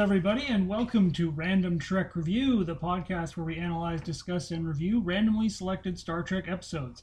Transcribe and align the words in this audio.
Everybody, 0.00 0.46
and 0.46 0.66
welcome 0.66 1.12
to 1.12 1.28
Random 1.28 1.78
Trek 1.78 2.16
Review, 2.16 2.64
the 2.64 2.74
podcast 2.74 3.36
where 3.36 3.44
we 3.44 3.58
analyze, 3.58 4.00
discuss, 4.00 4.50
and 4.50 4.66
review 4.66 4.98
randomly 5.02 5.50
selected 5.50 5.98
Star 5.98 6.22
Trek 6.22 6.48
episodes. 6.48 7.02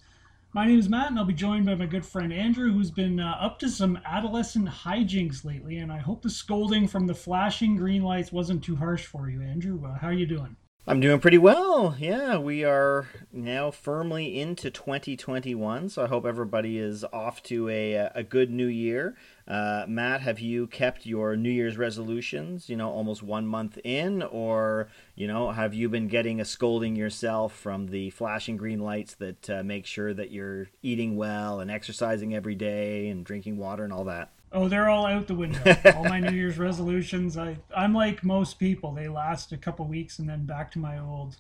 My 0.54 0.66
name 0.66 0.80
is 0.80 0.90
Matt, 0.90 1.12
and 1.12 1.20
I'll 1.20 1.24
be 1.24 1.36
joined 1.36 1.68
by 1.68 1.76
my 1.76 1.86
good 1.86 2.04
friend 2.04 2.34
Andrew, 2.34 2.74
who's 2.74 2.90
been 2.90 3.20
uh, 3.20 3.38
up 3.40 3.60
to 3.60 3.70
some 3.70 4.00
adolescent 4.04 4.68
hijinks 4.68 5.46
lately, 5.46 5.78
and 5.78 5.92
I 5.92 6.00
hope 6.00 6.24
the 6.24 6.30
scolding 6.32 6.88
from 6.88 7.06
the 7.06 7.14
flashing 7.14 7.76
green 7.76 8.02
lights 8.02 8.32
wasn't 8.32 8.64
too 8.64 8.76
harsh 8.76 9.06
for 9.06 9.30
you, 9.30 9.44
Andrew. 9.44 9.80
Uh, 9.86 10.00
how 10.00 10.08
are 10.08 10.14
you 10.14 10.26
doing? 10.26 10.56
I'm 10.88 11.00
doing 11.00 11.20
pretty 11.20 11.38
well. 11.38 11.96
Yeah, 12.00 12.38
we 12.38 12.64
are 12.64 13.08
now 13.32 13.70
firmly 13.70 14.40
into 14.40 14.72
2021, 14.72 15.90
so 15.90 16.04
I 16.04 16.08
hope 16.08 16.26
everybody 16.26 16.80
is 16.80 17.04
off 17.14 17.44
to 17.44 17.70
a, 17.70 18.10
a 18.16 18.24
good 18.24 18.50
new 18.50 18.68
year. 18.68 19.16
Uh, 19.48 19.86
Matt, 19.88 20.22
have 20.22 20.40
you 20.40 20.68
kept 20.68 21.06
your 21.06 21.38
New 21.38 21.50
Year's 21.50 21.78
resolutions, 21.78 22.68
you 22.70 22.76
know, 22.76 22.90
almost 22.90 23.24
one 23.24 23.48
month 23.48 23.78
in, 23.84 24.22
or, 24.22 24.90
you 25.16 25.26
know, 25.26 25.52
have 25.52 25.74
you 25.74 25.88
been 25.88 26.10
getting 26.10 26.42
a 26.42 26.46
scolding 26.46 26.98
yourself 26.98 27.54
from 27.54 27.88
the 27.88 28.10
flashing 28.10 28.58
green 28.58 28.80
lights 28.80 29.14
that 29.16 29.50
uh, 29.50 29.64
make 29.64 29.86
sure 29.86 30.14
that 30.14 30.32
you're 30.32 30.68
eating 30.82 31.16
well 31.16 31.62
and 31.62 31.72
exercising 31.72 32.36
every 32.36 32.56
day 32.56 33.08
and 33.08 33.24
drinking 33.24 33.58
water 33.58 33.86
and 33.86 33.94
all 33.94 34.04
that? 34.04 34.32
Oh, 34.52 34.68
they're 34.68 34.90
all 34.90 35.06
out 35.06 35.28
the 35.28 35.36
window. 35.36 35.62
all 35.96 36.04
my 36.04 36.20
New 36.20 36.36
Year's 36.36 36.58
resolutions. 36.58 37.38
I 37.38 37.58
I'm 37.76 37.94
like 37.94 38.24
most 38.24 38.60
people. 38.60 38.94
They 38.94 39.08
last 39.08 39.52
a 39.52 39.58
couple 39.58 39.86
weeks 39.86 40.20
and 40.20 40.28
then 40.28 40.46
back 40.46 40.72
to 40.72 40.80
my 40.80 41.00
old 41.00 41.38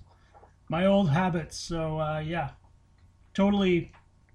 my 0.69 0.85
old 0.85 1.09
habits. 1.09 1.57
So 1.57 1.99
uh, 1.99 2.19
yeah, 2.19 2.51
totally 3.33 3.91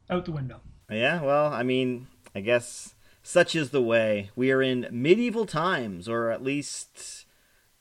out 0.09 0.25
the 0.25 0.33
window. 0.33 0.61
Yeah, 0.91 1.23
well, 1.23 1.53
I 1.53 1.63
mean, 1.63 2.07
I 2.35 2.41
guess 2.41 2.95
such 3.23 3.55
is 3.55 3.71
the 3.71 3.83
way. 3.83 4.31
We 4.35 4.51
are 4.51 4.63
in 4.63 4.89
medieval 4.91 5.47
times, 5.47 6.09
or 6.09 6.31
at 6.31 6.43
least 6.43 7.27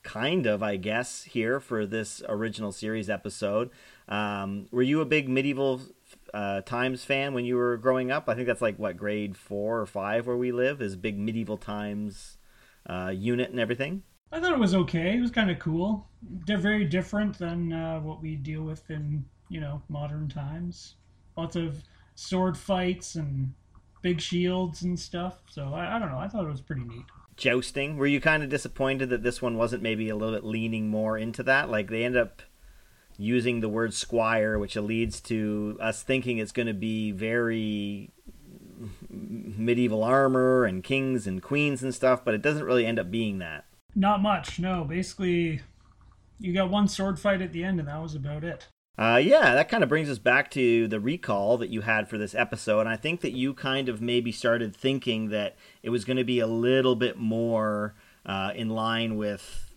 kind 0.04 0.46
of, 0.46 0.64
I 0.64 0.78
guess, 0.78 1.24
here 1.24 1.60
for 1.60 1.86
this 1.86 2.22
original 2.28 2.72
series 2.72 3.10
episode. 3.10 3.70
Um, 4.08 4.68
were 4.72 4.82
you 4.82 5.02
a 5.02 5.06
big 5.06 5.30
medieval 5.30 5.82
uh, 6.34 6.62
Times 6.62 7.04
fan 7.04 7.34
when 7.34 7.46
you 7.46 7.56
were 7.56 7.78
growing 7.78 8.12
up? 8.12 8.28
I 8.28 8.36
think 8.36 8.48
that's 8.48 8.62
like 8.62 8.78
what 8.78 8.98
grade 8.98 9.38
four 9.38 9.80
or 9.80 9.86
five 9.86 10.28
where 10.28 10.38
we 10.38 10.52
live 10.52 10.82
is 10.82 10.96
big 10.96 11.18
medieval 11.18 11.58
Times 11.58 12.38
uh, 12.88 13.12
unit 13.16 13.52
and 13.52 13.60
everything. 13.60 14.04
I 14.32 14.40
thought 14.40 14.54
it 14.54 14.60
was 14.60 14.76
okay. 14.76 15.18
It 15.18 15.22
was 15.22 15.32
kind 15.32 15.52
of 15.52 15.60
cool. 15.60 16.08
They're 16.46 16.58
very 16.58 16.86
different 16.86 17.38
than 17.38 17.74
uh, 17.74 18.00
what 18.00 18.22
we 18.22 18.36
deal 18.36 18.64
with 18.64 18.90
in 18.90 19.26
you 19.50 19.60
know 19.60 19.82
modern 19.90 20.30
times. 20.30 20.96
Lots 21.38 21.56
of 21.56 21.84
sword 22.16 22.58
fights 22.58 23.16
and 23.16 23.54
big 24.02 24.22
shields 24.22 24.82
and 24.82 25.00
stuff. 25.00 25.40
So 25.50 25.74
I, 25.74 25.96
I 25.96 26.00
don't 26.00 26.12
know. 26.12 26.18
I 26.18 26.28
thought 26.28 26.46
it 26.46 26.52
was 26.52 26.62
pretty 26.62 26.84
neat. 26.84 27.06
Jousting. 27.38 27.98
Were 27.98 28.08
you 28.08 28.22
kind 28.22 28.44
of 28.44 28.50
disappointed 28.50 29.10
that 29.10 29.24
this 29.24 29.42
one 29.42 29.58
wasn't 29.58 29.84
maybe 29.84 30.10
a 30.10 30.16
little 30.16 30.36
bit 30.36 30.44
leaning 30.44 30.90
more 30.90 31.18
into 31.18 31.44
that? 31.44 31.70
Like 31.70 31.90
they 31.90 32.04
end 32.04 32.18
up 32.18 32.42
using 33.18 33.62
the 33.62 33.70
word 33.70 33.94
squire, 33.94 34.58
which 34.58 34.76
leads 34.76 35.22
to 35.22 35.78
us 35.80 36.04
thinking 36.04 36.38
it's 36.38 36.52
going 36.52 36.68
to 36.68 36.74
be 36.74 37.12
very 37.12 38.12
medieval 39.10 40.04
armor 40.04 40.66
and 40.66 40.84
kings 40.84 41.28
and 41.28 41.42
queens 41.42 41.84
and 41.84 41.94
stuff, 41.94 42.26
but 42.26 42.34
it 42.34 42.42
doesn't 42.42 42.64
really 42.64 42.86
end 42.86 43.00
up 43.00 43.12
being 43.12 43.40
that. 43.40 43.66
Not 43.96 44.22
much, 44.22 44.60
no. 44.60 44.84
Basically, 44.84 45.62
you 46.40 46.54
got 46.54 46.70
one 46.70 46.88
sword 46.88 47.20
fight 47.20 47.42
at 47.42 47.54
the 47.54 47.64
end, 47.64 47.80
and 47.80 47.88
that 47.88 48.02
was 48.02 48.16
about 48.16 48.44
it. 48.44 48.68
Uh, 49.02 49.18
yeah, 49.18 49.56
that 49.56 49.68
kind 49.68 49.82
of 49.82 49.90
brings 49.90 50.12
us 50.12 50.20
back 50.20 50.52
to 50.52 50.88
the 50.88 51.00
recall 51.00 51.58
that 51.58 51.72
you 51.72 51.82
had 51.82 52.08
for 52.08 52.20
this 52.20 52.36
episode. 52.36 52.82
And 52.82 52.90
I 52.90 52.98
think 52.98 53.22
that 53.22 53.32
you 53.32 53.56
kind 53.56 53.90
of 53.90 54.00
maybe 54.00 54.32
started 54.32 54.76
thinking 54.76 55.30
that 55.30 55.56
it 55.82 55.90
was 55.90 56.06
going 56.06 56.18
to 56.18 56.24
be 56.24 56.38
a 56.38 56.46
little 56.46 56.96
bit 56.96 57.18
more 57.18 57.96
uh, 58.28 58.52
in 58.54 58.70
line 58.70 59.18
with 59.18 59.72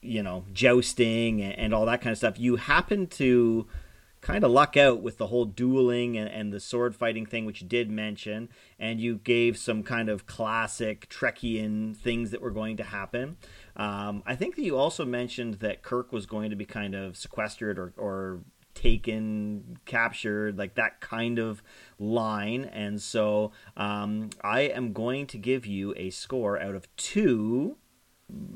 you 0.00 0.22
know, 0.22 0.44
jousting 0.52 1.42
and, 1.42 1.58
and 1.58 1.74
all 1.74 1.86
that 1.86 2.00
kind 2.00 2.12
of 2.12 2.18
stuff. 2.18 2.38
You 2.38 2.54
happened 2.54 3.10
to 3.12 3.66
kind 4.20 4.44
of 4.44 4.52
luck 4.52 4.76
out 4.76 5.02
with 5.02 5.18
the 5.18 5.26
whole 5.26 5.44
dueling 5.44 6.16
and, 6.16 6.28
and, 6.28 6.52
the 6.52 6.60
sword 6.60 6.94
fighting 6.94 7.24
thing, 7.26 7.46
which 7.46 7.62
you 7.62 7.68
did 7.68 7.90
mention, 7.90 8.48
and 8.78 9.00
you 9.00 9.16
gave 9.16 9.56
some 9.56 9.82
kind 9.82 10.08
of 10.08 10.26
classic 10.26 11.08
Trekkian 11.08 11.96
things 11.96 12.30
that 12.30 12.40
were 12.40 12.50
going 12.50 12.76
to 12.76 12.82
happen. 12.84 13.36
Um, 13.76 14.22
I 14.26 14.34
think 14.34 14.56
that 14.56 14.62
you 14.62 14.76
also 14.76 15.04
mentioned 15.04 15.54
that 15.54 15.82
Kirk 15.82 16.12
was 16.12 16.26
going 16.26 16.50
to 16.50 16.56
be 16.56 16.64
kind 16.64 16.94
of 16.94 17.16
sequestered 17.16 17.78
or, 17.78 17.92
or 17.96 18.40
taken, 18.78 19.78
captured, 19.84 20.56
like 20.56 20.74
that 20.76 21.00
kind 21.00 21.38
of 21.38 21.62
line. 21.98 22.64
And 22.64 23.02
so 23.02 23.50
um, 23.76 24.30
I 24.42 24.60
am 24.60 24.92
going 24.92 25.26
to 25.28 25.38
give 25.38 25.66
you 25.66 25.94
a 25.96 26.10
score 26.10 26.60
out 26.60 26.74
of 26.74 26.94
two 26.96 27.76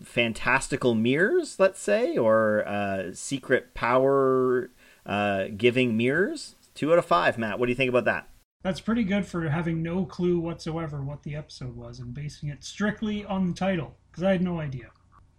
fantastical 0.03 0.95
mirrors, 0.95 1.59
let's 1.59 1.81
say, 1.81 2.17
or 2.17 2.67
uh, 2.69 3.15
secret 3.15 3.75
power 3.75 4.71
uh, 5.05 5.47
giving 5.57 5.97
mirrors. 5.97 6.55
Two 6.75 6.93
out 6.93 6.99
of 6.99 7.05
five, 7.05 7.37
Matt. 7.37 7.59
What 7.59 7.67
do 7.67 7.73
you 7.73 7.77
think 7.77 7.91
about 7.91 8.05
that? 8.05 8.29
That's 8.63 8.81
pretty 8.81 9.03
good 9.03 9.27
for 9.27 9.49
having 9.49 9.83
no 9.83 10.05
clue 10.05 10.39
whatsoever 10.39 11.03
what 11.03 11.25
the 11.25 11.35
episode 11.35 11.77
was 11.77 11.99
and 11.99 12.15
basing 12.15 12.49
it 12.49 12.63
strictly 12.63 13.25
on 13.25 13.49
the 13.49 13.55
title, 13.55 13.97
because 14.11 14.23
I 14.23 14.33
had 14.33 14.43
no 14.43 14.61
idea. 14.61 14.91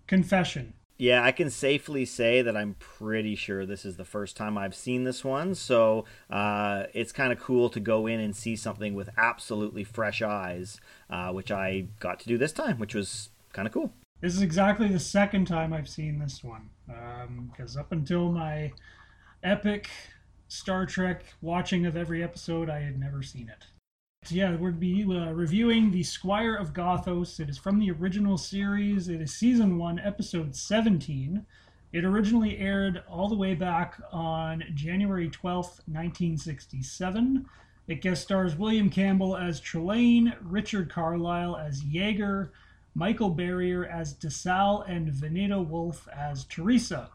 Confession. 0.07 0.73
Yeah, 0.97 1.23
I 1.23 1.31
can 1.31 1.49
safely 1.49 2.05
say 2.05 2.41
that 2.43 2.55
I'm 2.55 2.75
pretty 2.75 3.35
sure 3.35 3.65
this 3.65 3.83
is 3.83 3.97
the 3.97 4.05
first 4.05 4.37
time 4.37 4.57
I've 4.57 4.75
seen 4.75 5.03
this 5.03 5.23
one, 5.23 5.55
so 5.55 6.05
uh, 6.29 6.83
it's 6.93 7.11
kind 7.11 7.33
of 7.33 7.39
cool 7.39 7.69
to 7.69 7.79
go 7.79 8.05
in 8.05 8.19
and 8.19 8.35
see 8.35 8.55
something 8.55 8.93
with 8.93 9.09
absolutely 9.17 9.83
fresh 9.83 10.21
eyes, 10.21 10.79
uh, 11.09 11.31
which 11.31 11.51
I 11.51 11.87
got 11.99 12.19
to 12.21 12.27
do 12.27 12.37
this 12.37 12.51
time, 12.51 12.77
which 12.77 12.93
was 12.93 13.29
kind 13.53 13.67
of 13.67 13.73
cool. 13.73 13.91
This 14.21 14.35
is 14.35 14.41
exactly 14.41 14.87
the 14.87 14.99
second 14.99 15.47
time 15.47 15.73
I've 15.73 15.89
seen 15.89 16.19
this 16.19 16.43
one. 16.43 16.69
Because 16.85 17.75
um, 17.75 17.79
up 17.79 17.91
until 17.91 18.31
my 18.31 18.71
epic 19.41 19.89
Star 20.47 20.85
Trek 20.85 21.25
watching 21.41 21.85
of 21.85 21.97
every 21.97 22.23
episode, 22.23 22.69
I 22.69 22.79
had 22.79 22.99
never 22.99 23.23
seen 23.23 23.49
it. 23.49 23.65
So 24.25 24.35
yeah, 24.35 24.55
we'll 24.55 24.71
be 24.71 25.03
uh, 25.03 25.33
reviewing 25.33 25.91
The 25.91 26.03
Squire 26.03 26.55
of 26.55 26.71
Gothos. 26.71 27.41
It 27.41 27.49
is 27.49 27.57
from 27.57 27.77
the 27.77 27.91
original 27.91 28.37
series. 28.37 29.09
It 29.09 29.19
is 29.19 29.33
season 29.33 29.77
1, 29.77 29.99
episode 29.99 30.55
17. 30.55 31.45
It 31.91 32.05
originally 32.05 32.57
aired 32.57 33.03
all 33.09 33.27
the 33.27 33.35
way 33.35 33.53
back 33.53 33.99
on 34.13 34.63
January 34.75 35.29
12th, 35.29 35.81
1967. 35.87 37.45
It 37.89 38.01
guest 38.01 38.21
stars 38.23 38.55
William 38.55 38.89
Campbell 38.89 39.35
as 39.35 39.59
Trelane, 39.59 40.33
Richard 40.41 40.89
Carlisle 40.89 41.57
as 41.57 41.83
Jaeger, 41.83 42.53
Michael 42.95 43.29
Barrier 43.29 43.85
as 43.85 44.13
DeSalle, 44.13 44.85
and 44.87 45.11
Venita 45.11 45.67
Wolf 45.67 46.07
as 46.07 46.45
Teresa. 46.45 47.09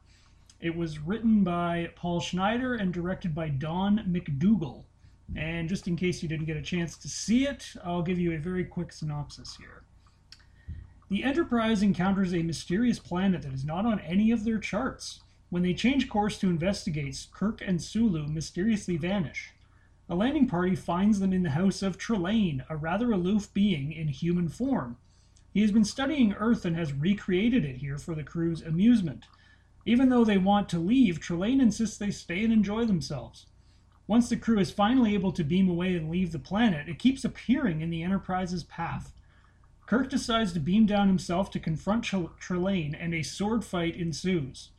It 0.61 0.77
was 0.77 0.99
written 0.99 1.43
by 1.43 1.91
Paul 1.97 2.21
Schneider 2.21 2.75
and 2.75 2.93
directed 2.93 3.35
by 3.35 3.49
Don 3.49 4.01
McDougall. 4.01 4.85
And 5.37 5.69
just 5.69 5.87
in 5.87 5.97
case 5.97 6.23
you 6.23 6.29
didn't 6.29 6.47
get 6.47 6.57
a 6.57 6.63
chance 6.63 6.97
to 6.99 7.09
see 7.09 7.47
it, 7.47 7.75
I'll 7.85 8.03
give 8.03 8.19
you 8.19 8.33
a 8.33 8.39
very 8.39 8.65
quick 8.65 8.93
synopsis 8.93 9.57
here. 9.57 9.83
The 11.11 11.25
Enterprise 11.25 11.83
encounters 11.83 12.35
a 12.35 12.43
mysterious 12.43 12.99
planet 12.99 13.43
that 13.43 13.55
is 13.55 13.65
not 13.65 13.87
on 13.87 14.01
any 14.01 14.31
of 14.31 14.45
their 14.45 14.59
charts. 14.59 15.21
When 15.51 15.63
they 15.63 15.75
change 15.75 16.09
course 16.09 16.39
to 16.39 16.51
investigate, 16.51 17.27
Kirk 17.33 17.63
and 17.65 17.81
Sulu 17.81 18.27
mysteriously 18.27 18.97
vanish. 18.97 19.51
A 20.09 20.15
landing 20.15 20.47
party 20.47 20.75
finds 20.75 21.21
them 21.21 21.33
in 21.33 21.43
the 21.43 21.51
house 21.51 21.83
of 21.83 21.99
Trelane, 21.99 22.65
a 22.69 22.77
rather 22.77 23.13
aloof 23.13 23.53
being 23.53 23.93
in 23.93 24.09
human 24.09 24.49
form 24.49 24.97
he 25.59 25.63
has 25.63 25.73
been 25.73 25.85
studying 25.85 26.35
Earth 26.35 26.65
and 26.65 26.77
has 26.77 26.93
recreated 26.93 27.65
it 27.65 27.79
here 27.79 27.99
for 27.99 28.15
the 28.15 28.23
crew's 28.23 28.63
amusement. 28.63 29.25
Even 29.87 30.09
though 30.09 30.25
they 30.25 30.39
want 30.39 30.69
to 30.69 30.79
leave, 30.79 31.19
Trelane 31.19 31.61
insists 31.61 31.97
they 31.97 32.11
stay 32.11 32.45
and 32.45 32.53
enjoy 32.53 32.85
themselves. 32.85 33.47
Once 34.09 34.31
the 34.31 34.37
crew 34.37 34.59
is 34.59 34.71
finally 34.71 35.13
able 35.13 35.33
to 35.33 35.45
beam 35.45 35.69
away 35.69 35.95
and 35.95 36.11
leave 36.11 36.33
the 36.33 36.39
planet, 36.39 36.89
it 36.89 36.99
keeps 36.99 37.27
appearing 37.27 37.83
in 37.83 37.91
the 37.91 38.03
Enterprise's 38.03 38.65
path. 38.65 39.13
Kirk 39.85 40.09
decides 40.09 40.55
to 40.55 40.61
beam 40.61 40.87
down 40.87 41.09
himself 41.09 41.51
to 41.51 41.61
confront 41.61 42.05
Trelane, 42.05 42.97
and 42.99 43.13
a 43.13 43.23
sword 43.23 43.67
fight 43.67 43.97
ensues. 43.97 44.71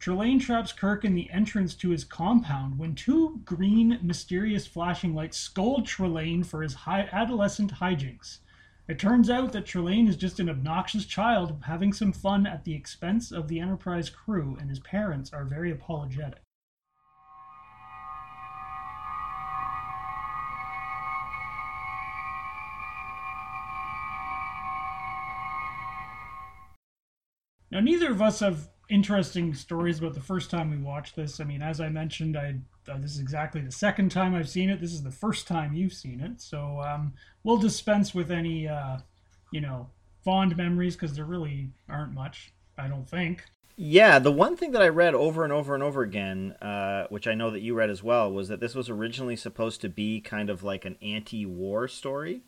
Trelane 0.00 0.40
traps 0.40 0.72
Kirk 0.72 1.04
in 1.04 1.14
the 1.14 1.30
entrance 1.30 1.74
to 1.74 1.90
his 1.90 2.04
compound 2.04 2.78
when 2.78 2.94
two 2.94 3.42
green, 3.44 3.98
mysterious 4.00 4.66
flashing 4.66 5.14
lights 5.14 5.36
scold 5.36 5.86
Trelane 5.86 6.44
for 6.44 6.62
his 6.62 6.72
high 6.72 7.06
adolescent 7.12 7.74
hijinks. 7.74 8.38
It 8.88 8.98
turns 8.98 9.28
out 9.28 9.52
that 9.52 9.66
Trelane 9.66 10.08
is 10.08 10.16
just 10.16 10.40
an 10.40 10.48
obnoxious 10.48 11.04
child 11.04 11.62
having 11.66 11.92
some 11.92 12.12
fun 12.14 12.46
at 12.46 12.64
the 12.64 12.74
expense 12.74 13.30
of 13.30 13.46
the 13.46 13.60
Enterprise 13.60 14.08
crew, 14.08 14.56
and 14.58 14.70
his 14.70 14.80
parents 14.80 15.34
are 15.34 15.44
very 15.44 15.70
apologetic. 15.70 16.40
Now, 27.70 27.80
neither 27.80 28.10
of 28.10 28.20
us 28.20 28.40
have 28.40 28.68
interesting 28.88 29.54
stories 29.54 29.98
about 29.98 30.14
the 30.14 30.20
first 30.20 30.50
time 30.50 30.70
we 30.70 30.76
watched 30.76 31.14
this. 31.14 31.40
I 31.40 31.44
mean, 31.44 31.62
as 31.62 31.80
I 31.80 31.88
mentioned, 31.88 32.36
I 32.36 32.56
uh, 32.90 32.98
this 32.98 33.12
is 33.12 33.20
exactly 33.20 33.60
the 33.60 33.70
second 33.70 34.10
time 34.10 34.34
I've 34.34 34.48
seen 34.48 34.68
it. 34.68 34.80
This 34.80 34.92
is 34.92 35.02
the 35.02 35.10
first 35.10 35.46
time 35.46 35.72
you've 35.72 35.92
seen 35.92 36.20
it, 36.20 36.40
so 36.40 36.80
um, 36.80 37.12
we'll 37.44 37.58
dispense 37.58 38.14
with 38.14 38.32
any, 38.32 38.66
uh, 38.66 38.98
you 39.52 39.60
know, 39.60 39.88
fond 40.24 40.56
memories 40.56 40.96
because 40.96 41.14
there 41.14 41.24
really 41.24 41.68
aren't 41.88 42.12
much. 42.12 42.52
I 42.76 42.88
don't 42.88 43.08
think. 43.08 43.44
Yeah, 43.76 44.18
the 44.18 44.32
one 44.32 44.56
thing 44.56 44.72
that 44.72 44.82
I 44.82 44.88
read 44.88 45.14
over 45.14 45.44
and 45.44 45.52
over 45.52 45.74
and 45.74 45.82
over 45.82 46.02
again, 46.02 46.52
uh, 46.60 47.06
which 47.08 47.26
I 47.26 47.34
know 47.34 47.50
that 47.50 47.60
you 47.60 47.74
read 47.74 47.90
as 47.90 48.02
well, 48.02 48.30
was 48.32 48.48
that 48.48 48.60
this 48.60 48.74
was 48.74 48.90
originally 48.90 49.36
supposed 49.36 49.80
to 49.82 49.88
be 49.88 50.20
kind 50.20 50.50
of 50.50 50.62
like 50.62 50.84
an 50.84 50.96
anti-war 51.00 51.86
story, 51.86 52.42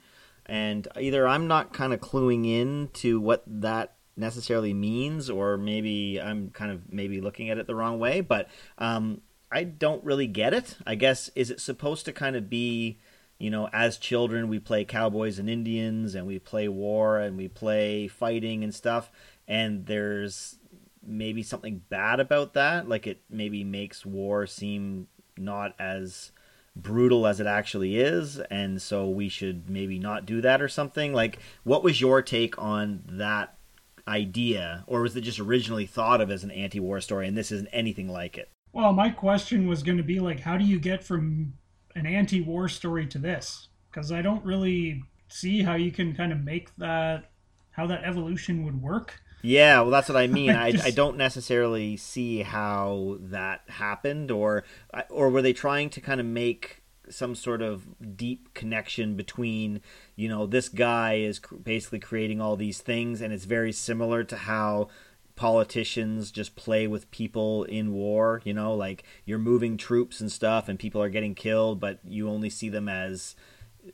and 0.46 0.88
either 1.00 1.28
I'm 1.28 1.46
not 1.46 1.72
kind 1.72 1.92
of 1.92 2.00
cluing 2.00 2.46
in 2.46 2.90
to 2.94 3.20
what 3.20 3.44
that 3.46 3.94
necessarily 4.16 4.74
means, 4.74 5.30
or 5.30 5.56
maybe 5.56 6.20
I'm 6.20 6.50
kind 6.50 6.70
of 6.70 6.92
maybe 6.92 7.20
looking 7.20 7.50
at 7.50 7.58
it 7.58 7.66
the 7.66 7.74
wrong 7.74 7.98
way. 7.98 8.20
But 8.20 8.48
um, 8.78 9.22
I 9.50 9.64
don't 9.64 10.04
really 10.04 10.26
get 10.26 10.54
it. 10.54 10.76
I 10.86 10.94
guess 10.94 11.30
is 11.34 11.50
it 11.50 11.60
supposed 11.60 12.04
to 12.06 12.12
kind 12.12 12.36
of 12.36 12.50
be, 12.50 12.98
you 13.38 13.50
know, 13.50 13.68
as 13.72 13.98
children 13.98 14.48
we 14.48 14.58
play 14.58 14.84
cowboys 14.84 15.38
and 15.38 15.48
Indians, 15.48 16.14
and 16.14 16.26
we 16.26 16.38
play 16.38 16.68
war, 16.68 17.18
and 17.18 17.36
we 17.36 17.48
play 17.48 18.08
fighting 18.08 18.62
and 18.64 18.74
stuff, 18.74 19.10
and 19.48 19.86
there's 19.86 20.58
maybe 21.04 21.42
something 21.42 21.82
bad 21.88 22.20
about 22.20 22.54
that, 22.54 22.88
like 22.88 23.06
it 23.06 23.22
maybe 23.28 23.64
makes 23.64 24.06
war 24.06 24.46
seem 24.46 25.08
not 25.36 25.74
as 25.78 26.30
brutal 26.74 27.26
as 27.26 27.38
it 27.38 27.46
actually 27.46 27.98
is 27.98 28.38
and 28.50 28.80
so 28.80 29.06
we 29.06 29.28
should 29.28 29.68
maybe 29.68 29.98
not 29.98 30.24
do 30.24 30.40
that 30.40 30.62
or 30.62 30.68
something 30.68 31.12
like 31.12 31.38
what 31.64 31.84
was 31.84 32.00
your 32.00 32.22
take 32.22 32.58
on 32.58 33.02
that 33.06 33.58
idea, 34.06 34.84
or 34.86 35.02
was 35.02 35.16
it 35.16 35.22
just 35.22 35.40
originally 35.40 35.86
thought 35.86 36.20
of 36.20 36.30
as 36.30 36.44
an 36.44 36.50
anti-war 36.50 37.00
story, 37.00 37.28
and 37.28 37.36
this 37.36 37.52
isn't 37.52 37.68
anything 37.72 38.08
like 38.08 38.36
it? 38.36 38.50
Well, 38.72 38.92
my 38.92 39.10
question 39.10 39.68
was 39.68 39.82
going 39.82 39.98
to 39.98 40.04
be 40.04 40.20
like, 40.20 40.40
how 40.40 40.56
do 40.56 40.64
you 40.64 40.78
get 40.78 41.04
from 41.04 41.54
an 41.94 42.06
anti-war 42.06 42.68
story 42.68 43.06
to 43.08 43.18
this? 43.18 43.68
Because 43.90 44.10
I 44.10 44.22
don't 44.22 44.44
really 44.44 45.04
see 45.28 45.62
how 45.62 45.74
you 45.74 45.92
can 45.92 46.14
kind 46.14 46.32
of 46.32 46.42
make 46.42 46.74
that, 46.76 47.30
how 47.70 47.86
that 47.86 48.04
evolution 48.04 48.64
would 48.64 48.80
work. 48.80 49.20
Yeah, 49.42 49.80
well, 49.80 49.90
that's 49.90 50.08
what 50.08 50.16
I 50.16 50.26
mean. 50.28 50.50
I, 50.50 50.72
just... 50.72 50.86
I, 50.86 50.90
don't 50.90 51.16
necessarily 51.16 51.96
see 51.96 52.42
how 52.42 53.18
that 53.20 53.62
happened, 53.68 54.30
or 54.30 54.64
or 55.10 55.30
were 55.30 55.42
they 55.42 55.52
trying 55.52 55.90
to 55.90 56.00
kind 56.00 56.20
of 56.20 56.26
make 56.26 56.81
some 57.08 57.34
sort 57.34 57.62
of 57.62 58.16
deep 58.16 58.54
connection 58.54 59.16
between 59.16 59.80
you 60.16 60.28
know 60.28 60.46
this 60.46 60.68
guy 60.68 61.14
is 61.14 61.40
basically 61.62 61.98
creating 61.98 62.40
all 62.40 62.56
these 62.56 62.80
things 62.80 63.20
and 63.20 63.32
it's 63.32 63.44
very 63.44 63.72
similar 63.72 64.22
to 64.24 64.36
how 64.36 64.88
politicians 65.34 66.30
just 66.30 66.56
play 66.56 66.86
with 66.86 67.10
people 67.10 67.64
in 67.64 67.92
war 67.92 68.40
you 68.44 68.52
know? 68.52 68.74
Like 68.74 69.02
you're 69.24 69.38
moving 69.38 69.76
troops 69.76 70.20
and 70.20 70.30
stuff 70.30 70.68
and 70.68 70.78
people 70.78 71.02
are 71.02 71.08
getting 71.08 71.34
killed 71.34 71.80
but 71.80 71.98
you 72.04 72.28
only 72.28 72.50
see 72.50 72.68
them 72.68 72.88
as 72.88 73.34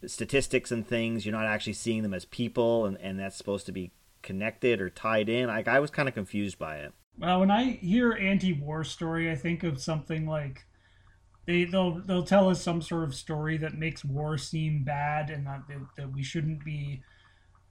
statistics 0.06 0.70
and 0.70 0.86
things. 0.86 1.24
You're 1.24 1.34
not 1.34 1.46
actually 1.46 1.72
seeing 1.72 2.02
them 2.02 2.12
as 2.12 2.24
people 2.26 2.84
and, 2.86 2.98
and 2.98 3.18
that's 3.18 3.36
supposed 3.36 3.66
to 3.66 3.72
be 3.72 3.92
connected 4.22 4.80
or 4.80 4.90
tied 4.90 5.28
in. 5.28 5.46
Like 5.46 5.68
i 5.68 5.80
was 5.80 5.90
kind 5.90 6.08
of 6.08 6.14
confused 6.14 6.58
by 6.58 6.78
it. 6.78 6.92
Well 7.18 7.40
when 7.40 7.50
i 7.50 7.64
hear 7.64 8.12
anti-war 8.12 8.84
story 8.84 9.30
i 9.30 9.34
think 9.34 9.62
of 9.62 9.80
something 9.80 10.26
like 10.26 10.67
they 11.48 11.64
they'll 11.64 11.98
they'll 12.04 12.22
tell 12.22 12.50
us 12.50 12.62
some 12.62 12.82
sort 12.82 13.04
of 13.04 13.14
story 13.14 13.56
that 13.56 13.74
makes 13.74 14.04
war 14.04 14.36
seem 14.36 14.84
bad 14.84 15.30
and 15.30 15.46
that 15.46 15.62
that 15.96 16.12
we 16.12 16.22
shouldn't 16.22 16.62
be 16.62 17.02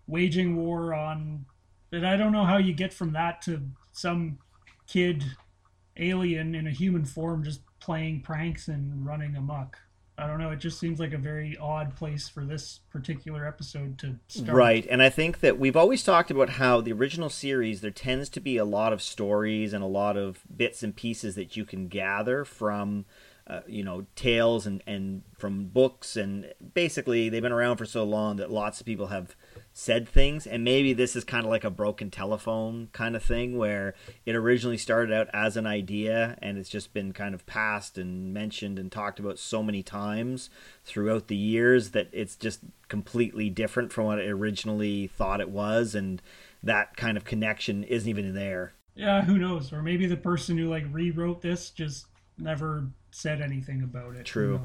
waging 0.07 0.57
war 0.57 0.93
on 0.95 1.45
but 1.91 2.03
I 2.03 2.17
don't 2.17 2.33
know 2.33 2.43
how 2.43 2.57
you 2.57 2.73
get 2.73 2.91
from 2.91 3.13
that 3.13 3.41
to 3.43 3.61
some 3.93 4.39
kid 4.87 5.23
alien 5.95 6.55
in 6.55 6.65
a 6.65 6.71
human 6.71 7.05
form 7.05 7.43
just 7.43 7.61
playing 7.79 8.21
pranks 8.21 8.67
and 8.67 9.05
running 9.05 9.35
amok. 9.35 9.77
I 10.17 10.25
don't 10.25 10.39
know. 10.39 10.49
It 10.49 10.59
just 10.59 10.79
seems 10.79 10.99
like 10.99 11.13
a 11.13 11.17
very 11.17 11.55
odd 11.57 11.95
place 11.95 12.27
for 12.27 12.43
this 12.43 12.79
particular 12.89 13.45
episode 13.45 13.99
to 13.99 14.15
start. 14.27 14.57
Right. 14.57 14.87
And 14.89 15.01
I 15.01 15.09
think 15.09 15.41
that 15.41 15.59
we've 15.59 15.77
always 15.77 16.03
talked 16.03 16.31
about 16.31 16.49
how 16.49 16.81
the 16.81 16.91
original 16.91 17.29
series, 17.29 17.81
there 17.81 17.91
tends 17.91 18.27
to 18.29 18.39
be 18.39 18.57
a 18.57 18.65
lot 18.65 18.93
of 18.93 19.01
stories 19.03 19.73
and 19.73 19.83
a 19.83 19.87
lot 19.87 20.17
of 20.17 20.39
bits 20.55 20.81
and 20.81 20.95
pieces 20.95 21.35
that 21.35 21.55
you 21.55 21.65
can 21.65 21.87
gather 21.87 22.43
from 22.43 23.05
uh, 23.47 23.61
you 23.65 23.83
know 23.83 24.05
tales 24.15 24.67
and 24.67 24.83
and 24.85 25.21
from 25.37 25.65
books 25.67 26.17
and 26.17 26.51
basically 26.73 27.29
they've 27.29 27.41
been 27.41 27.51
around 27.51 27.77
for 27.77 27.85
so 27.85 28.03
long 28.03 28.35
that 28.35 28.51
lots 28.51 28.81
of 28.81 28.85
people 28.85 29.07
have 29.07 29.35
said 29.71 30.09
things 30.09 30.45
and 30.45 30.65
maybe 30.65 30.91
this 30.91 31.15
is 31.15 31.23
kind 31.23 31.45
of 31.45 31.49
like 31.49 31.63
a 31.63 31.69
broken 31.69 32.11
telephone 32.11 32.89
kind 32.91 33.15
of 33.15 33.23
thing 33.23 33.57
where 33.57 33.93
it 34.25 34.35
originally 34.35 34.77
started 34.77 35.13
out 35.13 35.29
as 35.33 35.55
an 35.55 35.65
idea 35.65 36.37
and 36.41 36.57
it's 36.57 36.69
just 36.69 36.93
been 36.93 37.13
kind 37.13 37.33
of 37.33 37.45
passed 37.45 37.97
and 37.97 38.33
mentioned 38.33 38.77
and 38.77 38.91
talked 38.91 39.19
about 39.19 39.39
so 39.39 39.63
many 39.63 39.81
times 39.81 40.49
throughout 40.83 41.27
the 41.27 41.35
years 41.35 41.91
that 41.91 42.09
it's 42.11 42.35
just 42.35 42.59
completely 42.89 43.49
different 43.49 43.93
from 43.93 44.05
what 44.05 44.19
it 44.19 44.27
originally 44.27 45.07
thought 45.07 45.39
it 45.39 45.49
was 45.49 45.95
and 45.95 46.21
that 46.61 46.97
kind 46.97 47.15
of 47.15 47.23
connection 47.23 47.83
isn't 47.85 48.09
even 48.09 48.33
there. 48.33 48.73
Yeah 48.93 49.23
who 49.23 49.37
knows? 49.37 49.71
Or 49.71 49.81
maybe 49.81 50.05
the 50.05 50.17
person 50.17 50.57
who 50.57 50.67
like 50.67 50.83
rewrote 50.91 51.41
this 51.41 51.69
just 51.69 52.07
never 52.37 52.87
said 53.17 53.41
anything 53.41 53.81
about 53.81 54.15
it. 54.15 54.25
True. 54.25 54.61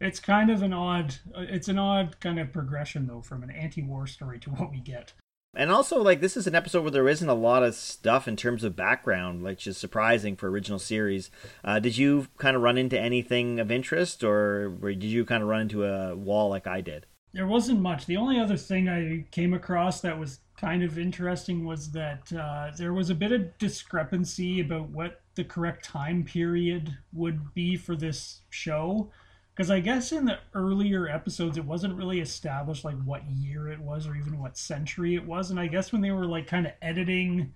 It's 0.00 0.20
kind 0.20 0.50
of 0.50 0.62
an 0.62 0.72
odd. 0.72 1.16
It's 1.36 1.68
an 1.68 1.78
odd 1.78 2.20
kind 2.20 2.38
of 2.38 2.52
progression 2.52 3.06
though 3.06 3.20
from 3.20 3.42
an 3.42 3.50
anti-war 3.50 4.06
story 4.06 4.38
to 4.40 4.50
what 4.50 4.70
we 4.70 4.78
get. 4.78 5.12
And 5.56 5.72
also, 5.72 6.00
like 6.02 6.20
this 6.20 6.36
is 6.36 6.46
an 6.46 6.54
episode 6.54 6.82
where 6.82 6.90
there 6.90 7.08
isn't 7.08 7.28
a 7.28 7.34
lot 7.34 7.62
of 7.62 7.74
stuff 7.74 8.28
in 8.28 8.36
terms 8.36 8.62
of 8.62 8.76
background, 8.76 9.42
which 9.42 9.66
is 9.66 9.76
surprising 9.76 10.36
for 10.36 10.48
original 10.48 10.78
series. 10.78 11.30
Uh, 11.64 11.80
did 11.80 11.96
you 11.96 12.28
kind 12.36 12.54
of 12.54 12.62
run 12.62 12.78
into 12.78 12.98
anything 12.98 13.58
of 13.58 13.70
interest, 13.70 14.22
or 14.22 14.68
did 14.68 15.04
you 15.04 15.24
kind 15.24 15.42
of 15.42 15.48
run 15.48 15.62
into 15.62 15.84
a 15.84 16.14
wall 16.14 16.50
like 16.50 16.66
I 16.66 16.80
did? 16.80 17.06
There 17.32 17.46
wasn't 17.46 17.80
much. 17.80 18.06
The 18.06 18.16
only 18.16 18.38
other 18.38 18.56
thing 18.56 18.88
I 18.88 19.24
came 19.30 19.52
across 19.52 20.00
that 20.02 20.18
was 20.18 20.40
kind 20.60 20.82
of 20.82 20.98
interesting 20.98 21.64
was 21.64 21.90
that 21.92 22.32
uh, 22.32 22.70
there 22.76 22.92
was 22.92 23.10
a 23.10 23.14
bit 23.14 23.32
of 23.32 23.56
discrepancy 23.58 24.60
about 24.60 24.88
what 24.88 25.20
the 25.36 25.44
correct 25.44 25.84
time 25.84 26.24
period 26.24 26.98
would 27.12 27.54
be 27.54 27.76
for 27.76 27.94
this 27.94 28.40
show. 28.50 29.10
Because 29.54 29.70
I 29.70 29.80
guess 29.80 30.12
in 30.12 30.24
the 30.24 30.38
earlier 30.54 31.08
episodes, 31.08 31.56
it 31.56 31.64
wasn't 31.64 31.96
really 31.96 32.20
established 32.20 32.84
like 32.84 33.00
what 33.04 33.28
year 33.30 33.68
it 33.68 33.80
was 33.80 34.06
or 34.06 34.16
even 34.16 34.40
what 34.40 34.58
century 34.58 35.14
it 35.14 35.24
was. 35.24 35.50
And 35.50 35.60
I 35.60 35.68
guess 35.68 35.92
when 35.92 36.00
they 36.00 36.10
were 36.10 36.26
like 36.26 36.46
kind 36.46 36.66
of 36.66 36.72
editing 36.82 37.52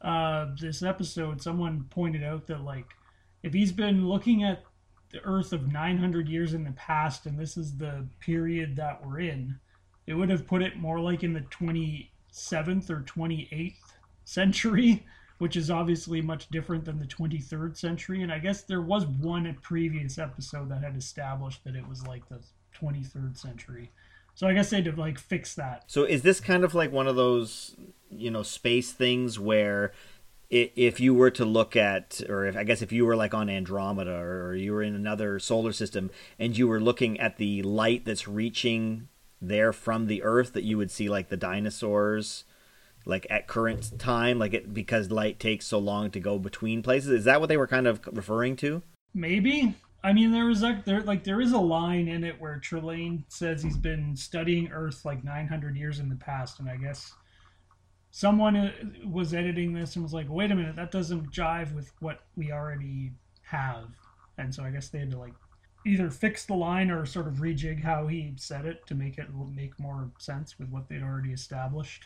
uh, 0.00 0.48
this 0.60 0.82
episode, 0.82 1.40
someone 1.42 1.86
pointed 1.90 2.24
out 2.24 2.46
that 2.48 2.62
like 2.62 2.86
if 3.42 3.52
he's 3.52 3.72
been 3.72 4.08
looking 4.08 4.42
at 4.42 4.64
the 5.12 5.20
Earth 5.20 5.52
of 5.52 5.70
900 5.70 6.28
years 6.28 6.54
in 6.54 6.64
the 6.64 6.72
past 6.72 7.26
and 7.26 7.38
this 7.38 7.56
is 7.56 7.76
the 7.76 8.06
period 8.20 8.76
that 8.76 9.04
we're 9.04 9.20
in, 9.20 9.58
it 10.06 10.14
would 10.14 10.30
have 10.30 10.46
put 10.46 10.62
it 10.62 10.76
more 10.76 10.98
like 10.98 11.22
in 11.22 11.32
the 11.32 11.44
27th 12.32 12.90
or 12.90 13.00
28th 13.02 13.74
century 14.24 15.04
which 15.42 15.56
is 15.56 15.72
obviously 15.72 16.22
much 16.22 16.48
different 16.50 16.84
than 16.84 17.00
the 17.00 17.04
23rd 17.04 17.76
century. 17.76 18.22
And 18.22 18.32
I 18.32 18.38
guess 18.38 18.62
there 18.62 18.80
was 18.80 19.06
one 19.06 19.52
previous 19.60 20.16
episode 20.16 20.68
that 20.68 20.84
had 20.84 20.96
established 20.96 21.64
that 21.64 21.74
it 21.74 21.88
was 21.88 22.06
like 22.06 22.28
the 22.28 22.38
23rd 22.80 23.36
century. 23.36 23.90
So 24.36 24.46
I 24.46 24.54
guess 24.54 24.70
they'd 24.70 24.86
have 24.86 24.98
like 24.98 25.18
fix 25.18 25.56
that. 25.56 25.82
So 25.88 26.04
is 26.04 26.22
this 26.22 26.38
kind 26.38 26.62
of 26.62 26.76
like 26.76 26.92
one 26.92 27.08
of 27.08 27.16
those, 27.16 27.74
you 28.08 28.30
know, 28.30 28.44
space 28.44 28.92
things 28.92 29.36
where 29.36 29.90
if 30.48 31.00
you 31.00 31.12
were 31.12 31.32
to 31.32 31.44
look 31.44 31.74
at, 31.74 32.20
or 32.28 32.46
if 32.46 32.56
I 32.56 32.62
guess 32.62 32.80
if 32.80 32.92
you 32.92 33.04
were 33.04 33.16
like 33.16 33.34
on 33.34 33.50
Andromeda 33.50 34.14
or 34.14 34.54
you 34.54 34.72
were 34.72 34.82
in 34.84 34.94
another 34.94 35.40
solar 35.40 35.72
system 35.72 36.12
and 36.38 36.56
you 36.56 36.68
were 36.68 36.80
looking 36.80 37.18
at 37.18 37.38
the 37.38 37.62
light 37.62 38.04
that's 38.04 38.28
reaching 38.28 39.08
there 39.42 39.72
from 39.72 40.06
the 40.06 40.22
Earth, 40.22 40.52
that 40.54 40.64
you 40.64 40.78
would 40.78 40.90
see 40.90 41.08
like 41.08 41.28
the 41.28 41.36
dinosaurs 41.36 42.44
like 43.04 43.26
at 43.28 43.48
current 43.48 43.98
time 43.98 44.38
like 44.38 44.54
it 44.54 44.72
because 44.72 45.10
light 45.10 45.40
takes 45.40 45.66
so 45.66 45.78
long 45.78 46.10
to 46.12 46.20
go 46.20 46.38
between 46.38 46.82
places? 46.82 47.10
Is 47.10 47.24
that 47.24 47.40
what 47.40 47.48
they 47.48 47.56
were 47.56 47.66
kind 47.66 47.86
of 47.86 48.00
referring 48.12 48.56
to? 48.56 48.82
Maybe. 49.12 49.74
I 50.04 50.12
mean 50.12 50.30
there 50.30 50.46
was 50.46 50.62
like 50.62 50.84
there 50.84 51.00
like 51.02 51.24
there 51.24 51.40
is 51.40 51.52
a 51.52 51.58
line 51.58 52.08
in 52.08 52.24
it 52.24 52.40
where 52.40 52.60
Trelane 52.60 53.24
says 53.28 53.62
he's 53.62 53.76
been 53.76 54.16
studying 54.16 54.68
earth 54.72 55.04
like 55.04 55.22
900 55.22 55.76
years 55.76 56.00
in 56.00 56.08
the 56.08 56.16
past 56.16 56.58
and 56.58 56.68
i 56.68 56.76
guess 56.76 57.12
someone 58.12 58.56
uh, 58.56 58.72
was 59.04 59.34
editing 59.34 59.72
this 59.72 59.96
and 59.96 60.04
was 60.04 60.14
like, 60.14 60.28
"Wait 60.28 60.52
a 60.52 60.54
minute, 60.54 60.76
that 60.76 60.92
doesn't 60.92 61.32
jive 61.32 61.74
with 61.74 61.90
what 61.98 62.20
we 62.36 62.52
already 62.52 63.10
have," 63.42 63.88
and 64.38 64.54
so 64.54 64.62
I 64.62 64.70
guess 64.70 64.88
they 64.88 65.00
had 65.00 65.10
to 65.10 65.18
like 65.18 65.34
either 65.84 66.10
fix 66.10 66.44
the 66.44 66.54
line 66.54 66.90
or 66.90 67.04
sort 67.06 67.26
of 67.26 67.34
rejig 67.34 67.82
how 67.82 68.06
he 68.06 68.32
said 68.36 68.64
it 68.64 68.86
to 68.86 68.94
make 68.94 69.18
it 69.18 69.28
make 69.54 69.78
more 69.78 70.10
sense 70.18 70.58
with 70.58 70.68
what 70.68 70.88
they'd 70.88 71.02
already 71.02 71.32
established. 71.32 72.04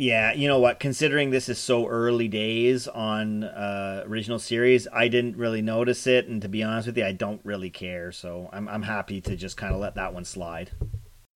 Yeah, 0.00 0.32
you 0.32 0.46
know 0.46 0.60
what? 0.60 0.78
Considering 0.78 1.30
this 1.30 1.48
is 1.48 1.58
so 1.58 1.88
early 1.88 2.28
days 2.28 2.86
on 2.86 3.42
uh, 3.42 4.04
original 4.06 4.38
series, 4.38 4.86
I 4.92 5.08
didn't 5.08 5.36
really 5.36 5.60
notice 5.60 6.06
it, 6.06 6.28
and 6.28 6.40
to 6.42 6.48
be 6.48 6.62
honest 6.62 6.86
with 6.86 6.96
you, 6.96 7.04
I 7.04 7.10
don't 7.10 7.40
really 7.44 7.68
care. 7.68 8.12
So 8.12 8.48
I'm 8.52 8.68
I'm 8.68 8.82
happy 8.82 9.20
to 9.22 9.34
just 9.34 9.56
kind 9.56 9.74
of 9.74 9.80
let 9.80 9.96
that 9.96 10.14
one 10.14 10.24
slide. 10.24 10.70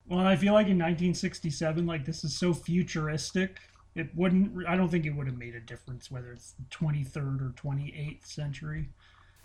Well, 0.07 0.25
I 0.25 0.37
feel 0.37 0.53
like 0.53 0.67
in 0.67 0.77
1967, 0.77 1.85
like 1.85 2.05
this 2.05 2.23
is 2.23 2.37
so 2.37 2.53
futuristic, 2.53 3.59
it 3.95 4.15
wouldn't. 4.15 4.65
I 4.65 4.77
don't 4.77 4.89
think 4.89 5.05
it 5.05 5.15
would 5.15 5.27
have 5.27 5.37
made 5.37 5.55
a 5.55 5.59
difference 5.59 6.09
whether 6.09 6.31
it's 6.31 6.53
23rd 6.71 7.41
or 7.41 7.53
28th 7.57 8.25
century. 8.25 8.87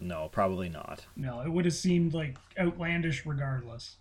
No, 0.00 0.28
probably 0.28 0.68
not. 0.68 1.06
No, 1.16 1.40
it 1.40 1.48
would 1.48 1.64
have 1.64 1.74
seemed 1.74 2.14
like 2.14 2.36
outlandish 2.58 3.26
regardless. 3.26 3.96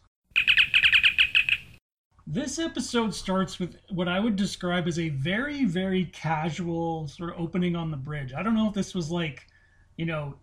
This 2.26 2.60
episode 2.60 3.16
starts 3.16 3.58
with 3.60 3.78
what 3.90 4.08
I 4.08 4.20
would 4.20 4.36
describe 4.36 4.88
as 4.88 5.00
a 5.00 5.10
very, 5.10 5.64
very 5.64 6.06
casual 6.06 7.08
sort 7.08 7.34
of 7.34 7.40
opening 7.40 7.76
on 7.76 7.90
the 7.90 7.98
bridge. 7.98 8.34
I 8.34 8.44
don't 8.44 8.54
know 8.54 8.68
if 8.68 8.74
this 8.74 8.94
was 8.94 9.10
like, 9.10 9.48
you 9.96 10.06
know, 10.06 10.36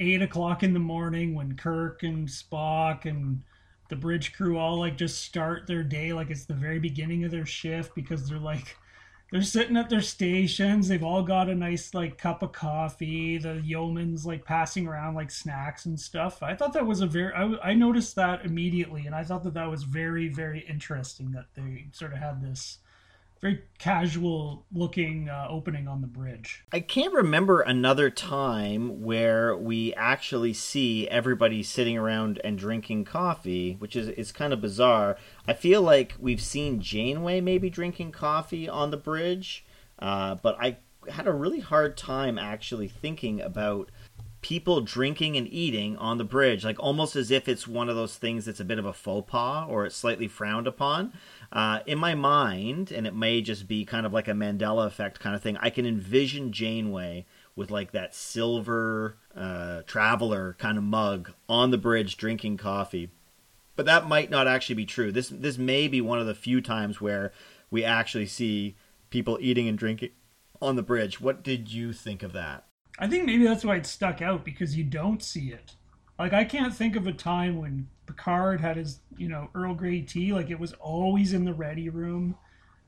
eight 0.00 0.20
o'clock 0.20 0.62
in 0.62 0.72
the 0.72 0.80
morning 0.80 1.34
when 1.34 1.56
Kirk 1.56 2.02
and 2.02 2.26
Spock 2.26 3.04
and 3.04 3.42
the 3.88 3.96
bridge 3.96 4.32
crew 4.34 4.58
all 4.58 4.78
like 4.78 4.96
just 4.96 5.22
start 5.24 5.66
their 5.66 5.82
day 5.82 6.12
like 6.12 6.28
it's 6.30 6.44
the 6.44 6.54
very 6.54 6.78
beginning 6.78 7.24
of 7.24 7.30
their 7.30 7.46
shift 7.46 7.94
because 7.94 8.28
they're 8.28 8.38
like 8.38 8.76
they're 9.30 9.42
sitting 9.42 9.76
at 9.76 9.90
their 9.90 10.00
stations. 10.00 10.88
They've 10.88 11.02
all 11.02 11.22
got 11.22 11.50
a 11.50 11.54
nice 11.54 11.92
like 11.92 12.16
cup 12.16 12.42
of 12.42 12.52
coffee. 12.52 13.38
The 13.38 13.60
yeoman's 13.62 14.24
like 14.24 14.44
passing 14.44 14.86
around 14.86 15.14
like 15.14 15.30
snacks 15.30 15.86
and 15.86 16.00
stuff. 16.00 16.42
I 16.42 16.54
thought 16.54 16.72
that 16.72 16.86
was 16.86 17.00
a 17.00 17.06
very. 17.06 17.32
I, 17.34 17.70
I 17.70 17.74
noticed 17.74 18.16
that 18.16 18.44
immediately, 18.44 19.06
and 19.06 19.14
I 19.14 19.24
thought 19.24 19.44
that 19.44 19.54
that 19.54 19.70
was 19.70 19.82
very 19.82 20.28
very 20.28 20.60
interesting 20.60 21.32
that 21.32 21.46
they 21.54 21.88
sort 21.92 22.12
of 22.12 22.18
had 22.18 22.42
this 22.42 22.78
very 23.40 23.62
casual 23.78 24.66
looking 24.72 25.28
uh, 25.28 25.46
opening 25.48 25.86
on 25.86 26.00
the 26.00 26.06
bridge. 26.06 26.64
I 26.72 26.80
can't 26.80 27.12
remember 27.12 27.60
another 27.60 28.10
time 28.10 29.02
where 29.02 29.56
we 29.56 29.94
actually 29.94 30.52
see 30.52 31.08
everybody 31.08 31.62
sitting 31.62 31.96
around 31.96 32.40
and 32.42 32.58
drinking 32.58 33.04
coffee, 33.04 33.76
which 33.78 33.94
is 33.94 34.08
is 34.08 34.32
kind 34.32 34.52
of 34.52 34.60
bizarre. 34.60 35.16
I 35.46 35.52
feel 35.52 35.82
like 35.82 36.14
we've 36.18 36.42
seen 36.42 36.80
Janeway 36.80 37.40
maybe 37.40 37.70
drinking 37.70 38.12
coffee 38.12 38.68
on 38.68 38.90
the 38.90 38.96
bridge, 38.96 39.64
uh, 39.98 40.36
but 40.36 40.56
I 40.60 40.78
had 41.08 41.26
a 41.26 41.32
really 41.32 41.60
hard 41.60 41.96
time 41.96 42.38
actually 42.38 42.88
thinking 42.88 43.40
about 43.40 43.90
people 44.40 44.80
drinking 44.80 45.36
and 45.36 45.52
eating 45.52 45.96
on 45.96 46.18
the 46.18 46.24
bridge, 46.24 46.64
like 46.64 46.78
almost 46.78 47.16
as 47.16 47.30
if 47.30 47.48
it's 47.48 47.66
one 47.66 47.88
of 47.88 47.96
those 47.96 48.16
things 48.16 48.44
that's 48.44 48.60
a 48.60 48.64
bit 48.64 48.78
of 48.78 48.86
a 48.86 48.92
faux 48.92 49.28
pas 49.28 49.66
or 49.68 49.84
it's 49.84 49.96
slightly 49.96 50.28
frowned 50.28 50.66
upon. 50.66 51.12
Uh, 51.50 51.80
in 51.86 51.98
my 51.98 52.14
mind, 52.14 52.92
and 52.92 53.06
it 53.06 53.14
may 53.14 53.40
just 53.40 53.66
be 53.66 53.84
kind 53.84 54.04
of 54.04 54.12
like 54.12 54.28
a 54.28 54.32
Mandela 54.32 54.86
effect 54.86 55.18
kind 55.18 55.34
of 55.34 55.42
thing, 55.42 55.56
I 55.60 55.70
can 55.70 55.86
envision 55.86 56.52
Janeway 56.52 57.24
with 57.56 57.70
like 57.70 57.92
that 57.92 58.14
silver 58.14 59.16
uh, 59.34 59.82
traveler 59.86 60.56
kind 60.58 60.76
of 60.76 60.84
mug 60.84 61.32
on 61.48 61.70
the 61.70 61.78
bridge 61.78 62.16
drinking 62.16 62.58
coffee. 62.58 63.10
But 63.76 63.86
that 63.86 64.08
might 64.08 64.28
not 64.28 64.46
actually 64.46 64.74
be 64.74 64.86
true. 64.86 65.10
This 65.10 65.28
this 65.28 65.56
may 65.56 65.88
be 65.88 66.00
one 66.00 66.18
of 66.18 66.26
the 66.26 66.34
few 66.34 66.60
times 66.60 67.00
where 67.00 67.32
we 67.70 67.84
actually 67.84 68.26
see 68.26 68.76
people 69.08 69.38
eating 69.40 69.68
and 69.68 69.78
drinking 69.78 70.10
on 70.60 70.76
the 70.76 70.82
bridge. 70.82 71.20
What 71.20 71.42
did 71.42 71.72
you 71.72 71.92
think 71.92 72.22
of 72.22 72.32
that? 72.32 72.64
I 72.98 73.06
think 73.06 73.24
maybe 73.24 73.44
that's 73.44 73.64
why 73.64 73.76
it 73.76 73.86
stuck 73.86 74.20
out 74.20 74.44
because 74.44 74.76
you 74.76 74.84
don't 74.84 75.22
see 75.22 75.48
it. 75.48 75.76
Like 76.18 76.32
I 76.32 76.44
can't 76.44 76.74
think 76.74 76.96
of 76.96 77.06
a 77.06 77.12
time 77.12 77.56
when 77.56 77.88
Picard 78.08 78.60
had 78.60 78.78
his, 78.78 79.00
you 79.18 79.28
know, 79.28 79.50
Earl 79.54 79.74
Grey 79.74 80.00
tea. 80.00 80.32
Like 80.32 80.50
it 80.50 80.58
was 80.58 80.72
always 80.80 81.34
in 81.34 81.44
the 81.44 81.52
ready 81.52 81.90
room, 81.90 82.36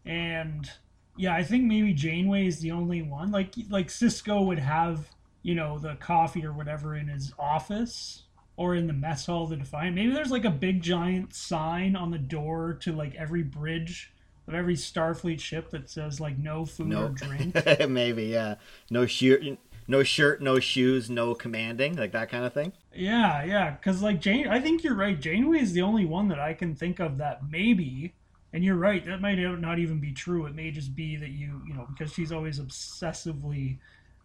and 0.05 0.69
yeah, 1.17 1.35
I 1.35 1.45
think 1.45 1.65
maybe 1.65 1.93
Janeway 1.93 2.47
is 2.47 2.61
the 2.61 2.71
only 2.71 3.03
one. 3.03 3.31
Like 3.31 3.55
like 3.69 3.89
Sisko 3.89 4.45
would 4.47 4.59
have, 4.59 5.11
you 5.43 5.55
know, 5.55 5.79
the 5.79 5.97
coffee 5.97 6.45
or 6.45 6.53
whatever 6.53 6.97
in 6.97 7.09
his 7.09 7.35
office 7.39 8.23
or 8.57 8.75
in 8.75 8.87
the 8.87 8.93
mess 8.95 9.27
hall 9.27 9.45
of 9.45 9.51
the 9.51 9.57
Defiant. 9.57 9.95
Maybe 9.95 10.13
there's 10.13 10.31
like 10.31 10.47
a 10.47 10.51
big 10.51 10.83
giant 10.83 11.35
sign 11.35 11.95
on 11.95 12.11
the 12.11 12.19
door 12.19 12.79
to 12.81 12.93
like 12.93 13.15
every 13.15 13.43
bridge 13.43 14.13
of 14.49 14.55
every 14.55 14.75
Starfleet 14.75 15.41
ship 15.41 15.71
that 15.71 15.91
says 15.91 16.19
like 16.19 16.39
no 16.39 16.65
food 16.65 16.89
nope. 16.89 17.11
or 17.11 17.15
drink. 17.15 17.89
maybe 17.89 18.25
yeah, 18.25 18.55
no 18.91 19.05
shirt, 19.05 19.43
no 19.87 20.03
shirt, 20.03 20.41
no 20.41 20.59
shoes, 20.59 21.11
no 21.11 21.35
commanding, 21.35 21.97
like 21.97 22.13
that 22.13 22.31
kind 22.31 22.47
of 22.47 22.55
thing. 22.55 22.73
Yeah, 22.95 23.45
yeah, 23.45 23.71
because 23.71 24.03
like 24.03 24.21
Jane, 24.21 24.49
I 24.49 24.61
think 24.61 24.83
you're 24.83 24.97
right. 24.97 25.19
Janeway 25.19 25.61
is 25.61 25.73
the 25.73 25.83
only 25.83 26.05
one 26.05 26.29
that 26.29 26.41
I 26.41 26.55
can 26.55 26.75
think 26.75 26.99
of 26.99 27.19
that 27.19 27.49
maybe, 27.49 28.15
and 28.53 28.65
you're 28.65 28.77
right. 28.77 29.05
That 29.07 29.21
might 29.21 29.37
not 29.37 29.79
even 29.79 30.01
be 30.01 30.13
true. 30.13 30.47
It 30.47 30.55
may 30.55 30.71
just 30.71 30.95
be 30.95 31.17
that 31.17 31.31
you, 31.31 31.63
you 31.67 31.75
know, 31.75 31.87
because 31.91 32.13
she's 32.13 32.33
always 32.33 32.59
obsessively 32.59 33.79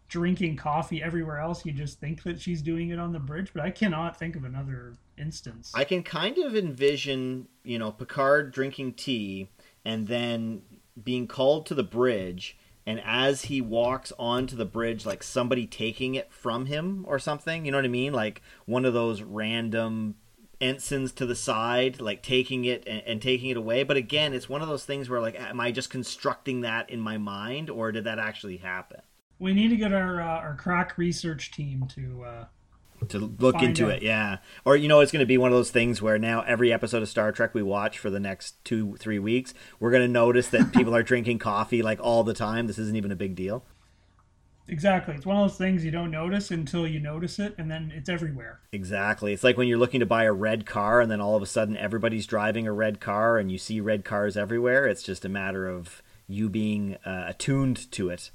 drinking 0.08 0.58
coffee 0.58 1.02
everywhere 1.02 1.40
else. 1.40 1.66
You 1.66 1.74
just 1.74 2.00
think 2.00 2.24
that 2.24 2.40
she's 2.40 2.62
doing 2.62 2.90
it 2.90 3.00
on 3.00 3.12
the 3.12 3.20
bridge, 3.20 3.52
but 3.54 3.64
I 3.64 3.72
cannot 3.72 4.18
think 4.18 4.36
of 4.36 4.44
another 4.44 4.94
instance. 5.18 5.72
I 5.76 5.84
can 5.84 6.04
kind 6.04 6.38
of 6.38 6.56
envision, 6.56 7.48
you 7.64 7.80
know, 7.80 7.92
Picard 7.92 8.52
drinking 8.52 8.94
tea 8.94 9.50
and 9.84 10.08
then 10.08 10.62
being 11.04 11.28
called 11.28 11.66
to 11.68 11.76
the 11.76 11.84
bridge 11.84 12.58
and 12.86 13.01
as 13.04 13.44
he 13.44 13.62
walks 13.62 14.13
onto 14.20 14.56
the 14.56 14.65
bridge 14.65 15.06
like 15.06 15.24
somebody 15.24 15.65
taking 15.65 16.15
it 16.15 16.32
from 16.32 16.68
him 16.68 17.04
or 17.08 17.18
something 17.20 17.65
you 17.65 17.72
know 17.72 17.77
what 17.77 17.86
i 17.86 17.89
mean? 17.89 18.13
Like 18.13 18.42
one 18.65 18.86
of 18.86 18.94
those 18.94 19.22
random 19.22 20.15
ensigns 20.62 21.12
to 21.13 21.25
the 21.25 21.36
side 21.36 22.00
like 22.00 22.24
taking 22.24 22.63
it 22.65 22.84
and, 22.88 23.04
and, 23.06 23.22
taking 23.22 23.50
it 23.50 23.58
away. 23.58 23.84
But 23.84 23.98
again 23.98 24.34
it's 24.34 24.48
one 24.48 24.62
of 24.62 24.68
those 24.68 24.86
things 24.86 25.10
where 25.10 25.22
like 25.22 25.39
am 25.39 25.60
i 25.60 25.72
just 25.72 25.89
constructing 25.89 26.62
that 26.62 26.89
in 26.89 27.00
my 27.00 27.18
mind 27.18 27.70
or 27.70 27.92
did 27.92 28.06
that 28.06 28.20
actually 28.20 28.58
happen? 28.58 29.01
We 29.38 29.54
need 29.54 29.70
to 29.70 29.75
get 29.75 29.94
our 29.94 30.22
uh, 30.22 30.39
our 30.39 30.56
crack 30.56 30.98
research 30.98 31.51
team 31.51 31.88
to 31.96 32.24
uh, 32.24 32.46
to 33.10 33.20
look 33.20 33.62
into 33.62 33.86
out. 33.86 33.98
it 33.98 34.04
yeah. 34.04 34.38
Or 34.64 34.76
you 34.76 34.88
know 34.88 35.00
it's 35.00 35.12
going 35.12 35.22
to 35.22 35.26
be 35.26 35.38
one 35.38 35.52
of 35.52 35.58
those 35.58 35.72
things 35.72 36.02
where 36.02 36.18
now 36.18 36.42
every 36.42 36.72
episode 36.72 37.02
of 37.02 37.10
star 37.10 37.32
trek 37.32 37.54
we 37.54 37.64
watch 37.64 38.00
for 38.00 38.10
the 38.10 38.20
next 38.20 38.64
two 38.64 38.96
three 38.98 39.20
weeks 39.20 39.54
we're 39.80 39.92
going 39.92 40.04
to 40.04 40.08
notice 40.08 40.48
that 40.50 40.74
people 40.74 40.96
are 40.96 41.04
drinking 41.12 41.40
coffee 41.40 41.82
like 41.82 42.00
all 42.02 42.24
the 42.24 42.34
time. 42.34 42.68
This 42.68 42.78
isn't 42.80 42.96
even 42.96 43.12
a 43.12 43.16
big 43.16 43.36
deal. 43.36 43.64
Exactly. 44.68 45.14
It's 45.14 45.26
one 45.26 45.38
of 45.38 45.48
those 45.48 45.58
things 45.58 45.86
you 45.86 45.92
don't 45.92 46.10
notice 46.10 46.50
until 46.50 46.88
you 46.88 47.00
notice 47.00 47.38
it 47.38 47.54
and 47.58 47.70
then 47.70 47.92
it's 47.96 48.10
everywhere. 48.10 48.62
Exactly. 48.72 49.32
It's 49.32 49.44
like 49.44 49.58
when 49.58 49.68
you're 49.68 49.78
looking 49.78 50.00
to 50.00 50.08
buy 50.08 50.24
a 50.24 50.34
red 50.34 50.66
car 50.66 51.02
and 51.02 51.12
then 51.12 51.22
all 51.22 51.36
of 51.36 51.44
a 51.44 51.48
sudden 51.48 51.78
everybody's 51.78 52.26
driving 52.26 52.66
a 52.66 52.74
red 52.74 53.00
car 53.00 53.38
and 53.38 53.52
you 53.52 53.60
see 53.60 53.80
red 53.80 54.04
cars 54.04 54.36
everywhere. 54.36 54.88
It's 54.88 55.04
just 55.04 55.24
a 55.24 55.30
matter 55.30 55.68
of 55.68 56.02
you 56.28 56.50
being 56.50 56.96
uh, 57.06 57.26
attuned 57.28 57.92
to 57.92 58.10
it 58.10 58.32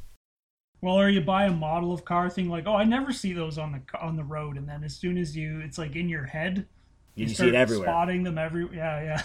well, 0.83 0.99
or 0.99 1.09
you 1.09 1.21
buy 1.21 1.45
a 1.45 1.53
model 1.53 1.93
of 1.93 2.05
car 2.05 2.31
thing 2.31 2.49
like, 2.49 2.67
oh, 2.67 2.75
I 2.75 2.85
never 2.85 3.13
see 3.13 3.33
those 3.33 3.59
on 3.59 3.73
the 3.73 3.99
on 3.99 4.17
the 4.17 4.25
road, 4.25 4.57
and 4.57 4.69
then 4.69 4.85
as 4.85 4.95
soon 4.95 5.19
as 5.19 5.37
you, 5.37 5.61
it's 5.61 5.79
like 5.79 5.97
in 5.97 6.09
your 6.09 6.25
head, 6.25 6.67
you, 7.15 7.27
you 7.27 7.35
see 7.35 7.49
it 7.49 7.55
everywhere, 7.55 7.87
spotting 7.89 8.23
them 8.23 8.39
every, 8.39 8.69
yeah, 8.75 9.23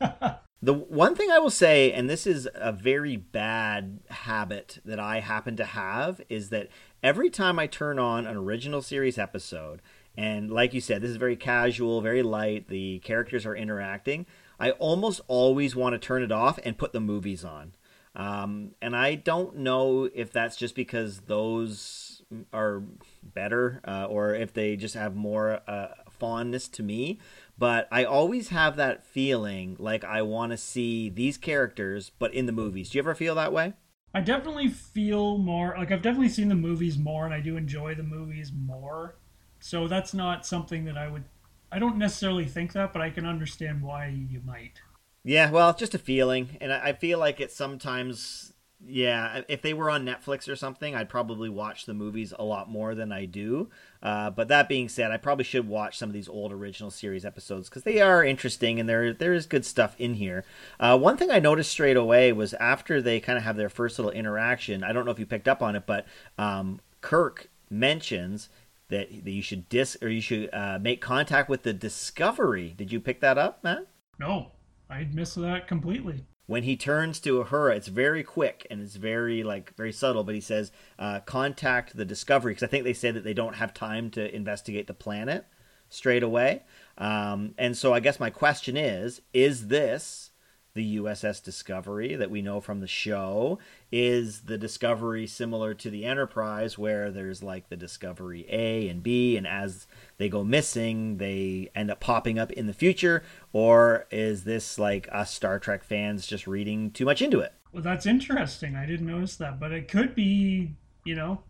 yeah. 0.00 0.34
the 0.62 0.74
one 0.74 1.14
thing 1.14 1.30
I 1.30 1.38
will 1.38 1.50
say, 1.50 1.92
and 1.92 2.10
this 2.10 2.26
is 2.26 2.48
a 2.54 2.72
very 2.72 3.16
bad 3.16 4.00
habit 4.10 4.80
that 4.84 4.98
I 4.98 5.20
happen 5.20 5.56
to 5.56 5.64
have, 5.64 6.20
is 6.28 6.50
that 6.50 6.68
every 7.02 7.30
time 7.30 7.58
I 7.58 7.66
turn 7.66 7.98
on 7.98 8.26
an 8.26 8.36
original 8.36 8.82
series 8.82 9.18
episode, 9.18 9.80
and 10.16 10.50
like 10.50 10.74
you 10.74 10.80
said, 10.80 11.00
this 11.00 11.10
is 11.10 11.16
very 11.16 11.36
casual, 11.36 12.00
very 12.00 12.24
light. 12.24 12.68
The 12.68 12.98
characters 13.00 13.46
are 13.46 13.54
interacting. 13.54 14.26
I 14.58 14.72
almost 14.72 15.20
always 15.28 15.76
want 15.76 15.92
to 15.92 15.98
turn 15.98 16.24
it 16.24 16.32
off 16.32 16.58
and 16.64 16.76
put 16.76 16.92
the 16.92 17.00
movies 17.00 17.44
on 17.44 17.74
um, 18.18 18.72
and 18.82 18.96
I 18.96 19.14
don't 19.14 19.58
know 19.58 20.10
if 20.12 20.32
that's 20.32 20.56
just 20.56 20.74
because 20.74 21.20
those 21.20 22.22
are 22.52 22.82
better 23.22 23.80
uh, 23.86 24.06
or 24.06 24.34
if 24.34 24.52
they 24.52 24.76
just 24.76 24.96
have 24.96 25.14
more 25.14 25.60
uh, 25.68 25.88
fondness 26.10 26.68
to 26.68 26.82
me. 26.82 27.20
But 27.56 27.88
I 27.90 28.04
always 28.04 28.48
have 28.48 28.76
that 28.76 29.04
feeling 29.04 29.76
like 29.78 30.04
I 30.04 30.22
want 30.22 30.50
to 30.50 30.58
see 30.58 31.08
these 31.08 31.38
characters, 31.38 32.10
but 32.18 32.34
in 32.34 32.46
the 32.46 32.52
movies. 32.52 32.90
Do 32.90 32.98
you 32.98 33.02
ever 33.02 33.14
feel 33.14 33.36
that 33.36 33.52
way? 33.52 33.74
I 34.12 34.20
definitely 34.20 34.68
feel 34.68 35.38
more 35.38 35.74
like 35.78 35.92
I've 35.92 36.02
definitely 36.02 36.30
seen 36.30 36.48
the 36.48 36.54
movies 36.54 36.98
more, 36.98 37.24
and 37.24 37.34
I 37.34 37.40
do 37.40 37.56
enjoy 37.56 37.94
the 37.94 38.02
movies 38.02 38.52
more. 38.52 39.16
So 39.60 39.86
that's 39.86 40.12
not 40.12 40.44
something 40.44 40.84
that 40.86 40.98
I 40.98 41.08
would. 41.08 41.24
I 41.70 41.78
don't 41.78 41.98
necessarily 41.98 42.46
think 42.46 42.72
that, 42.72 42.92
but 42.92 43.02
I 43.02 43.10
can 43.10 43.26
understand 43.26 43.82
why 43.82 44.08
you 44.08 44.40
might. 44.44 44.80
Yeah, 45.24 45.50
well, 45.50 45.74
just 45.74 45.94
a 45.94 45.98
feeling, 45.98 46.56
and 46.60 46.72
I 46.72 46.92
feel 46.92 47.18
like 47.18 47.40
it 47.40 47.52
sometimes 47.52 48.52
yeah, 48.86 49.42
if 49.48 49.60
they 49.60 49.74
were 49.74 49.90
on 49.90 50.04
Netflix 50.04 50.48
or 50.48 50.54
something, 50.54 50.94
I'd 50.94 51.08
probably 51.08 51.48
watch 51.48 51.84
the 51.84 51.94
movies 51.94 52.32
a 52.38 52.44
lot 52.44 52.70
more 52.70 52.94
than 52.94 53.10
I 53.10 53.24
do. 53.24 53.70
Uh, 54.00 54.30
but 54.30 54.48
that 54.48 54.68
being 54.68 54.88
said, 54.88 55.10
I 55.10 55.16
probably 55.16 55.44
should 55.44 55.68
watch 55.68 55.98
some 55.98 56.08
of 56.08 56.12
these 56.12 56.28
old 56.28 56.52
original 56.52 56.90
series 56.90 57.24
episodes 57.24 57.68
because 57.68 57.82
they 57.82 58.00
are 58.00 58.24
interesting 58.24 58.78
and 58.78 58.88
there 58.88 59.12
there 59.12 59.34
is 59.34 59.46
good 59.46 59.64
stuff 59.64 59.96
in 59.98 60.14
here. 60.14 60.44
Uh, 60.78 60.96
one 60.96 61.16
thing 61.16 61.30
I 61.30 61.40
noticed 61.40 61.72
straight 61.72 61.96
away 61.96 62.32
was 62.32 62.54
after 62.54 63.02
they 63.02 63.18
kind 63.18 63.36
of 63.36 63.44
have 63.44 63.56
their 63.56 63.68
first 63.68 63.98
little 63.98 64.12
interaction. 64.12 64.84
I 64.84 64.92
don't 64.92 65.04
know 65.04 65.10
if 65.10 65.18
you 65.18 65.26
picked 65.26 65.48
up 65.48 65.60
on 65.60 65.74
it, 65.74 65.84
but 65.84 66.06
um, 66.38 66.80
Kirk 67.00 67.50
mentions 67.68 68.48
that, 68.90 69.24
that 69.24 69.30
you 69.30 69.42
should 69.42 69.68
dis 69.68 69.96
or 70.00 70.08
you 70.08 70.20
should 70.20 70.50
uh, 70.52 70.78
make 70.80 71.00
contact 71.00 71.48
with 71.48 71.64
the 71.64 71.72
Discovery. 71.72 72.74
Did 72.76 72.92
you 72.92 73.00
pick 73.00 73.20
that 73.20 73.38
up, 73.38 73.64
Matt? 73.64 73.86
No, 74.20 74.52
I 74.90 75.08
missed 75.12 75.36
that 75.36 75.68
completely 75.68 76.24
when 76.48 76.62
he 76.62 76.76
turns 76.76 77.20
to 77.20 77.44
Uhura, 77.44 77.76
it's 77.76 77.88
very 77.88 78.24
quick 78.24 78.66
and 78.70 78.80
it's 78.80 78.96
very 78.96 79.42
like 79.42 79.76
very 79.76 79.92
subtle. 79.92 80.24
But 80.24 80.34
he 80.34 80.40
says, 80.40 80.72
uh, 80.98 81.20
"Contact 81.20 81.94
the 81.94 82.06
Discovery," 82.06 82.52
because 82.52 82.64
I 82.64 82.70
think 82.70 82.84
they 82.84 82.94
say 82.94 83.10
that 83.10 83.22
they 83.22 83.34
don't 83.34 83.56
have 83.56 83.72
time 83.72 84.10
to 84.12 84.34
investigate 84.34 84.86
the 84.86 84.94
planet 84.94 85.44
straight 85.90 86.22
away. 86.22 86.62
Um, 86.96 87.54
and 87.58 87.76
so, 87.76 87.92
I 87.92 88.00
guess 88.00 88.18
my 88.18 88.30
question 88.30 88.78
is: 88.78 89.20
Is 89.34 89.68
this 89.68 90.27
the 90.74 90.98
USS 90.98 91.42
Discovery 91.42 92.14
that 92.14 92.30
we 92.30 92.42
know 92.42 92.60
from 92.60 92.80
the 92.80 92.86
show? 92.86 93.58
Is 93.90 94.42
the 94.42 94.58
Discovery 94.58 95.26
similar 95.26 95.74
to 95.74 95.90
the 95.90 96.04
Enterprise, 96.04 96.78
where 96.78 97.10
there's 97.10 97.42
like 97.42 97.68
the 97.68 97.76
Discovery 97.76 98.46
A 98.48 98.88
and 98.88 99.02
B, 99.02 99.36
and 99.36 99.46
as 99.46 99.86
they 100.18 100.28
go 100.28 100.44
missing, 100.44 101.18
they 101.18 101.70
end 101.74 101.90
up 101.90 102.00
popping 102.00 102.38
up 102.38 102.52
in 102.52 102.66
the 102.66 102.72
future? 102.72 103.22
Or 103.52 104.06
is 104.10 104.44
this 104.44 104.78
like 104.78 105.08
us 105.10 105.32
Star 105.32 105.58
Trek 105.58 105.84
fans 105.84 106.26
just 106.26 106.46
reading 106.46 106.90
too 106.90 107.04
much 107.04 107.22
into 107.22 107.40
it? 107.40 107.54
Well, 107.72 107.82
that's 107.82 108.06
interesting. 108.06 108.76
I 108.76 108.86
didn't 108.86 109.06
notice 109.06 109.36
that, 109.36 109.60
but 109.60 109.72
it 109.72 109.88
could 109.88 110.14
be, 110.14 110.74
you 111.04 111.14
know, 111.14 111.42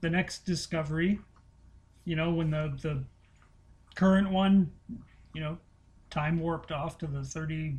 the 0.00 0.10
next 0.10 0.44
Discovery. 0.44 1.18
You 2.04 2.16
know, 2.16 2.32
when 2.32 2.50
the 2.50 2.76
the 2.80 3.04
current 3.94 4.30
one, 4.30 4.70
you 5.34 5.40
know, 5.40 5.58
time 6.10 6.40
warped 6.40 6.72
off 6.72 6.98
to 6.98 7.06
the 7.06 7.22
30 7.24 7.76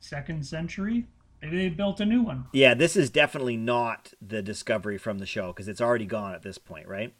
second 0.00 0.46
century. 0.46 1.06
Maybe 1.42 1.56
they 1.56 1.68
built 1.68 2.00
a 2.00 2.06
new 2.06 2.22
one. 2.22 2.46
Yeah, 2.52 2.74
this 2.74 2.96
is 2.96 3.10
definitely 3.10 3.56
not 3.56 4.12
the 4.20 4.42
discovery 4.42 4.98
from 4.98 5.18
the 5.18 5.26
show 5.26 5.48
because 5.48 5.68
it's 5.68 5.80
already 5.80 6.06
gone 6.06 6.34
at 6.34 6.42
this 6.42 6.58
point, 6.58 6.88
right? 6.88 7.14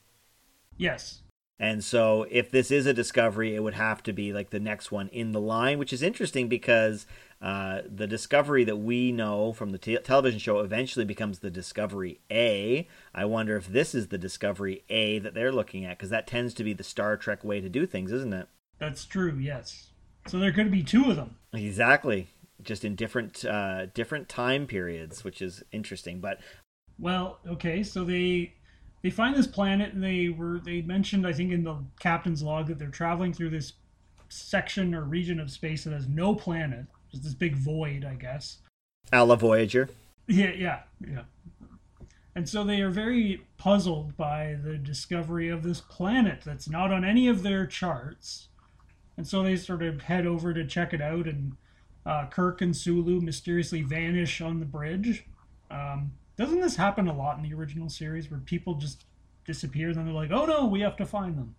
Yes. 0.76 1.22
And 1.60 1.82
so 1.82 2.24
if 2.30 2.50
this 2.50 2.70
is 2.70 2.86
a 2.86 2.94
discovery, 2.94 3.54
it 3.54 3.62
would 3.62 3.74
have 3.74 4.02
to 4.04 4.12
be 4.12 4.32
like 4.32 4.50
the 4.50 4.60
next 4.60 4.92
one 4.92 5.08
in 5.08 5.32
the 5.32 5.40
line, 5.40 5.78
which 5.78 5.92
is 5.92 6.02
interesting 6.02 6.48
because 6.48 7.04
uh, 7.42 7.82
the 7.84 8.06
discovery 8.06 8.62
that 8.64 8.76
we 8.76 9.10
know 9.10 9.52
from 9.52 9.70
the 9.70 9.78
te- 9.78 9.98
television 9.98 10.38
show 10.38 10.60
eventually 10.60 11.04
becomes 11.04 11.40
the 11.40 11.50
Discovery 11.50 12.20
A. 12.30 12.86
I 13.12 13.24
wonder 13.24 13.56
if 13.56 13.66
this 13.66 13.92
is 13.92 14.08
the 14.08 14.18
Discovery 14.18 14.84
A 14.88 15.18
that 15.18 15.34
they're 15.34 15.52
looking 15.52 15.84
at 15.84 15.98
because 15.98 16.10
that 16.10 16.28
tends 16.28 16.54
to 16.54 16.64
be 16.64 16.72
the 16.72 16.84
Star 16.84 17.16
Trek 17.16 17.42
way 17.42 17.60
to 17.60 17.68
do 17.68 17.86
things, 17.86 18.12
isn't 18.12 18.32
it? 18.32 18.48
That's 18.78 19.04
true, 19.04 19.36
yes. 19.40 19.88
So 20.28 20.38
there 20.38 20.52
could 20.52 20.70
be 20.70 20.84
two 20.84 21.10
of 21.10 21.16
them. 21.16 21.36
Exactly 21.52 22.28
just 22.62 22.84
in 22.84 22.94
different 22.94 23.44
uh, 23.44 23.86
different 23.86 24.28
time 24.28 24.66
periods, 24.66 25.24
which 25.24 25.40
is 25.42 25.62
interesting. 25.72 26.20
But 26.20 26.38
well, 26.98 27.38
okay, 27.46 27.82
so 27.82 28.04
they 28.04 28.54
they 29.02 29.10
find 29.10 29.36
this 29.36 29.46
planet, 29.46 29.92
and 29.92 30.02
they 30.02 30.28
were 30.28 30.60
they 30.60 30.82
mentioned 30.82 31.26
I 31.26 31.32
think 31.32 31.52
in 31.52 31.64
the 31.64 31.76
captain's 32.00 32.42
log 32.42 32.66
that 32.66 32.78
they're 32.78 32.88
traveling 32.88 33.32
through 33.32 33.50
this 33.50 33.74
section 34.28 34.94
or 34.94 35.04
region 35.04 35.40
of 35.40 35.50
space 35.50 35.84
that 35.84 35.92
has 35.92 36.08
no 36.08 36.34
planet, 36.34 36.86
just 37.10 37.22
this 37.22 37.34
big 37.34 37.56
void, 37.56 38.04
I 38.04 38.14
guess. 38.14 38.58
A 39.12 39.24
la 39.24 39.36
Voyager. 39.36 39.88
Yeah, 40.26 40.52
yeah, 40.52 40.80
yeah. 41.00 41.22
And 42.34 42.48
so 42.48 42.62
they 42.62 42.82
are 42.82 42.90
very 42.90 43.42
puzzled 43.56 44.16
by 44.16 44.58
the 44.62 44.76
discovery 44.76 45.48
of 45.48 45.62
this 45.62 45.80
planet 45.80 46.42
that's 46.44 46.68
not 46.68 46.92
on 46.92 47.04
any 47.04 47.26
of 47.26 47.42
their 47.42 47.66
charts. 47.66 48.48
And 49.16 49.26
so 49.26 49.42
they 49.42 49.56
sort 49.56 49.82
of 49.82 50.02
head 50.02 50.26
over 50.26 50.54
to 50.54 50.64
check 50.64 50.92
it 50.92 51.00
out 51.00 51.26
and 51.26 51.56
uh, 52.06 52.26
Kirk 52.26 52.60
and 52.62 52.76
Sulu 52.76 53.20
mysteriously 53.20 53.82
vanish 53.82 54.40
on 54.40 54.60
the 54.60 54.66
bridge. 54.66 55.26
Um, 55.70 56.12
doesn't 56.36 56.60
this 56.60 56.76
happen 56.76 57.08
a 57.08 57.16
lot 57.16 57.36
in 57.36 57.42
the 57.42 57.54
original 57.54 57.88
series 57.88 58.30
where 58.30 58.40
people 58.40 58.74
just 58.74 59.04
disappear 59.44 59.88
and 59.88 59.96
then 59.96 60.06
they're 60.06 60.14
like, 60.14 60.30
oh 60.30 60.46
no, 60.46 60.66
we 60.66 60.80
have 60.80 60.96
to 60.96 61.06
find 61.06 61.36
them? 61.36 61.56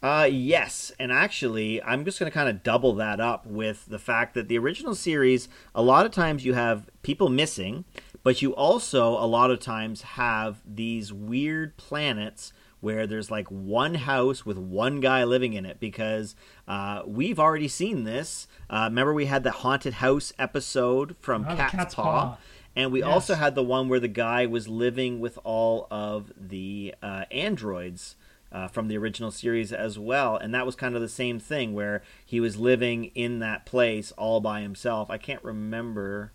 Uh, 0.00 0.28
yes, 0.30 0.92
and 1.00 1.10
actually, 1.10 1.82
I'm 1.82 2.04
just 2.04 2.20
going 2.20 2.30
to 2.30 2.34
kind 2.34 2.48
of 2.48 2.62
double 2.62 2.92
that 2.94 3.18
up 3.18 3.46
with 3.46 3.86
the 3.86 3.98
fact 3.98 4.34
that 4.34 4.46
the 4.46 4.56
original 4.56 4.94
series, 4.94 5.48
a 5.74 5.82
lot 5.82 6.06
of 6.06 6.12
times 6.12 6.44
you 6.44 6.54
have 6.54 6.88
people 7.02 7.28
missing, 7.28 7.84
but 8.22 8.40
you 8.40 8.54
also, 8.54 9.14
a 9.14 9.26
lot 9.26 9.50
of 9.50 9.58
times, 9.58 10.02
have 10.02 10.62
these 10.64 11.12
weird 11.12 11.76
planets 11.76 12.52
where 12.80 13.06
there's 13.06 13.30
like 13.30 13.48
one 13.48 13.94
house 13.94 14.46
with 14.46 14.56
one 14.56 15.00
guy 15.00 15.24
living 15.24 15.52
in 15.52 15.66
it 15.66 15.80
because 15.80 16.36
uh, 16.66 17.02
we've 17.06 17.38
already 17.38 17.68
seen 17.68 18.04
this. 18.04 18.46
Uh, 18.70 18.86
remember, 18.88 19.12
we 19.12 19.26
had 19.26 19.42
the 19.42 19.50
haunted 19.50 19.94
house 19.94 20.32
episode 20.38 21.16
from 21.20 21.46
oh, 21.48 21.56
Cat's, 21.56 21.74
Catspaw. 21.74 21.94
Paw. 21.94 22.38
And 22.76 22.92
we 22.92 23.00
yes. 23.00 23.08
also 23.08 23.34
had 23.34 23.56
the 23.56 23.62
one 23.64 23.88
where 23.88 23.98
the 23.98 24.06
guy 24.06 24.46
was 24.46 24.68
living 24.68 25.18
with 25.18 25.38
all 25.42 25.88
of 25.90 26.32
the 26.38 26.94
uh, 27.02 27.24
androids 27.32 28.14
uh, 28.52 28.68
from 28.68 28.88
the 28.88 28.96
original 28.96 29.30
series 29.30 29.72
as 29.72 29.98
well. 29.98 30.36
And 30.36 30.54
that 30.54 30.64
was 30.64 30.76
kind 30.76 30.94
of 30.94 31.00
the 31.00 31.08
same 31.08 31.40
thing 31.40 31.74
where 31.74 32.02
he 32.24 32.38
was 32.38 32.56
living 32.56 33.06
in 33.16 33.40
that 33.40 33.66
place 33.66 34.12
all 34.12 34.40
by 34.40 34.60
himself. 34.60 35.10
I 35.10 35.18
can't 35.18 35.42
remember 35.42 36.32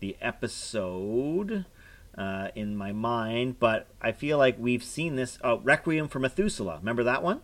the 0.00 0.16
episode 0.20 1.64
uh, 2.18 2.48
in 2.54 2.76
my 2.76 2.92
mind, 2.92 3.58
but 3.60 3.86
I 4.02 4.12
feel 4.12 4.36
like 4.38 4.56
we've 4.58 4.82
seen 4.82 5.16
this. 5.16 5.38
Oh, 5.42 5.60
Requiem 5.60 6.08
for 6.08 6.18
Methuselah. 6.18 6.78
Remember 6.78 7.04
that 7.04 7.22
one? 7.22 7.40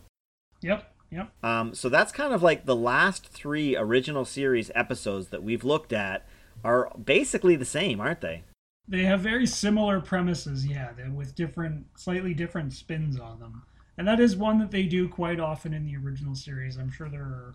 Yep. 0.60 0.90
Yep. 1.10 1.30
Um, 1.44 1.74
so 1.74 1.88
that's 1.88 2.10
kind 2.10 2.34
of 2.34 2.42
like 2.42 2.66
the 2.66 2.74
last 2.74 3.28
three 3.28 3.76
original 3.76 4.24
series 4.24 4.72
episodes 4.74 5.28
that 5.28 5.44
we've 5.44 5.62
looked 5.62 5.92
at 5.92 6.26
are 6.64 6.90
basically 7.02 7.54
the 7.54 7.64
same, 7.64 8.00
aren't 8.00 8.20
they? 8.20 8.42
They 8.88 9.04
have 9.04 9.20
very 9.20 9.46
similar 9.46 10.00
premises, 10.00 10.66
yeah, 10.66 10.90
with 11.14 11.34
different, 11.34 11.86
slightly 11.96 12.34
different 12.34 12.72
spins 12.72 13.18
on 13.18 13.38
them. 13.38 13.62
And 13.96 14.08
that 14.08 14.18
is 14.18 14.36
one 14.36 14.58
that 14.58 14.72
they 14.72 14.84
do 14.84 15.08
quite 15.08 15.38
often 15.38 15.72
in 15.72 15.86
the 15.86 15.96
original 15.96 16.34
series. 16.34 16.76
I'm 16.76 16.90
sure 16.90 17.08
there 17.08 17.22
are 17.22 17.54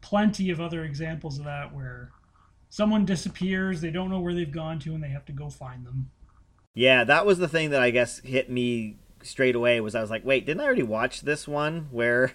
plenty 0.00 0.50
of 0.50 0.60
other 0.60 0.84
examples 0.84 1.38
of 1.38 1.44
that 1.44 1.74
where 1.74 2.10
someone 2.70 3.04
disappears, 3.04 3.80
they 3.80 3.90
don't 3.90 4.10
know 4.10 4.20
where 4.20 4.34
they've 4.34 4.50
gone 4.50 4.78
to, 4.80 4.94
and 4.94 5.02
they 5.02 5.08
have 5.08 5.26
to 5.26 5.32
go 5.32 5.50
find 5.50 5.84
them. 5.84 6.10
Yeah, 6.76 7.04
that 7.04 7.24
was 7.24 7.38
the 7.38 7.48
thing 7.48 7.70
that 7.70 7.80
I 7.80 7.88
guess 7.88 8.18
hit 8.18 8.50
me 8.50 8.96
straight 9.22 9.54
away 9.54 9.80
was 9.80 9.94
I 9.94 10.02
was 10.02 10.10
like, 10.10 10.26
wait, 10.26 10.44
didn't 10.44 10.60
I 10.60 10.66
already 10.66 10.82
watch 10.82 11.22
this 11.22 11.48
one 11.48 11.88
where 11.90 12.32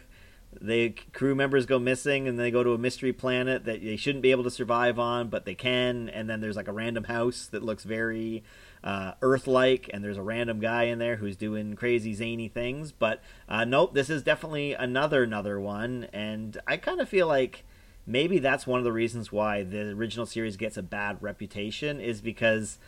the 0.60 0.96
crew 1.14 1.36
members 1.36 1.68
go 1.68 1.78
missing 1.78 2.28
and 2.28 2.40
they 2.40 2.50
go 2.50 2.64
to 2.64 2.74
a 2.74 2.78
mystery 2.80 3.14
planet 3.14 3.66
that 3.66 3.84
they 3.84 3.96
shouldn't 3.96 4.24
be 4.24 4.32
able 4.32 4.44
to 4.44 4.50
survive 4.50 4.98
on, 4.98 5.30
but 5.30 5.46
they 5.46 5.54
can, 5.54 6.10
and 6.10 6.28
then 6.28 6.42
there's 6.42 6.56
like 6.56 6.68
a 6.68 6.74
random 6.74 7.04
house 7.04 7.46
that 7.52 7.62
looks 7.62 7.84
very 7.84 8.44
uh, 8.84 9.12
Earth-like, 9.22 9.92
and 9.94 10.04
there's 10.04 10.18
a 10.18 10.24
random 10.24 10.60
guy 10.60 10.86
in 10.86 10.98
there 10.98 11.18
who's 11.18 11.38
doing 11.38 11.76
crazy 11.76 12.16
zany 12.16 12.48
things. 12.48 12.92
But 12.92 13.22
uh, 13.48 13.64
nope, 13.64 13.94
this 13.94 14.10
is 14.10 14.24
definitely 14.24 14.74
another 14.74 15.22
another 15.22 15.60
one, 15.60 16.08
and 16.12 16.60
I 16.66 16.78
kind 16.78 17.00
of 17.00 17.08
feel 17.08 17.28
like 17.28 17.64
maybe 18.08 18.40
that's 18.40 18.66
one 18.66 18.80
of 18.80 18.86
the 18.86 18.92
reasons 18.92 19.32
why 19.32 19.62
the 19.62 19.92
original 19.92 20.26
series 20.26 20.58
gets 20.58 20.78
a 20.78 20.82
bad 20.82 21.22
reputation 21.22 22.02
is 22.02 22.22
because 22.22 22.80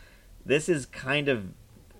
this 0.44 0.68
is 0.68 0.86
kind 0.86 1.28
of 1.28 1.46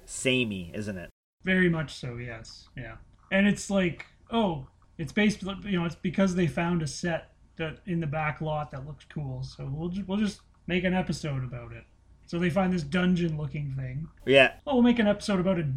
samey, 0.07 0.71
isn't 0.75 0.97
it? 0.97 1.11
Very 1.45 1.69
much 1.69 1.95
so, 1.95 2.17
yes. 2.17 2.69
Yeah. 2.77 2.97
And 3.31 3.47
it's 3.47 3.71
like, 3.71 4.07
oh, 4.31 4.67
it's 4.99 5.13
based, 5.13 5.43
you 5.43 5.79
know, 5.79 5.85
it's 5.85 5.95
because 5.95 6.35
they 6.35 6.47
found 6.47 6.83
a 6.83 6.87
set 6.87 7.33
that 7.57 7.79
in 7.87 8.01
the 8.01 8.07
back 8.07 8.41
lot 8.41 8.71
that 8.73 8.87
looks 8.87 9.05
cool. 9.13 9.43
So 9.43 9.71
we'll 9.73 9.89
just, 9.89 10.09
we'll 10.09 10.19
just 10.19 10.41
make 10.67 10.85
an 10.85 10.95
episode 10.95 11.45
about 11.45 11.73
it. 11.73 11.85
So 12.27 12.39
they 12.39 12.51
find 12.51 12.73
this 12.73 12.83
dungeon 12.83 13.37
looking 13.37 13.75
thing. 13.77 14.09
Yeah. 14.27 14.55
Oh, 14.67 14.75
we'll 14.75 14.83
make 14.83 14.99
an 14.99 15.07
episode 15.07 15.41
about 15.41 15.59
a 15.59 15.69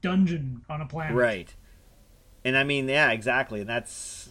dungeon 0.00 0.62
on 0.70 0.80
a 0.80 0.86
planet. 0.86 1.16
Right. 1.16 1.54
And 2.44 2.56
I 2.56 2.64
mean, 2.64 2.88
yeah, 2.88 3.10
exactly. 3.10 3.60
And 3.60 3.68
that's 3.68 4.30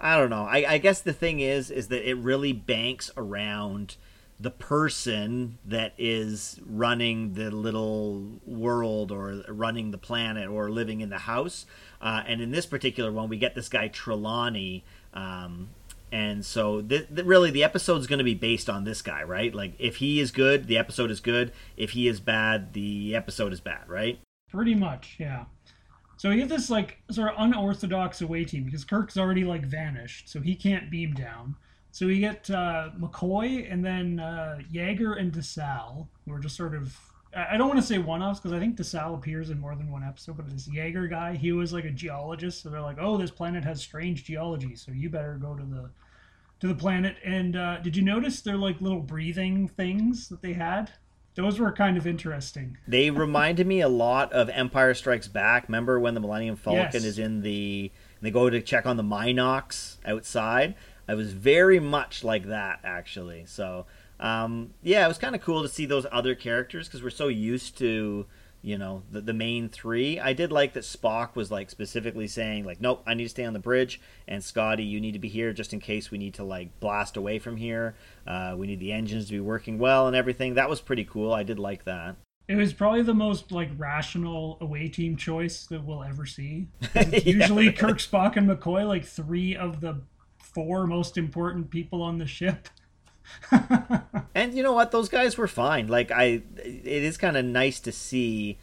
I 0.00 0.16
don't 0.16 0.30
know. 0.30 0.44
I, 0.44 0.64
I 0.68 0.78
guess 0.78 1.00
the 1.00 1.12
thing 1.12 1.40
is 1.40 1.70
is 1.70 1.88
that 1.88 2.08
it 2.08 2.16
really 2.16 2.52
banks 2.52 3.10
around 3.16 3.96
the 4.40 4.50
person 4.50 5.58
that 5.64 5.92
is 5.98 6.60
running 6.64 7.34
the 7.34 7.50
little 7.50 8.40
world 8.46 9.10
or 9.10 9.42
running 9.48 9.90
the 9.90 9.98
planet 9.98 10.48
or 10.48 10.70
living 10.70 11.00
in 11.00 11.10
the 11.10 11.18
house. 11.18 11.66
Uh, 12.00 12.22
and 12.26 12.40
in 12.40 12.52
this 12.52 12.64
particular 12.64 13.10
one, 13.10 13.28
we 13.28 13.36
get 13.36 13.54
this 13.54 13.68
guy 13.68 13.88
Trelawney. 13.88 14.84
Um, 15.12 15.70
and 16.12 16.44
so, 16.44 16.80
th- 16.80 17.08
th- 17.08 17.26
really, 17.26 17.50
the 17.50 17.64
episode 17.64 18.00
is 18.00 18.06
going 18.06 18.18
to 18.18 18.24
be 18.24 18.34
based 18.34 18.70
on 18.70 18.84
this 18.84 19.02
guy, 19.02 19.22
right? 19.24 19.54
Like, 19.54 19.74
if 19.78 19.96
he 19.96 20.20
is 20.20 20.30
good, 20.30 20.66
the 20.66 20.78
episode 20.78 21.10
is 21.10 21.20
good. 21.20 21.52
If 21.76 21.90
he 21.90 22.08
is 22.08 22.20
bad, 22.20 22.72
the 22.72 23.14
episode 23.14 23.52
is 23.52 23.60
bad, 23.60 23.88
right? 23.88 24.18
Pretty 24.50 24.74
much, 24.74 25.16
yeah. 25.18 25.44
So 26.16 26.30
you 26.30 26.38
get 26.38 26.48
this 26.48 26.68
like 26.68 26.98
sort 27.10 27.32
of 27.32 27.36
unorthodox 27.38 28.22
away 28.22 28.44
team 28.44 28.64
because 28.64 28.84
Kirk's 28.84 29.16
already 29.16 29.44
like 29.44 29.64
vanished, 29.64 30.28
so 30.28 30.40
he 30.40 30.54
can't 30.56 30.90
beam 30.90 31.12
down. 31.12 31.54
So 31.90 32.06
we 32.06 32.20
get 32.20 32.48
uh, 32.50 32.90
McCoy 32.98 33.70
and 33.72 33.84
then 33.84 34.20
uh, 34.20 34.58
Jaeger 34.70 35.14
and 35.14 35.32
DeSalle, 35.32 36.06
who 36.26 36.34
are 36.34 36.38
just 36.38 36.56
sort 36.56 36.74
of 36.74 36.96
I 37.36 37.58
don't 37.58 37.68
want 37.68 37.78
to 37.78 37.86
say 37.86 37.98
one-offs 37.98 38.40
because 38.40 38.56
I 38.56 38.58
think 38.58 38.76
DeSalle 38.76 39.14
appears 39.14 39.50
in 39.50 39.60
more 39.60 39.74
than 39.76 39.90
one 39.90 40.02
episode. 40.02 40.36
But 40.38 40.48
this 40.50 40.66
Jaeger 40.66 41.06
guy, 41.08 41.34
he 41.36 41.52
was 41.52 41.72
like 41.72 41.84
a 41.84 41.90
geologist, 41.90 42.62
so 42.62 42.70
they're 42.70 42.80
like, 42.80 42.96
"Oh, 42.98 43.18
this 43.18 43.30
planet 43.30 43.64
has 43.64 43.80
strange 43.82 44.24
geology, 44.24 44.74
so 44.74 44.92
you 44.92 45.10
better 45.10 45.34
go 45.34 45.54
to 45.54 45.62
the 45.64 45.90
to 46.60 46.66
the 46.68 46.74
planet." 46.74 47.16
And 47.24 47.54
uh, 47.56 47.78
did 47.78 47.96
you 47.96 48.02
notice 48.02 48.40
they're 48.40 48.56
like 48.56 48.80
little 48.80 49.00
breathing 49.00 49.68
things 49.68 50.28
that 50.28 50.40
they 50.40 50.54
had? 50.54 50.90
Those 51.34 51.60
were 51.60 51.70
kind 51.70 51.96
of 51.96 52.06
interesting. 52.06 52.78
They 52.88 53.10
reminded 53.10 53.66
me 53.66 53.80
a 53.82 53.88
lot 53.88 54.32
of 54.32 54.48
Empire 54.48 54.94
Strikes 54.94 55.28
Back. 55.28 55.68
Remember 55.68 56.00
when 56.00 56.14
the 56.14 56.20
Millennium 56.20 56.56
Falcon 56.56 56.88
Yes. 56.94 57.04
is 57.04 57.18
in 57.18 57.42
the 57.42 57.92
they 58.22 58.30
go 58.30 58.48
to 58.50 58.60
check 58.60 58.86
on 58.86 58.96
the 58.96 59.04
mynocks 59.04 59.98
outside? 60.04 60.74
It 61.08 61.14
was 61.14 61.32
very 61.32 61.80
much 61.80 62.22
like 62.22 62.46
that 62.46 62.80
actually. 62.84 63.44
So 63.46 63.86
um, 64.20 64.74
yeah, 64.82 65.04
it 65.04 65.08
was 65.08 65.18
kind 65.18 65.34
of 65.34 65.40
cool 65.40 65.62
to 65.62 65.68
see 65.68 65.86
those 65.86 66.06
other 66.10 66.34
characters 66.34 66.88
because 66.88 67.02
we're 67.02 67.10
so 67.10 67.28
used 67.28 67.78
to 67.78 68.26
you 68.60 68.76
know 68.76 69.04
the, 69.10 69.20
the 69.20 69.32
main 69.32 69.68
three. 69.68 70.18
I 70.18 70.32
did 70.32 70.50
like 70.50 70.72
that 70.72 70.82
Spock 70.82 71.36
was 71.36 71.50
like 71.50 71.70
specifically 71.70 72.26
saying 72.26 72.64
like, 72.64 72.80
nope, 72.80 73.02
I 73.06 73.14
need 73.14 73.24
to 73.24 73.28
stay 73.30 73.44
on 73.44 73.52
the 73.52 73.58
bridge, 73.60 74.00
and 74.26 74.42
Scotty, 74.42 74.84
you 74.84 75.00
need 75.00 75.12
to 75.12 75.18
be 75.18 75.28
here 75.28 75.52
just 75.52 75.72
in 75.72 75.80
case 75.80 76.10
we 76.10 76.18
need 76.18 76.34
to 76.34 76.44
like 76.44 76.80
blast 76.80 77.16
away 77.16 77.38
from 77.38 77.56
here. 77.56 77.94
Uh, 78.26 78.54
we 78.58 78.66
need 78.66 78.80
the 78.80 78.92
engines 78.92 79.26
to 79.26 79.32
be 79.32 79.40
working 79.40 79.78
well 79.78 80.06
and 80.08 80.16
everything. 80.16 80.54
That 80.54 80.68
was 80.68 80.80
pretty 80.80 81.04
cool. 81.04 81.32
I 81.32 81.44
did 81.44 81.58
like 81.58 81.84
that. 81.84 82.16
It 82.48 82.56
was 82.56 82.72
probably 82.72 83.02
the 83.02 83.14
most 83.14 83.52
like 83.52 83.70
rational 83.76 84.56
away 84.60 84.88
team 84.88 85.16
choice 85.16 85.66
that 85.66 85.84
we'll 85.84 86.02
ever 86.02 86.26
see. 86.26 86.66
it's 86.94 87.26
Usually, 87.26 87.66
Yeah. 87.66 87.72
Kirk, 87.72 87.98
Spock, 87.98 88.36
and 88.36 88.48
McCoy, 88.48 88.88
like 88.88 89.04
three 89.04 89.54
of 89.54 89.80
the 89.80 90.00
four 90.66 90.88
most 90.88 91.16
important 91.16 91.70
people 91.70 92.02
on 92.02 92.18
the 92.18 92.26
ship. 92.26 92.68
And 94.34 94.54
you 94.54 94.62
know 94.62 94.72
what? 94.72 94.92
Those 94.92 95.08
guys 95.08 95.36
were 95.36 95.48
fine. 95.48 95.88
Like 95.88 96.12
I, 96.12 96.42
it 96.62 96.86
is 96.86 97.16
kind 97.16 97.36
of 97.36 97.44
nice 97.44 97.80
to 97.80 97.90
see 97.90 98.56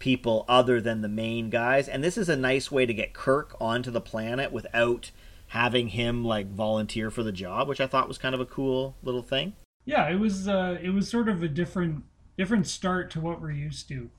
people 0.00 0.44
other 0.48 0.80
than 0.80 1.02
the 1.02 1.08
main 1.08 1.50
guys, 1.50 1.88
and 1.88 2.02
this 2.02 2.18
is 2.18 2.28
a 2.28 2.36
nice 2.36 2.68
way 2.68 2.84
to 2.84 2.92
get 2.92 3.14
Kirk 3.14 3.56
onto 3.60 3.92
the 3.92 4.00
planet 4.00 4.50
without 4.50 5.12
having 5.48 5.88
him 5.90 6.24
like 6.24 6.50
volunteer 6.50 7.12
for 7.12 7.22
the 7.22 7.30
job, 7.30 7.68
which 7.68 7.80
I 7.80 7.86
thought 7.86 8.08
was 8.08 8.18
kind 8.18 8.34
of 8.34 8.40
a 8.40 8.46
cool 8.46 8.96
little 9.04 9.22
thing. 9.22 9.52
Yeah, 9.84 10.08
it 10.08 10.18
was 10.18 10.48
uh, 10.48 10.78
it 10.82 10.90
was 10.90 11.08
sort 11.08 11.28
of 11.28 11.44
a 11.44 11.48
different 11.48 12.02
different 12.36 12.66
start 12.66 13.08
to 13.12 13.20
what 13.20 13.40
we're 13.40 13.52
used 13.52 13.86
to, 13.90 14.10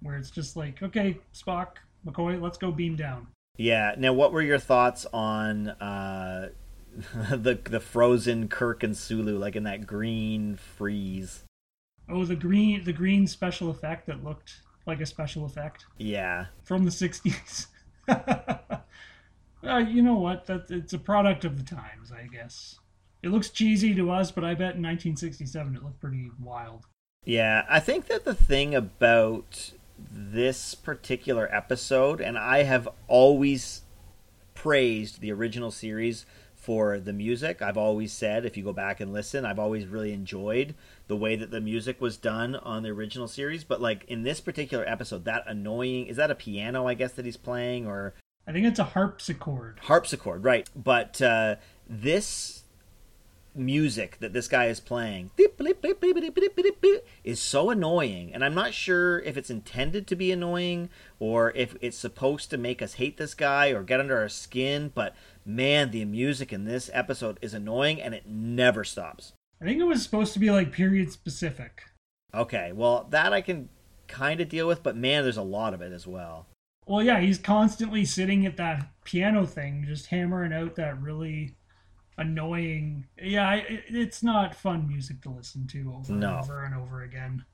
where 0.00 0.16
it's 0.16 0.30
just 0.30 0.56
like, 0.56 0.80
okay, 0.80 1.18
Spock, 1.34 1.78
McCoy, 2.06 2.40
let's 2.40 2.56
go 2.56 2.70
beam 2.70 2.94
down. 2.94 3.26
Yeah. 3.56 3.96
Now, 3.98 4.12
what 4.12 4.32
were 4.32 4.42
your 4.42 4.58
thoughts 4.58 5.06
on 5.12 5.68
uh, 5.68 6.50
the 7.30 7.58
the 7.64 7.80
frozen 7.80 8.48
Kirk 8.48 8.82
and 8.82 8.96
Sulu, 8.96 9.38
like 9.38 9.56
in 9.56 9.64
that 9.64 9.86
green 9.86 10.56
freeze? 10.56 11.44
Oh, 12.08 12.24
the 12.24 12.36
green 12.36 12.84
the 12.84 12.92
green 12.92 13.26
special 13.26 13.70
effect 13.70 14.06
that 14.06 14.22
looked 14.24 14.60
like 14.86 15.00
a 15.00 15.06
special 15.06 15.44
effect 15.44 15.86
Yeah. 15.98 16.46
from 16.64 16.84
the 16.84 16.90
'60s. 16.90 17.66
uh, 18.08 19.78
you 19.78 20.02
know 20.02 20.16
what? 20.16 20.46
That 20.46 20.70
it's 20.70 20.92
a 20.92 20.98
product 20.98 21.44
of 21.44 21.56
the 21.56 21.64
times, 21.64 22.12
I 22.12 22.26
guess. 22.26 22.78
It 23.22 23.28
looks 23.30 23.50
cheesy 23.50 23.94
to 23.94 24.10
us, 24.10 24.32
but 24.32 24.42
I 24.44 24.54
bet 24.54 24.74
in 24.74 24.82
1967 24.82 25.76
it 25.76 25.82
looked 25.82 26.00
pretty 26.00 26.30
wild. 26.42 26.86
Yeah, 27.24 27.64
I 27.70 27.78
think 27.78 28.06
that 28.08 28.24
the 28.24 28.34
thing 28.34 28.74
about 28.74 29.72
this 30.10 30.74
particular 30.74 31.48
episode, 31.54 32.20
and 32.20 32.36
I 32.36 32.64
have 32.64 32.88
always 33.06 33.82
praised 34.54 35.20
the 35.20 35.30
original 35.30 35.70
series 35.70 36.26
for 36.62 37.00
the 37.00 37.12
music. 37.12 37.60
I've 37.60 37.76
always 37.76 38.12
said, 38.12 38.46
if 38.46 38.56
you 38.56 38.62
go 38.62 38.72
back 38.72 39.00
and 39.00 39.12
listen, 39.12 39.44
I've 39.44 39.58
always 39.58 39.84
really 39.84 40.12
enjoyed 40.12 40.76
the 41.08 41.16
way 41.16 41.34
that 41.34 41.50
the 41.50 41.60
music 41.60 42.00
was 42.00 42.16
done 42.16 42.54
on 42.54 42.84
the 42.84 42.90
original 42.90 43.26
series. 43.26 43.64
But 43.64 43.80
like 43.80 44.04
in 44.06 44.22
this 44.22 44.40
particular 44.40 44.88
episode, 44.88 45.24
that 45.24 45.42
annoying 45.48 46.06
is 46.06 46.18
that 46.18 46.30
a 46.30 46.36
piano, 46.36 46.86
I 46.86 46.94
guess, 46.94 47.12
that 47.14 47.24
he's 47.24 47.36
playing, 47.36 47.88
or 47.88 48.14
I 48.46 48.52
think 48.52 48.66
it's 48.66 48.78
a 48.78 48.84
harpsichord. 48.84 49.80
harpsichord, 49.82 50.44
right? 50.44 50.70
But 50.76 51.20
uh, 51.20 51.56
this 51.88 52.61
music 53.54 54.18
that 54.20 54.32
this 54.32 54.48
guy 54.48 54.66
is 54.66 54.80
playing 54.80 55.30
is 57.24 57.40
so 57.40 57.70
annoying, 57.70 58.32
and 58.34 58.44
I'm 58.44 58.54
not 58.54 58.74
sure 58.74 59.20
if 59.20 59.36
it's 59.36 59.50
intended 59.50 60.06
to 60.06 60.16
be 60.16 60.32
annoying 60.32 60.90
or 61.18 61.52
if 61.54 61.76
it's 61.80 61.96
supposed 61.96 62.50
to 62.50 62.58
make 62.58 62.82
us 62.82 62.94
hate 62.94 63.16
this 63.16 63.34
guy 63.34 63.68
or 63.68 63.82
get 63.82 64.00
under 64.00 64.18
our 64.18 64.28
skin. 64.28 64.90
But 64.94 65.14
man, 65.44 65.90
the 65.90 66.04
music 66.04 66.52
in 66.52 66.64
this 66.64 66.90
episode 66.92 67.38
is 67.42 67.54
annoying, 67.54 68.00
and 68.00 68.14
it 68.14 68.26
never 68.26 68.84
stops. 68.84 69.32
I 69.60 69.64
think 69.64 69.80
it 69.80 69.84
was 69.84 70.02
supposed 70.02 70.32
to 70.32 70.38
be 70.38 70.50
like 70.50 70.72
period 70.72 71.12
specific. 71.12 71.84
Okay, 72.34 72.72
well 72.72 73.06
that 73.10 73.32
I 73.32 73.40
can 73.40 73.68
kind 74.08 74.40
of 74.40 74.48
deal 74.48 74.66
with, 74.66 74.82
but 74.82 74.96
man, 74.96 75.22
there's 75.22 75.36
a 75.36 75.42
lot 75.42 75.74
of 75.74 75.82
it 75.82 75.92
as 75.92 76.06
well. 76.06 76.46
Well, 76.86 77.02
yeah, 77.02 77.20
he's 77.20 77.38
constantly 77.38 78.04
sitting 78.04 78.44
at 78.44 78.56
that 78.56 78.88
piano 79.04 79.46
thing, 79.46 79.84
just 79.86 80.06
hammering 80.06 80.52
out 80.52 80.74
that 80.76 81.00
really 81.00 81.54
annoying. 82.18 83.06
Yeah, 83.22 83.54
it- 83.54 83.84
it's 83.88 84.22
not 84.22 84.54
fun 84.54 84.86
music 84.88 85.20
to 85.22 85.30
listen 85.30 85.66
to 85.68 85.94
over 85.96 86.12
No. 86.12 86.28
and 86.36 86.44
over 86.44 86.64
and 86.64 86.74
over 86.74 87.02
again. 87.02 87.44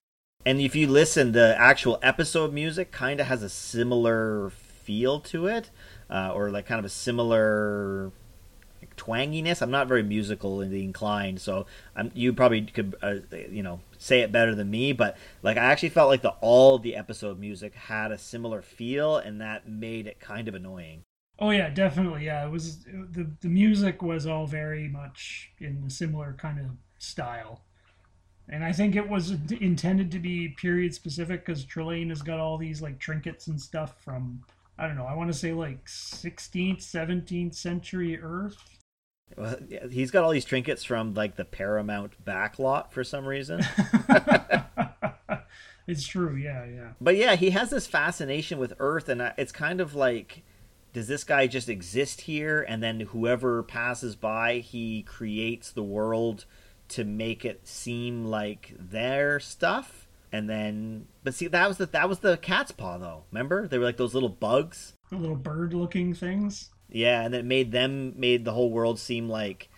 And 0.46 0.60
if 0.60 0.74
you 0.76 0.86
listen, 0.86 1.32
the 1.32 1.56
actual 1.58 1.98
episode 2.02 2.52
music 2.52 2.90
kind 2.90 3.20
of 3.20 3.26
has 3.26 3.42
a 3.42 3.48
similar 3.48 4.50
feel 4.50 5.20
to 5.20 5.46
it, 5.46 5.70
uh, 6.08 6.32
or 6.34 6.50
like 6.50 6.66
kind 6.66 6.78
of 6.78 6.84
a 6.84 6.88
similar 6.88 8.12
like, 8.80 8.94
twanginess. 8.96 9.60
I'm 9.60 9.72
not 9.72 9.88
very 9.88 10.04
musically 10.04 10.84
inclined, 10.84 11.40
so 11.40 11.66
I'm, 11.96 12.12
you 12.14 12.32
probably 12.32 12.62
could, 12.62 12.94
uh, 13.02 13.16
you 13.50 13.62
know, 13.62 13.80
say 13.98 14.20
it 14.20 14.30
better 14.30 14.54
than 14.54 14.70
me. 14.70 14.92
But 14.92 15.16
like, 15.42 15.56
I 15.56 15.64
actually 15.64 15.88
felt 15.88 16.08
like 16.08 16.22
the 16.22 16.34
all 16.40 16.78
the 16.78 16.94
episode 16.94 17.40
music 17.40 17.74
had 17.74 18.12
a 18.12 18.18
similar 18.18 18.62
feel, 18.62 19.16
and 19.16 19.40
that 19.40 19.68
made 19.68 20.06
it 20.06 20.20
kind 20.20 20.46
of 20.46 20.54
annoying. 20.54 21.02
Oh 21.38 21.50
yeah, 21.50 21.70
definitely. 21.70 22.26
Yeah, 22.26 22.46
it 22.46 22.50
was 22.50 22.84
the 22.84 23.30
the 23.40 23.48
music 23.48 24.02
was 24.02 24.26
all 24.26 24.46
very 24.46 24.88
much 24.88 25.50
in 25.60 25.84
a 25.86 25.90
similar 25.90 26.34
kind 26.38 26.58
of 26.58 26.66
style, 26.98 27.62
and 28.48 28.64
I 28.64 28.72
think 28.72 28.96
it 28.96 29.08
was 29.08 29.30
intended 29.60 30.10
to 30.12 30.18
be 30.18 30.48
period 30.48 30.94
specific 30.94 31.46
because 31.46 31.64
Trelane 31.64 32.08
has 32.08 32.22
got 32.22 32.40
all 32.40 32.58
these 32.58 32.82
like 32.82 32.98
trinkets 32.98 33.46
and 33.46 33.60
stuff 33.60 34.02
from 34.02 34.42
I 34.78 34.86
don't 34.86 34.96
know. 34.96 35.06
I 35.06 35.14
want 35.14 35.32
to 35.32 35.38
say 35.38 35.52
like 35.52 35.84
16th, 35.86 36.78
17th 36.78 37.54
century 37.54 38.20
Earth. 38.20 38.56
Well, 39.36 39.56
yeah, 39.68 39.86
he's 39.88 40.10
got 40.10 40.24
all 40.24 40.30
these 40.30 40.44
trinkets 40.44 40.84
from 40.84 41.14
like 41.14 41.36
the 41.36 41.44
Paramount 41.44 42.24
backlot 42.24 42.92
for 42.92 43.02
some 43.02 43.26
reason. 43.26 43.60
it's 45.86 46.06
true. 46.06 46.36
Yeah, 46.36 46.64
yeah. 46.64 46.92
But 47.00 47.16
yeah, 47.16 47.34
he 47.34 47.50
has 47.50 47.70
this 47.70 47.86
fascination 47.86 48.58
with 48.58 48.74
Earth, 48.78 49.08
and 49.08 49.32
it's 49.36 49.52
kind 49.52 49.80
of 49.80 49.94
like, 49.94 50.44
does 50.98 51.06
this 51.06 51.22
guy 51.22 51.46
just 51.46 51.68
exist 51.68 52.22
here? 52.22 52.60
And 52.60 52.82
then 52.82 52.98
whoever 52.98 53.62
passes 53.62 54.16
by, 54.16 54.58
he 54.58 55.02
creates 55.04 55.70
the 55.70 55.82
world 55.84 56.44
to 56.88 57.04
make 57.04 57.44
it 57.44 57.68
seem 57.68 58.24
like 58.24 58.74
their 58.76 59.38
stuff. 59.38 60.08
And 60.32 60.50
then, 60.50 61.06
but 61.22 61.34
see, 61.34 61.46
that 61.46 61.68
was 61.68 61.76
the 61.76 61.86
that 61.86 62.08
was 62.08 62.18
the 62.18 62.36
cat's 62.36 62.72
paw, 62.72 62.98
though. 62.98 63.22
Remember, 63.30 63.68
they 63.68 63.78
were 63.78 63.84
like 63.84 63.96
those 63.96 64.12
little 64.12 64.28
bugs. 64.28 64.94
The 65.10 65.16
little 65.16 65.36
bird-looking 65.36 66.14
things. 66.14 66.70
Yeah, 66.90 67.22
and 67.22 67.32
it 67.32 67.44
made 67.44 67.70
them 67.70 68.18
made 68.18 68.44
the 68.44 68.52
whole 68.52 68.72
world 68.72 68.98
seem 68.98 69.28
like 69.28 69.70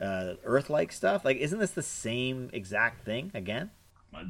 uh, 0.00 0.34
Earth-like 0.42 0.90
stuff. 0.90 1.22
Like, 1.22 1.36
isn't 1.36 1.58
this 1.58 1.72
the 1.72 1.82
same 1.82 2.48
exact 2.54 3.04
thing 3.04 3.30
again? 3.34 3.72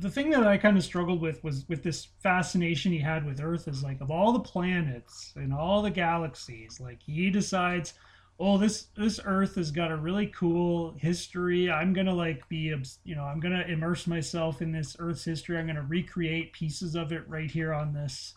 The 0.00 0.10
thing 0.10 0.30
that 0.30 0.46
I 0.46 0.56
kind 0.58 0.76
of 0.76 0.84
struggled 0.84 1.20
with 1.20 1.42
was 1.42 1.68
with 1.68 1.82
this 1.82 2.08
fascination 2.22 2.92
he 2.92 2.98
had 2.98 3.26
with 3.26 3.40
Earth 3.40 3.66
is 3.66 3.82
like 3.82 4.00
of 4.00 4.10
all 4.10 4.32
the 4.32 4.40
planets 4.40 5.32
and 5.36 5.52
all 5.52 5.82
the 5.82 5.90
galaxies, 5.90 6.78
like 6.80 7.02
he 7.02 7.30
decides, 7.30 7.94
oh 8.38 8.58
this 8.58 8.86
this 8.96 9.18
Earth 9.24 9.56
has 9.56 9.70
got 9.70 9.90
a 9.90 9.96
really 9.96 10.28
cool 10.28 10.94
history. 10.98 11.70
I'm 11.70 11.92
gonna 11.92 12.14
like 12.14 12.48
be 12.48 12.74
you 13.04 13.14
know 13.14 13.24
I'm 13.24 13.40
gonna 13.40 13.64
immerse 13.66 14.06
myself 14.06 14.62
in 14.62 14.72
this 14.72 14.96
Earth's 14.98 15.24
history. 15.24 15.58
I'm 15.58 15.66
gonna 15.66 15.82
recreate 15.82 16.52
pieces 16.52 16.94
of 16.94 17.12
it 17.12 17.28
right 17.28 17.50
here 17.50 17.72
on 17.72 17.92
this 17.92 18.34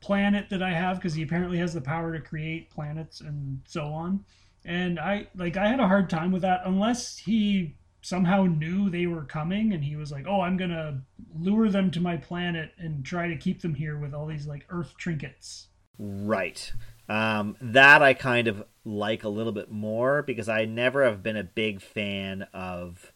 planet 0.00 0.50
that 0.50 0.62
I 0.62 0.70
have 0.70 0.96
because 0.96 1.14
he 1.14 1.22
apparently 1.22 1.58
has 1.58 1.72
the 1.72 1.80
power 1.80 2.12
to 2.12 2.20
create 2.20 2.70
planets 2.70 3.20
and 3.20 3.60
so 3.66 3.86
on. 3.86 4.24
And 4.64 4.98
I 4.98 5.28
like 5.36 5.56
I 5.56 5.68
had 5.68 5.80
a 5.80 5.86
hard 5.88 6.10
time 6.10 6.32
with 6.32 6.42
that 6.42 6.62
unless 6.64 7.16
he 7.16 7.76
somehow 8.02 8.44
knew 8.44 8.90
they 8.90 9.06
were 9.06 9.24
coming 9.24 9.72
and 9.72 9.82
he 9.82 9.96
was 9.96 10.12
like, 10.12 10.26
"Oh, 10.26 10.40
I'm 10.40 10.56
going 10.56 10.70
to 10.70 11.00
lure 11.34 11.70
them 11.70 11.90
to 11.92 12.00
my 12.00 12.16
planet 12.16 12.72
and 12.78 13.04
try 13.04 13.28
to 13.28 13.36
keep 13.36 13.62
them 13.62 13.74
here 13.74 13.98
with 13.98 14.12
all 14.12 14.26
these 14.26 14.46
like 14.46 14.66
earth 14.68 14.94
trinkets." 14.98 15.68
Right. 15.98 16.72
Um, 17.08 17.56
that 17.60 18.02
I 18.02 18.14
kind 18.14 18.48
of 18.48 18.64
like 18.84 19.24
a 19.24 19.28
little 19.28 19.52
bit 19.52 19.70
more 19.70 20.22
because 20.22 20.48
I 20.48 20.64
never 20.64 21.04
have 21.04 21.22
been 21.22 21.36
a 21.36 21.44
big 21.44 21.80
fan 21.80 22.46
of 22.52 23.12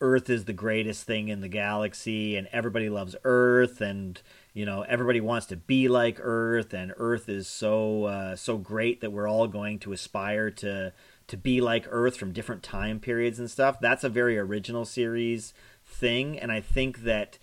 Earth 0.00 0.30
is 0.30 0.46
the 0.46 0.52
greatest 0.54 1.04
thing 1.04 1.28
in 1.28 1.40
the 1.40 1.48
galaxy 1.48 2.36
and 2.36 2.48
everybody 2.52 2.88
loves 2.88 3.14
Earth 3.22 3.80
and 3.80 4.20
you 4.54 4.64
know 4.64 4.82
everybody 4.82 5.20
wants 5.20 5.46
to 5.46 5.56
be 5.56 5.88
like 5.88 6.18
Earth 6.20 6.72
and 6.72 6.92
Earth 6.96 7.28
is 7.28 7.46
so 7.46 8.04
uh, 8.04 8.36
so 8.36 8.56
great 8.56 9.00
that 9.02 9.12
we're 9.12 9.28
all 9.28 9.46
going 9.46 9.78
to 9.80 9.92
aspire 9.92 10.50
to 10.52 10.92
to 11.30 11.36
be 11.36 11.60
like 11.60 11.86
Earth 11.90 12.16
from 12.16 12.32
different 12.32 12.62
time 12.62 13.00
periods 13.00 13.38
and 13.38 13.50
stuff. 13.50 13.80
That's 13.80 14.04
a 14.04 14.08
very 14.08 14.38
original 14.38 14.84
series 14.84 15.54
thing 15.84 16.38
and 16.38 16.52
I 16.52 16.60
think 16.60 17.02
that 17.02 17.38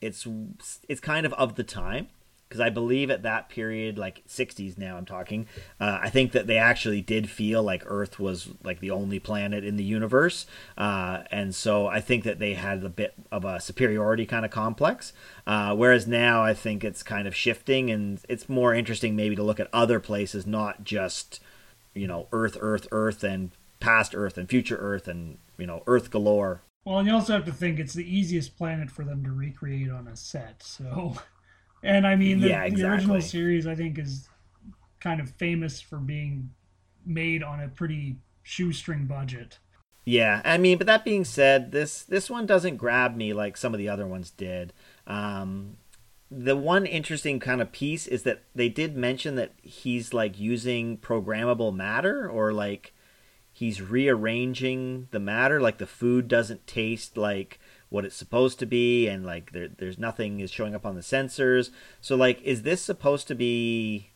it's 0.00 0.26
it's 0.88 1.00
kind 1.00 1.24
of 1.24 1.32
of 1.34 1.54
the 1.54 1.62
time 1.62 2.08
because 2.52 2.60
I 2.60 2.68
believe 2.68 3.10
at 3.10 3.22
that 3.22 3.48
period, 3.48 3.96
like 3.96 4.22
60s 4.28 4.76
now, 4.76 4.98
I'm 4.98 5.06
talking, 5.06 5.46
uh, 5.80 6.00
I 6.02 6.10
think 6.10 6.32
that 6.32 6.46
they 6.46 6.58
actually 6.58 7.00
did 7.00 7.30
feel 7.30 7.62
like 7.62 7.82
Earth 7.86 8.20
was 8.20 8.50
like 8.62 8.80
the 8.80 8.90
only 8.90 9.18
planet 9.18 9.64
in 9.64 9.76
the 9.78 9.84
universe. 9.84 10.44
Uh, 10.76 11.22
and 11.30 11.54
so 11.54 11.86
I 11.86 12.02
think 12.02 12.24
that 12.24 12.40
they 12.40 12.52
had 12.52 12.84
a 12.84 12.90
bit 12.90 13.14
of 13.30 13.46
a 13.46 13.58
superiority 13.58 14.26
kind 14.26 14.44
of 14.44 14.50
complex. 14.50 15.14
Uh, 15.46 15.74
whereas 15.74 16.06
now 16.06 16.44
I 16.44 16.52
think 16.52 16.84
it's 16.84 17.02
kind 17.02 17.26
of 17.26 17.34
shifting 17.34 17.90
and 17.90 18.20
it's 18.28 18.50
more 18.50 18.74
interesting 18.74 19.16
maybe 19.16 19.34
to 19.34 19.42
look 19.42 19.58
at 19.58 19.70
other 19.72 19.98
places, 19.98 20.46
not 20.46 20.84
just, 20.84 21.40
you 21.94 22.06
know, 22.06 22.28
Earth, 22.32 22.56
Earth, 22.60 22.86
Earth, 22.92 23.22
and 23.24 23.50
past 23.80 24.14
Earth 24.14 24.38
and 24.38 24.48
future 24.48 24.76
Earth 24.76 25.08
and, 25.08 25.38
you 25.58 25.66
know, 25.66 25.82
Earth 25.86 26.10
galore. 26.10 26.62
Well, 26.84 26.98
and 26.98 27.06
you 27.06 27.14
also 27.14 27.32
have 27.32 27.44
to 27.44 27.52
think 27.52 27.78
it's 27.78 27.94
the 27.94 28.04
easiest 28.04 28.56
planet 28.56 28.90
for 28.90 29.04
them 29.04 29.24
to 29.24 29.30
recreate 29.30 29.90
on 29.90 30.08
a 30.08 30.16
set. 30.16 30.62
So 30.62 31.16
And 31.82 32.06
I 32.06 32.16
mean, 32.16 32.40
the, 32.40 32.48
yeah, 32.48 32.62
exactly. 32.62 32.82
the 32.82 32.88
original 32.88 33.20
series, 33.20 33.66
I 33.66 33.74
think, 33.74 33.98
is 33.98 34.28
kind 35.00 35.20
of 35.20 35.30
famous 35.30 35.80
for 35.80 35.98
being 35.98 36.50
made 37.04 37.42
on 37.42 37.60
a 37.60 37.68
pretty 37.68 38.16
shoestring 38.42 39.06
budget. 39.06 39.58
Yeah, 40.04 40.42
I 40.44 40.58
mean, 40.58 40.78
but 40.78 40.86
that 40.86 41.04
being 41.04 41.24
said, 41.24 41.72
this 41.72 42.02
this 42.02 42.30
one 42.30 42.46
doesn't 42.46 42.76
grab 42.76 43.16
me 43.16 43.32
like 43.32 43.56
some 43.56 43.74
of 43.74 43.78
the 43.78 43.88
other 43.88 44.06
ones 44.06 44.30
did. 44.30 44.72
Um, 45.06 45.76
the 46.34 46.56
one 46.56 46.86
interesting 46.86 47.38
kind 47.38 47.60
of 47.60 47.72
piece 47.72 48.06
is 48.06 48.22
that 48.22 48.42
they 48.54 48.68
did 48.68 48.96
mention 48.96 49.34
that 49.36 49.52
he's 49.62 50.14
like 50.14 50.38
using 50.38 50.96
programmable 50.96 51.74
matter 51.74 52.28
or 52.28 52.52
like 52.52 52.94
he's 53.52 53.82
rearranging 53.82 55.08
the 55.10 55.20
matter. 55.20 55.60
Like 55.60 55.78
the 55.78 55.86
food 55.86 56.28
doesn't 56.28 56.66
taste 56.66 57.16
like 57.16 57.60
what 57.90 58.06
it's 58.06 58.16
supposed 58.16 58.58
to 58.60 58.66
be 58.66 59.06
and 59.06 59.26
like 59.26 59.52
there, 59.52 59.68
there's 59.68 59.98
nothing 59.98 60.40
is 60.40 60.50
showing 60.50 60.74
up 60.74 60.86
on 60.86 60.94
the 60.94 61.02
sensors. 61.02 61.70
So 62.00 62.16
like 62.16 62.40
is 62.42 62.62
this 62.62 62.80
supposed 62.80 63.28
to 63.28 63.34
be 63.34 64.11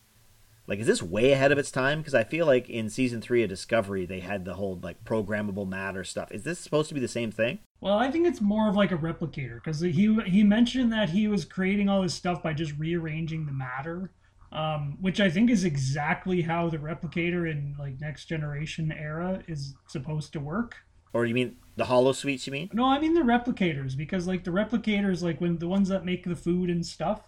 like 0.67 0.79
is 0.79 0.87
this 0.87 1.01
way 1.01 1.31
ahead 1.31 1.51
of 1.51 1.57
its 1.57 1.71
time 1.71 1.99
because 1.99 2.13
i 2.13 2.23
feel 2.23 2.45
like 2.45 2.69
in 2.69 2.89
season 2.89 3.21
three 3.21 3.43
of 3.43 3.49
discovery 3.49 4.05
they 4.05 4.19
had 4.19 4.45
the 4.45 4.53
whole 4.53 4.79
like 4.81 5.03
programmable 5.03 5.67
matter 5.67 6.03
stuff 6.03 6.31
is 6.31 6.43
this 6.43 6.59
supposed 6.59 6.89
to 6.89 6.93
be 6.93 6.99
the 6.99 7.07
same 7.07 7.31
thing 7.31 7.59
well 7.81 7.97
i 7.97 8.11
think 8.11 8.27
it's 8.27 8.41
more 8.41 8.69
of 8.69 8.75
like 8.75 8.91
a 8.91 8.97
replicator 8.97 9.55
because 9.55 9.79
he 9.79 10.17
he 10.25 10.43
mentioned 10.43 10.91
that 10.91 11.09
he 11.09 11.27
was 11.27 11.45
creating 11.45 11.89
all 11.89 12.01
this 12.01 12.13
stuff 12.13 12.43
by 12.43 12.53
just 12.53 12.73
rearranging 12.77 13.45
the 13.45 13.53
matter 13.53 14.11
um, 14.51 14.97
which 15.01 15.19
i 15.19 15.29
think 15.29 15.49
is 15.49 15.65
exactly 15.65 16.41
how 16.41 16.69
the 16.69 16.77
replicator 16.77 17.49
in 17.49 17.75
like 17.79 17.99
next 17.99 18.25
generation 18.25 18.91
era 18.91 19.41
is 19.47 19.75
supposed 19.87 20.31
to 20.33 20.39
work 20.39 20.75
or 21.13 21.25
you 21.25 21.33
mean 21.33 21.57
the 21.77 21.85
holosuites? 21.85 22.45
You 22.45 22.51
mean? 22.51 22.69
No, 22.73 22.85
I 22.85 22.99
mean 22.99 23.13
the 23.13 23.21
replicators 23.21 23.95
because 23.95 24.27
like 24.27 24.43
the 24.43 24.51
replicators, 24.51 25.23
like 25.23 25.39
when 25.39 25.57
the 25.57 25.67
ones 25.67 25.89
that 25.89 26.05
make 26.05 26.23
the 26.25 26.35
food 26.35 26.69
and 26.69 26.85
stuff, 26.85 27.21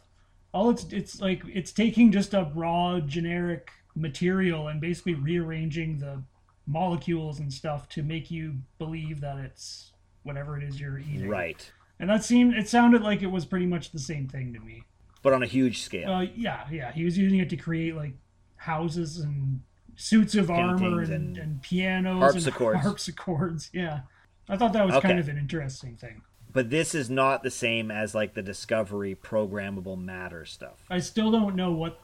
all 0.54 0.70
it's 0.70 0.86
it's 0.92 1.22
like 1.22 1.44
it's 1.52 1.72
taking 1.72 2.12
just 2.12 2.34
a 2.34 2.52
raw 2.56 3.00
generic 3.00 3.72
material 3.96 4.68
and 4.68 4.82
basically 4.82 5.14
rearranging 5.14 6.00
the 6.00 6.24
molecules 6.66 7.40
and 7.40 7.52
stuff 7.52 7.90
to 7.90 8.04
make 8.04 8.32
you 8.32 8.56
believe 8.78 9.22
that 9.22 9.38
it's 9.38 9.92
whatever 10.24 10.58
it 10.58 10.64
is 10.64 10.80
you're 10.80 11.00
eating. 11.00 11.28
Right. 11.28 11.72
And 12.00 12.10
that 12.10 12.24
seemed 12.24 12.54
it 12.54 12.68
sounded 12.68 13.02
like 13.02 13.22
it 13.22 13.28
was 13.28 13.46
pretty 13.46 13.66
much 13.66 13.92
the 13.92 14.00
same 14.00 14.28
thing 14.28 14.54
to 14.54 14.60
me. 14.60 14.84
But 15.22 15.34
on 15.34 15.44
a 15.44 15.48
huge 15.48 15.82
scale. 15.82 16.12
Uh, 16.12 16.28
yeah, 16.36 16.66
yeah. 16.72 16.92
He 16.92 17.04
was 17.04 17.18
using 17.18 17.40
it 17.40 17.50
to 17.50 17.58
create 17.58 17.96
like 17.96 18.14
houses 18.56 19.20
and 19.20 19.62
suits 19.96 20.36
of 20.36 20.50
armor 20.50 21.02
and, 21.02 21.12
and, 21.12 21.38
and 21.38 21.62
pianos 21.62 22.20
harpsichords. 22.20 22.76
and 22.76 22.84
harpsichords. 22.84 23.70
Yeah, 23.74 24.02
I 24.48 24.56
thought 24.56 24.74
that 24.74 24.86
was 24.86 24.96
okay. 24.96 25.10
kind 25.10 25.20
of 25.20 25.28
an 25.28 25.38
interesting 25.38 25.98
thing. 25.98 26.22
But 26.52 26.70
this 26.70 26.96
is 26.96 27.10
not 27.10 27.44
the 27.44 27.52
same 27.52 27.92
as 27.92 28.16
like 28.16 28.34
the 28.34 28.42
Discovery 28.42 29.16
programmable 29.16 29.98
matter 29.98 30.46
stuff. 30.46 30.84
I 30.90 31.00
still 31.00 31.32
don't 31.32 31.56
know 31.56 31.72
what 31.72 32.00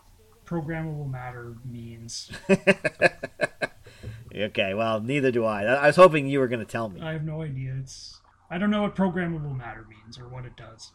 programmable 0.45 1.09
matter 1.09 1.55
means. 1.65 2.31
okay, 4.35 4.73
well, 4.73 5.01
neither 5.01 5.31
do 5.31 5.43
I. 5.45 5.63
I 5.63 5.87
was 5.87 5.95
hoping 5.95 6.27
you 6.27 6.39
were 6.39 6.47
going 6.47 6.59
to 6.59 6.65
tell 6.65 6.89
me. 6.89 7.01
I 7.01 7.13
have 7.13 7.23
no 7.23 7.41
idea. 7.41 7.75
It's 7.79 8.21
I 8.49 8.57
don't 8.57 8.69
know 8.69 8.83
what 8.83 8.95
programmable 8.95 9.57
matter 9.57 9.85
means 9.89 10.19
or 10.19 10.27
what 10.27 10.45
it 10.45 10.55
does. 10.55 10.91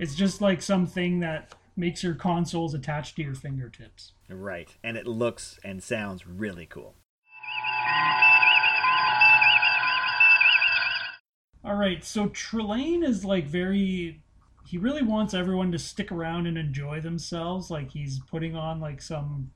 It's 0.00 0.14
just 0.14 0.40
like 0.40 0.62
something 0.62 1.20
that 1.20 1.54
makes 1.76 2.02
your 2.02 2.14
consoles 2.14 2.74
attached 2.74 3.16
to 3.16 3.22
your 3.22 3.34
fingertips. 3.34 4.12
Right. 4.28 4.74
And 4.82 4.96
it 4.96 5.06
looks 5.06 5.58
and 5.62 5.82
sounds 5.82 6.26
really 6.26 6.66
cool. 6.66 6.94
All 11.64 11.74
right. 11.74 12.04
So 12.04 12.28
Trelane 12.28 13.04
is 13.04 13.24
like 13.24 13.46
very 13.46 14.20
he 14.66 14.78
really 14.78 15.02
wants 15.02 15.34
everyone 15.34 15.70
to 15.72 15.78
stick 15.78 16.10
around 16.10 16.46
and 16.46 16.56
enjoy 16.56 17.00
themselves 17.00 17.70
like 17.70 17.90
he's 17.90 18.20
putting 18.30 18.56
on 18.56 18.80
like 18.80 19.02
some 19.02 19.50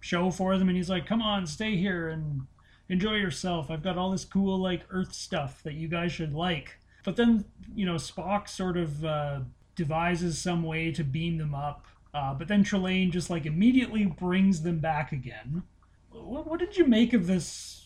show 0.00 0.30
for 0.30 0.58
them 0.58 0.68
and 0.68 0.76
he's 0.76 0.90
like 0.90 1.06
come 1.06 1.22
on 1.22 1.46
stay 1.46 1.76
here 1.76 2.10
and 2.10 2.42
enjoy 2.90 3.14
yourself 3.14 3.70
i've 3.70 3.82
got 3.82 3.96
all 3.96 4.10
this 4.10 4.26
cool 4.26 4.58
like 4.58 4.82
earth 4.90 5.14
stuff 5.14 5.62
that 5.62 5.72
you 5.72 5.88
guys 5.88 6.12
should 6.12 6.34
like 6.34 6.78
but 7.04 7.16
then 7.16 7.42
you 7.74 7.86
know 7.86 7.94
spock 7.94 8.46
sort 8.46 8.76
of 8.76 9.02
uh, 9.02 9.40
devises 9.74 10.38
some 10.38 10.62
way 10.62 10.90
to 10.92 11.04
beam 11.04 11.38
them 11.38 11.54
up. 11.54 11.86
Uh, 12.12 12.32
but 12.32 12.48
then 12.48 12.62
Trelane 12.62 13.10
just 13.10 13.30
like 13.30 13.46
immediately 13.46 14.04
brings 14.04 14.62
them 14.62 14.78
back 14.78 15.12
again. 15.12 15.64
What, 16.10 16.46
what 16.46 16.60
did 16.60 16.76
you 16.76 16.86
make 16.86 17.12
of 17.12 17.26
this 17.26 17.83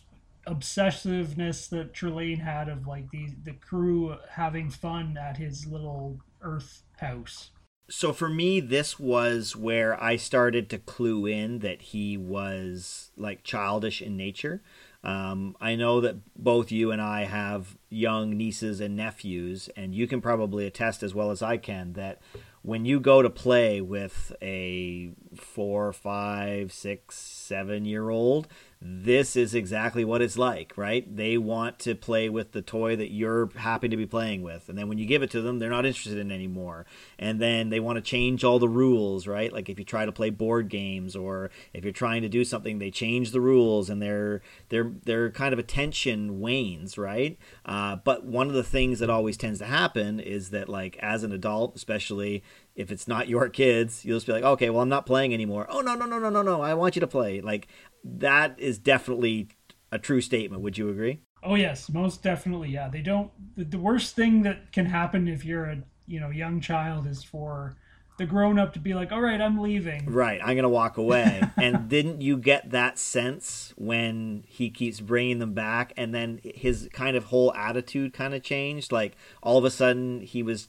obsessiveness 0.48 1.68
that 1.70 1.92
Trelane 1.92 2.40
had 2.40 2.68
of 2.68 2.86
like 2.86 3.10
the 3.10 3.28
the 3.44 3.52
crew 3.52 4.16
having 4.30 4.70
fun 4.70 5.16
at 5.16 5.36
his 5.36 5.66
little 5.66 6.18
Earth 6.40 6.82
house? 6.98 7.50
So 7.90 8.12
for 8.12 8.28
me, 8.28 8.60
this 8.60 8.98
was 8.98 9.56
where 9.56 10.02
I 10.02 10.16
started 10.16 10.68
to 10.70 10.78
clue 10.78 11.24
in 11.24 11.60
that 11.60 11.80
he 11.80 12.18
was 12.18 13.10
like 13.16 13.44
childish 13.44 14.02
in 14.02 14.16
nature. 14.16 14.62
Um, 15.02 15.56
I 15.60 15.74
know 15.74 16.00
that 16.00 16.16
both 16.36 16.70
you 16.70 16.90
and 16.90 17.00
I 17.00 17.24
have 17.24 17.78
young 17.88 18.36
nieces 18.36 18.80
and 18.80 18.96
nephews, 18.96 19.70
and 19.76 19.94
you 19.94 20.06
can 20.06 20.20
probably 20.20 20.66
attest 20.66 21.02
as 21.02 21.14
well 21.14 21.30
as 21.30 21.40
I 21.40 21.56
can 21.56 21.94
that 21.94 22.20
when 22.62 22.84
you 22.84 23.00
go 23.00 23.22
to 23.22 23.30
play 23.30 23.80
with 23.80 24.32
a 24.42 25.12
four, 25.36 25.92
five, 25.92 26.72
six, 26.72 27.16
seven 27.16 27.84
year 27.84 28.10
old, 28.10 28.48
this 28.80 29.34
is 29.34 29.54
exactly 29.54 30.04
what 30.04 30.22
it's 30.22 30.38
like, 30.38 30.72
right? 30.76 31.04
They 31.16 31.36
want 31.36 31.80
to 31.80 31.96
play 31.96 32.28
with 32.28 32.52
the 32.52 32.62
toy 32.62 32.94
that 32.94 33.10
you're 33.10 33.50
happy 33.56 33.88
to 33.88 33.96
be 33.96 34.06
playing 34.06 34.42
with. 34.42 34.68
And 34.68 34.78
then 34.78 34.88
when 34.88 34.98
you 34.98 35.06
give 35.06 35.22
it 35.22 35.32
to 35.32 35.40
them, 35.40 35.58
they're 35.58 35.68
not 35.68 35.84
interested 35.84 36.16
in 36.16 36.30
anymore. 36.30 36.86
And 37.18 37.40
then 37.40 37.70
they 37.70 37.80
want 37.80 37.96
to 37.96 38.02
change 38.02 38.44
all 38.44 38.60
the 38.60 38.68
rules, 38.68 39.26
right? 39.26 39.52
Like 39.52 39.68
if 39.68 39.80
you 39.80 39.84
try 39.84 40.06
to 40.06 40.12
play 40.12 40.30
board 40.30 40.68
games 40.68 41.16
or 41.16 41.50
if 41.72 41.82
you're 41.82 41.92
trying 41.92 42.22
to 42.22 42.28
do 42.28 42.44
something, 42.44 42.78
they 42.78 42.92
change 42.92 43.32
the 43.32 43.40
rules 43.40 43.90
and 43.90 44.00
their 44.00 44.42
their 44.68 44.92
their 45.04 45.30
kind 45.30 45.52
of 45.52 45.58
attention 45.58 46.38
wanes, 46.38 46.96
right? 46.96 47.36
Uh, 47.64 47.96
but 47.96 48.24
one 48.24 48.46
of 48.46 48.54
the 48.54 48.62
things 48.62 49.00
that 49.00 49.10
always 49.10 49.36
tends 49.36 49.58
to 49.58 49.66
happen 49.66 50.20
is 50.20 50.50
that 50.50 50.68
like 50.68 50.96
as 50.98 51.24
an 51.24 51.32
adult, 51.32 51.74
especially 51.74 52.44
if 52.78 52.92
it's 52.92 53.08
not 53.08 53.28
your 53.28 53.48
kids, 53.48 54.04
you'll 54.04 54.18
just 54.18 54.26
be 54.28 54.32
like, 54.32 54.44
okay, 54.44 54.70
well, 54.70 54.82
I'm 54.82 54.88
not 54.88 55.04
playing 55.04 55.34
anymore. 55.34 55.66
Oh, 55.68 55.80
no, 55.80 55.96
no, 55.96 56.06
no, 56.06 56.20
no, 56.20 56.30
no, 56.30 56.42
no. 56.42 56.60
I 56.60 56.74
want 56.74 56.94
you 56.94 57.00
to 57.00 57.08
play. 57.08 57.40
Like, 57.40 57.66
that 58.04 58.58
is 58.58 58.78
definitely 58.78 59.48
a 59.90 59.98
true 59.98 60.20
statement. 60.20 60.62
Would 60.62 60.78
you 60.78 60.88
agree? 60.88 61.20
Oh, 61.42 61.54
yes, 61.54 61.88
most 61.90 62.22
definitely. 62.22 62.70
Yeah. 62.70 62.88
They 62.88 63.02
don't, 63.02 63.30
the 63.56 63.78
worst 63.78 64.16
thing 64.16 64.42
that 64.42 64.72
can 64.72 64.86
happen 64.86 65.28
if 65.28 65.44
you're 65.44 65.66
a, 65.66 65.82
you 66.06 66.20
know, 66.20 66.30
young 66.30 66.60
child 66.60 67.06
is 67.06 67.22
for 67.22 67.76
the 68.18 68.26
grown 68.26 68.58
up 68.58 68.72
to 68.72 68.80
be 68.80 68.94
like, 68.94 69.12
all 69.12 69.20
right, 69.20 69.40
I'm 69.40 69.58
leaving. 69.58 70.04
Right. 70.06 70.40
I'm 70.40 70.54
going 70.56 70.64
to 70.64 70.68
walk 70.68 70.96
away. 70.96 71.42
and 71.56 71.88
didn't 71.88 72.20
you 72.20 72.36
get 72.36 72.70
that 72.70 72.98
sense 72.98 73.72
when 73.76 74.42
he 74.46 74.70
keeps 74.70 75.00
bringing 75.00 75.38
them 75.38 75.54
back 75.54 75.92
and 75.96 76.12
then 76.12 76.40
his 76.42 76.88
kind 76.92 77.16
of 77.16 77.24
whole 77.24 77.54
attitude 77.54 78.12
kind 78.12 78.34
of 78.34 78.42
changed? 78.42 78.90
Like, 78.90 79.16
all 79.42 79.58
of 79.58 79.64
a 79.64 79.70
sudden, 79.70 80.20
he 80.20 80.42
was 80.42 80.68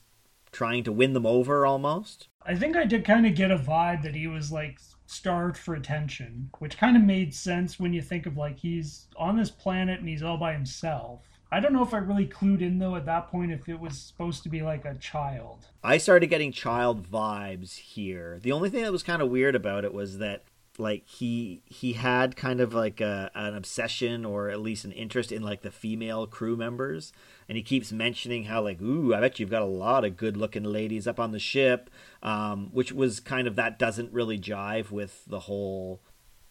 trying 0.52 0.84
to 0.84 0.92
win 0.92 1.14
them 1.14 1.26
over 1.26 1.66
almost. 1.66 2.28
I 2.46 2.56
think 2.56 2.76
I 2.76 2.86
did 2.86 3.06
kind 3.06 3.26
of 3.26 3.36
get 3.36 3.52
a 3.52 3.58
vibe 3.58 4.04
that 4.04 4.16
he 4.16 4.28
was 4.28 4.52
like 4.52 4.80
starved 5.10 5.58
for 5.58 5.76
attention, 5.76 6.50
which 6.60 6.78
kind 6.78 6.96
of 6.96 7.04
made 7.04 7.34
sense 7.34 7.80
when 7.80 7.94
you 7.94 8.02
think 8.02 8.26
of 8.26 8.38
like 8.38 8.58
he's 8.60 9.08
on 9.18 9.38
this 9.38 9.50
planet 9.50 10.00
and 10.00 10.08
he's 10.08 10.24
all 10.24 10.38
by 10.38 10.54
himself. 10.54 11.22
I 11.52 11.60
don't 11.60 11.74
know 11.74 11.84
if 11.84 11.96
I 11.96 11.98
really 11.98 12.28
clued 12.28 12.62
in 12.62 12.78
though 12.78 12.96
at 12.96 13.08
that 13.08 13.30
point 13.30 13.52
if 13.52 13.68
it 13.68 13.80
was 13.80 13.98
supposed 13.98 14.44
to 14.44 14.50
be 14.50 14.62
like 14.62 14.86
a 14.86 14.94
child. 14.96 15.66
I 15.84 15.98
started 15.98 16.28
getting 16.28 16.52
child 16.52 17.10
vibes 17.10 17.76
here. 17.76 18.38
The 18.40 18.52
only 18.52 18.70
thing 18.70 18.84
that 18.84 18.92
was 18.92 19.02
kind 19.02 19.22
of 19.22 19.30
weird 19.30 19.56
about 19.56 19.84
it 19.84 19.94
was 19.94 20.20
that 20.20 20.44
like 20.80 21.08
he 21.08 21.62
he 21.66 21.94
had 21.94 22.36
kind 22.36 22.62
of 22.62 22.74
like 22.74 23.02
a, 23.02 23.30
an 23.36 23.56
obsession 23.56 24.26
or 24.26 24.50
at 24.50 24.60
least 24.60 24.86
an 24.86 24.92
interest 24.92 25.32
in 25.32 25.42
like 25.42 25.62
the 25.62 25.72
female 25.72 26.26
crew 26.26 26.56
members 26.56 27.12
and 27.48 27.58
he 27.58 27.64
keeps 27.64 27.92
mentioning 27.92 28.46
how 28.46 28.62
like 28.62 28.82
ooh 28.82 29.14
i 29.14 29.20
bet 29.20 29.40
you've 29.40 29.50
got 29.50 29.62
a 29.62 29.66
lot 29.66 30.06
of 30.06 30.18
good 30.18 30.38
looking 30.38 30.64
ladies 30.64 31.08
up 31.08 31.20
on 31.20 31.32
the 31.32 31.40
ship 31.40 31.90
um, 32.24 32.70
which 32.72 32.92
was 32.92 33.20
kind 33.20 33.48
of 33.48 33.56
that 33.56 33.80
doesn't 33.80 34.12
really 34.14 34.40
jive 34.40 34.92
with 34.92 35.26
the 35.26 35.42
whole 35.42 36.00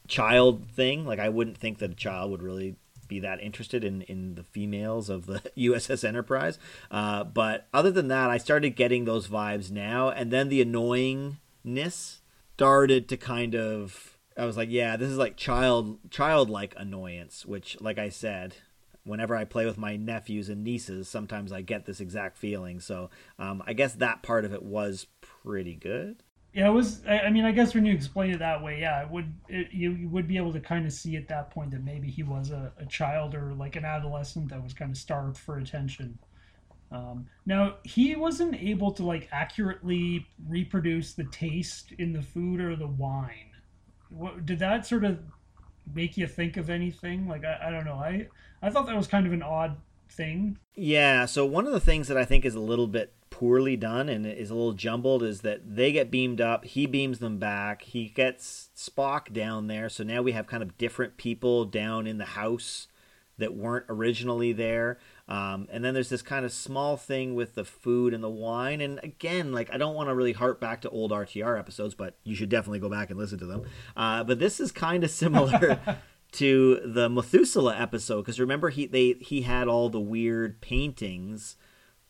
child 0.06 0.68
thing 0.70 1.04
like 1.04 1.18
i 1.18 1.28
wouldn't 1.28 1.56
think 1.56 1.78
that 1.78 1.90
a 1.90 1.94
child 1.94 2.30
would 2.30 2.42
really 2.42 2.76
be 3.08 3.18
that 3.20 3.42
interested 3.42 3.82
in 3.82 4.02
in 4.02 4.34
the 4.34 4.44
females 4.44 5.08
of 5.08 5.26
the 5.26 5.40
USS 5.56 6.06
Enterprise. 6.06 6.58
Uh, 6.90 7.24
but 7.24 7.66
other 7.72 7.90
than 7.90 8.08
that, 8.08 8.30
I 8.30 8.38
started 8.38 8.70
getting 8.76 9.04
those 9.06 9.28
vibes 9.28 9.70
now, 9.70 10.10
and 10.10 10.30
then 10.30 10.48
the 10.48 10.64
annoyingness 10.64 12.18
started 12.54 13.08
to 13.08 13.16
kind 13.16 13.56
of. 13.56 14.17
I 14.38 14.44
was 14.44 14.56
like, 14.56 14.70
yeah, 14.70 14.96
this 14.96 15.10
is 15.10 15.18
like 15.18 15.36
child 15.36 15.98
childlike 16.10 16.74
annoyance, 16.76 17.44
which, 17.44 17.80
like 17.80 17.98
I 17.98 18.08
said, 18.08 18.54
whenever 19.04 19.34
I 19.34 19.44
play 19.44 19.66
with 19.66 19.78
my 19.78 19.96
nephews 19.96 20.48
and 20.48 20.62
nieces, 20.62 21.08
sometimes 21.08 21.50
I 21.50 21.62
get 21.62 21.86
this 21.86 22.00
exact 22.00 22.38
feeling. 22.38 22.78
So 22.78 23.10
um, 23.38 23.62
I 23.66 23.72
guess 23.72 23.94
that 23.94 24.22
part 24.22 24.44
of 24.44 24.52
it 24.52 24.62
was 24.62 25.06
pretty 25.20 25.74
good. 25.74 26.22
Yeah, 26.52 26.68
it 26.68 26.72
was. 26.72 27.02
I 27.06 27.30
mean, 27.30 27.44
I 27.44 27.52
guess 27.52 27.74
when 27.74 27.84
you 27.84 27.92
explain 27.92 28.30
it 28.30 28.38
that 28.38 28.62
way, 28.62 28.80
yeah, 28.80 29.02
it 29.02 29.10
would 29.10 29.32
it, 29.48 29.68
you, 29.70 29.92
you 29.92 30.08
would 30.08 30.26
be 30.26 30.36
able 30.36 30.52
to 30.52 30.60
kind 30.60 30.86
of 30.86 30.92
see 30.92 31.16
at 31.16 31.28
that 31.28 31.50
point 31.50 31.72
that 31.72 31.84
maybe 31.84 32.08
he 32.08 32.22
was 32.22 32.50
a, 32.50 32.72
a 32.78 32.86
child 32.86 33.34
or 33.34 33.52
like 33.54 33.76
an 33.76 33.84
adolescent 33.84 34.48
that 34.50 34.62
was 34.62 34.72
kind 34.72 34.90
of 34.90 34.96
starved 34.96 35.36
for 35.36 35.58
attention. 35.58 36.18
Um, 36.90 37.26
now 37.44 37.76
he 37.84 38.16
wasn't 38.16 38.54
able 38.54 38.92
to 38.92 39.04
like 39.04 39.28
accurately 39.30 40.26
reproduce 40.48 41.12
the 41.12 41.24
taste 41.24 41.92
in 41.98 42.12
the 42.12 42.22
food 42.22 42.60
or 42.60 42.76
the 42.76 42.86
wine. 42.86 43.47
What 44.10 44.46
did 44.46 44.58
that 44.60 44.86
sort 44.86 45.04
of 45.04 45.18
make 45.94 46.16
you 46.16 46.26
think 46.26 46.56
of 46.56 46.70
anything? 46.70 47.28
Like 47.28 47.44
I, 47.44 47.58
I 47.66 47.70
don't 47.70 47.84
know. 47.84 47.94
I 47.94 48.28
I 48.62 48.70
thought 48.70 48.86
that 48.86 48.96
was 48.96 49.06
kind 49.06 49.26
of 49.26 49.32
an 49.32 49.42
odd 49.42 49.76
thing. 50.10 50.58
Yeah. 50.74 51.26
So 51.26 51.44
one 51.46 51.66
of 51.66 51.72
the 51.72 51.80
things 51.80 52.08
that 52.08 52.16
I 52.16 52.24
think 52.24 52.44
is 52.44 52.54
a 52.54 52.60
little 52.60 52.86
bit 52.86 53.12
poorly 53.30 53.76
done 53.76 54.08
and 54.08 54.26
is 54.26 54.50
a 54.50 54.54
little 54.54 54.72
jumbled 54.72 55.22
is 55.22 55.42
that 55.42 55.76
they 55.76 55.92
get 55.92 56.10
beamed 56.10 56.40
up, 56.40 56.64
he 56.64 56.86
beams 56.86 57.18
them 57.18 57.38
back, 57.38 57.82
he 57.82 58.08
gets 58.08 58.70
Spock 58.76 59.32
down 59.32 59.66
there. 59.66 59.88
So 59.88 60.02
now 60.02 60.22
we 60.22 60.32
have 60.32 60.46
kind 60.46 60.62
of 60.62 60.76
different 60.78 61.16
people 61.16 61.64
down 61.64 62.06
in 62.06 62.18
the 62.18 62.24
house 62.24 62.88
that 63.36 63.54
weren't 63.54 63.86
originally 63.88 64.52
there. 64.52 64.98
Um, 65.28 65.68
and 65.70 65.84
then 65.84 65.92
there's 65.92 66.08
this 66.08 66.22
kind 66.22 66.44
of 66.44 66.52
small 66.52 66.96
thing 66.96 67.34
with 67.34 67.54
the 67.54 67.64
food 67.64 68.14
and 68.14 68.24
the 68.24 68.30
wine. 68.30 68.80
And 68.80 68.98
again, 69.02 69.52
like 69.52 69.72
I 69.72 69.76
don't 69.76 69.94
want 69.94 70.08
to 70.08 70.14
really 70.14 70.32
harp 70.32 70.60
back 70.60 70.80
to 70.82 70.90
old 70.90 71.10
RTR 71.10 71.58
episodes, 71.58 71.94
but 71.94 72.16
you 72.24 72.34
should 72.34 72.48
definitely 72.48 72.78
go 72.78 72.88
back 72.88 73.10
and 73.10 73.18
listen 73.18 73.38
to 73.40 73.46
them. 73.46 73.64
Uh, 73.96 74.24
but 74.24 74.38
this 74.38 74.58
is 74.58 74.72
kind 74.72 75.04
of 75.04 75.10
similar 75.10 75.80
to 76.32 76.80
the 76.84 77.08
Methuselah 77.08 77.78
episode 77.78 78.22
because 78.22 78.40
remember 78.40 78.70
he 78.70 78.86
they 78.86 79.14
he 79.20 79.42
had 79.42 79.68
all 79.68 79.88
the 79.90 80.00
weird 80.00 80.60
paintings 80.60 81.56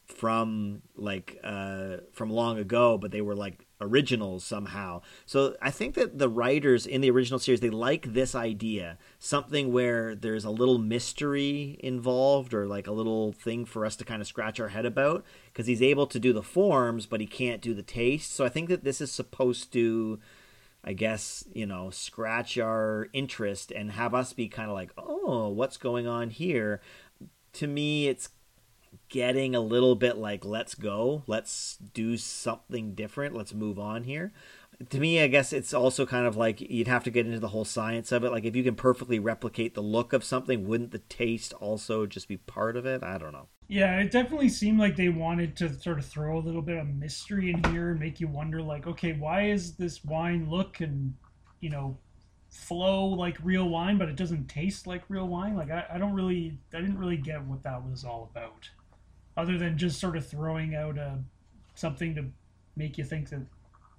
from 0.09 0.83
like 0.97 1.39
uh, 1.45 1.99
from 2.13 2.31
long 2.31 2.59
ago, 2.59 2.99
but 2.99 3.13
they 3.13 3.21
were 3.21 3.37
like 3.37 3.67
originals 3.81 4.43
somehow. 4.43 5.01
So 5.27 5.55
I 5.63 5.71
think 5.71 5.95
that 5.95 6.19
the 6.19 6.29
writers 6.29 6.87
in 6.87 7.01
the 7.01 7.11
original 7.11 7.39
series 7.39 7.61
they 7.61 7.71
like 7.71 8.13
this 8.13 8.35
idea, 8.35 8.99
something 9.19 9.73
where 9.73 10.15
there's 10.15 10.45
a 10.45 10.51
little 10.51 10.79
mystery 10.79 11.79
involved 11.81 12.55
or 12.55 12.67
like 12.67 12.87
a 12.87 12.93
little 12.93 13.33
thing 13.33 13.65
for 13.65 13.85
us 13.85 13.97
to 13.97 14.05
kind 14.05 14.21
of 14.21 14.27
scratch 14.27 14.59
our 14.59 14.69
head 14.69 14.87
about 14.87 15.25
because 15.53 15.67
he's 15.67 15.83
able 15.83 16.07
to 16.07 16.19
do 16.19 16.33
the 16.33 16.43
forms 16.43 17.07
but 17.07 17.21
he 17.21 17.27
can't 17.27 17.61
do 17.61 17.75
the 17.75 17.83
taste. 17.83 18.35
So 18.35 18.45
I 18.45 18.49
think 18.49 18.69
that 18.71 18.85
this 18.85 19.01
is 19.01 19.13
supposed 19.13 19.73
to 19.75 20.19
I 20.85 20.93
guess, 20.95 21.45
you 21.53 21.67
know, 21.67 21.91
scratch 21.91 22.57
our 22.57 23.09
interest 23.13 23.73
and 23.73 23.91
have 23.91 24.15
us 24.15 24.33
be 24.33 24.49
kind 24.49 24.71
of 24.71 24.75
like, 24.75 24.93
"Oh, 24.97 25.49
what's 25.49 25.77
going 25.77 26.07
on 26.07 26.31
here?" 26.31 26.81
To 27.55 27.67
me, 27.67 28.09
it's 28.09 28.31
getting 29.09 29.55
a 29.55 29.61
little 29.61 29.95
bit 29.95 30.17
like 30.17 30.45
let's 30.45 30.75
go. 30.75 31.23
Let's 31.27 31.77
do 31.77 32.17
something 32.17 32.95
different. 32.95 33.35
Let's 33.35 33.55
move 33.55 33.79
on 33.79 34.05
here. 34.05 34.33
To 34.91 35.01
me 35.01 35.21
i 35.21 35.27
guess 35.27 35.53
it's 35.53 35.75
also 35.75 36.07
kind 36.07 36.25
of 36.25 36.37
like 36.37 36.61
you'd 36.61 36.87
have 36.87 37.03
to 37.03 37.11
get 37.11 37.27
into 37.27 37.41
the 37.41 37.49
whole 37.49 37.65
science 37.65 38.13
of 38.13 38.23
it. 38.23 38.31
Like 38.31 38.45
if 38.45 38.55
you 38.55 38.63
can 38.63 38.77
perfectly 38.77 39.19
replicate 39.19 39.75
the 39.75 39.83
look 39.83 40.13
of 40.13 40.23
something 40.23 40.69
wouldn't 40.69 40.93
the 40.93 41.01
taste 41.01 41.53
also 41.55 42.07
just 42.07 42.29
be 42.29 42.37
part 42.37 42.77
of 42.77 42.87
it? 42.87 43.03
I 43.03 43.19
don't 43.19 43.33
know. 43.33 43.49
Yeah 43.67 43.99
it 43.99 44.13
definitely 44.13 44.49
seemed 44.49 44.79
like 44.79 44.95
they 44.95 45.09
wanted 45.09 45.57
to 45.57 45.75
sort 45.75 45.99
of 45.99 46.07
throw 46.07 46.39
a 46.39 46.41
little 46.41 46.63
bit 46.63 46.77
of 46.77 46.87
mystery 46.87 47.51
in 47.51 47.65
here 47.73 47.91
and 47.91 48.01
make 48.01 48.21
you 48.21 48.29
wonder 48.29 48.63
like 48.63 48.87
okay 48.87 49.13
why 49.13 49.49
is 49.49 49.75
this 49.75 50.05
wine 50.05 50.49
look 50.49 50.81
and 50.81 51.15
you 51.61 51.71
know 51.71 51.99
flow 52.51 53.05
like 53.05 53.37
real 53.43 53.69
wine 53.69 53.99
but 53.99 54.09
it 54.09 54.17
doesn't 54.17 54.49
taste 54.49 54.87
like 54.87 55.03
real 55.09 55.27
wine? 55.27 55.57
Like 55.57 55.71
I, 55.71 55.87
I 55.95 55.99
don't 55.99 56.15
really 56.15 56.57
i 56.73 56.81
didn't 56.81 56.99
really 56.99 57.17
get 57.17 57.43
what 57.45 57.65
that 57.65 57.85
was 57.85 58.05
all 58.05 58.31
about 58.33 58.71
other 59.39 59.57
than 59.57 59.79
just 59.79 60.01
sort 60.01 60.17
of 60.17 60.27
throwing 60.27 60.75
out 60.75 60.99
a 60.99 61.03
uh, 61.03 61.15
something 61.77 62.13
to 62.17 62.25
make 62.77 62.99
you 62.99 63.05
think 63.05 63.31
that 63.31 63.41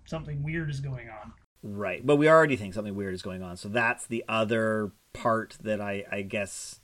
something 0.06 0.43
weird 0.43 0.69
is 0.69 0.82
going 0.82 1.10
on. 1.10 1.32
Right, 1.63 2.06
but 2.06 2.17
we 2.17 2.30
already 2.30 2.58
think 2.58 2.73
something 2.73 2.95
weird 2.95 3.13
is 3.13 3.21
going 3.21 3.41
on, 3.41 3.56
so 3.58 3.69
that's 3.69 4.06
the 4.06 4.23
other 4.28 4.91
part 5.13 5.58
that 5.62 5.80
I, 5.80 6.06
I 6.12 6.21
guess 6.21 6.80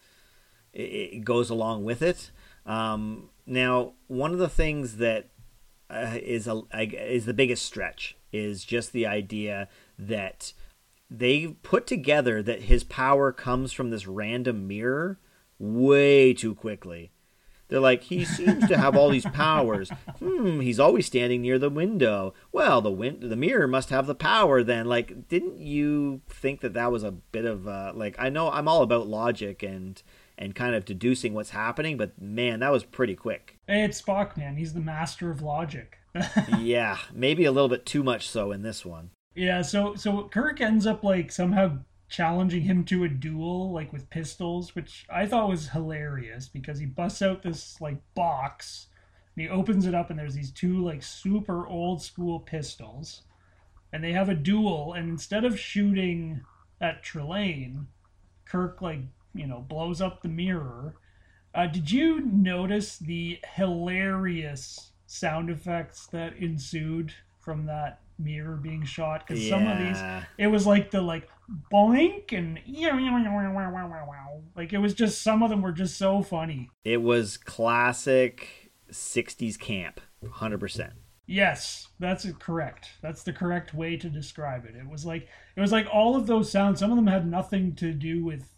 it, 0.73 0.81
it 0.81 1.23
goes 1.25 1.49
along 1.49 1.83
with 1.83 2.01
it. 2.01 2.31
Um, 2.65 3.29
now, 3.45 3.93
one 4.07 4.31
of 4.31 4.39
the 4.39 4.49
things 4.49 4.97
that 4.97 5.29
uh, 5.89 6.17
is 6.21 6.47
a 6.47 6.63
is 6.73 7.25
the 7.25 7.33
biggest 7.33 7.65
stretch 7.65 8.17
is 8.31 8.63
just 8.63 8.91
the 8.91 9.05
idea 9.05 9.67
that 9.99 10.53
they 11.09 11.47
put 11.61 11.87
together 11.87 12.41
that 12.41 12.63
his 12.63 12.83
power 12.83 13.31
comes 13.31 13.71
from 13.71 13.91
this 13.91 14.07
random 14.07 14.67
mirror 14.67 15.19
way 15.59 16.33
too 16.33 16.55
quickly. 16.55 17.11
They're 17.67 17.79
like, 17.79 18.03
he 18.03 18.25
seems 18.25 18.67
to 18.67 18.77
have 18.77 18.95
all 18.95 19.09
these 19.09 19.25
powers. 19.25 19.89
Hmm, 20.19 20.59
he's 20.59 20.79
always 20.79 21.05
standing 21.05 21.41
near 21.41 21.57
the 21.57 21.69
window. 21.69 22.33
Well, 22.51 22.81
the 22.81 22.91
win- 22.91 23.27
the 23.27 23.35
mirror 23.35 23.67
must 23.67 23.89
have 23.89 24.05
the 24.05 24.15
power 24.15 24.63
then. 24.63 24.85
Like, 24.85 25.27
didn't 25.27 25.57
you 25.57 26.21
think 26.29 26.61
that 26.61 26.73
that 26.73 26.91
was 26.91 27.03
a 27.03 27.11
bit 27.11 27.45
of 27.45 27.67
uh, 27.67 27.91
like? 27.95 28.15
I 28.19 28.29
know 28.29 28.51
I'm 28.51 28.67
all 28.67 28.83
about 28.83 29.07
logic 29.07 29.63
and 29.63 30.01
and 30.37 30.53
kind 30.53 30.75
of 30.75 30.85
deducing 30.85 31.33
what's 31.33 31.51
happening, 31.51 31.97
but 31.97 32.21
man, 32.21 32.59
that 32.59 32.71
was 32.71 32.83
pretty 32.83 33.15
quick. 33.15 33.57
Hey, 33.67 33.83
it's 33.83 34.01
Spock, 34.01 34.37
man. 34.37 34.57
He's 34.57 34.73
the 34.73 34.81
master 34.81 35.31
of 35.31 35.41
logic. 35.41 35.97
yeah, 36.59 36.97
maybe 37.13 37.45
a 37.45 37.51
little 37.51 37.69
bit 37.69 37.85
too 37.85 38.03
much 38.03 38.29
so 38.29 38.51
in 38.51 38.61
this 38.61 38.85
one. 38.85 39.11
Yeah, 39.33 39.61
so 39.61 39.95
so 39.95 40.23
Kirk 40.29 40.61
ends 40.61 40.85
up 40.85 41.03
like 41.03 41.31
somehow 41.31 41.79
challenging 42.07 42.61
him 42.61 42.83
to 42.83 43.03
a 43.03 43.09
duel 43.09 43.71
like 43.71 43.91
with 43.91 44.09
pistols 44.09 44.75
which 44.75 45.05
i 45.09 45.25
thought 45.25 45.49
was 45.49 45.69
hilarious 45.69 46.47
because 46.47 46.79
he 46.79 46.85
busts 46.85 47.21
out 47.21 47.41
this 47.41 47.79
like 47.81 47.97
box 48.13 48.87
and 49.35 49.43
he 49.43 49.49
opens 49.49 49.85
it 49.85 49.95
up 49.95 50.09
and 50.09 50.19
there's 50.19 50.35
these 50.35 50.51
two 50.51 50.83
like 50.83 51.01
super 51.01 51.65
old 51.67 52.01
school 52.01 52.39
pistols 52.39 53.23
and 53.91 54.03
they 54.03 54.11
have 54.11 54.29
a 54.29 54.35
duel 54.35 54.93
and 54.93 55.09
instead 55.09 55.45
of 55.45 55.59
shooting 55.59 56.41
at 56.81 57.03
Trelane, 57.03 57.85
kirk 58.45 58.81
like 58.81 58.99
you 59.33 59.47
know 59.47 59.65
blows 59.67 60.01
up 60.01 60.21
the 60.21 60.29
mirror 60.29 60.95
uh, 61.53 61.65
did 61.67 61.89
you 61.89 62.19
notice 62.19 62.97
the 62.97 63.39
hilarious 63.55 64.91
sound 65.07 65.49
effects 65.49 66.07
that 66.07 66.35
ensued 66.35 67.13
from 67.39 67.65
that 67.65 68.01
mirror 68.19 68.55
being 68.55 68.83
shot 68.83 69.25
because 69.25 69.43
yeah. 69.43 69.49
some 69.49 69.67
of 69.67 69.77
these 69.77 70.25
it 70.37 70.47
was 70.47 70.65
like 70.67 70.91
the 70.91 71.01
like 71.01 71.27
boink 71.71 72.33
and 72.33 72.59
yeah, 72.65 72.93
like 74.55 74.73
it 74.73 74.77
was 74.77 74.93
just 74.93 75.21
some 75.21 75.43
of 75.43 75.49
them 75.49 75.61
were 75.61 75.71
just 75.71 75.97
so 75.97 76.21
funny. 76.21 76.69
It 76.83 77.01
was 77.01 77.37
classic 77.37 78.71
60s 78.91 79.59
camp 79.59 79.99
100% 80.23 80.91
yes 81.27 81.87
that's 81.99 82.27
correct. 82.39 82.89
That's 83.01 83.23
the 83.23 83.33
correct 83.33 83.73
way 83.73 83.97
to 83.97 84.09
describe 84.09 84.65
it. 84.65 84.75
It 84.75 84.87
was 84.87 85.05
like 85.05 85.27
it 85.55 85.61
was 85.61 85.71
like 85.71 85.87
all 85.91 86.15
of 86.15 86.27
those 86.27 86.51
sounds 86.51 86.79
some 86.79 86.91
of 86.91 86.97
them 86.97 87.07
had 87.07 87.27
nothing 87.27 87.75
to 87.75 87.93
do 87.93 88.23
with 88.23 88.49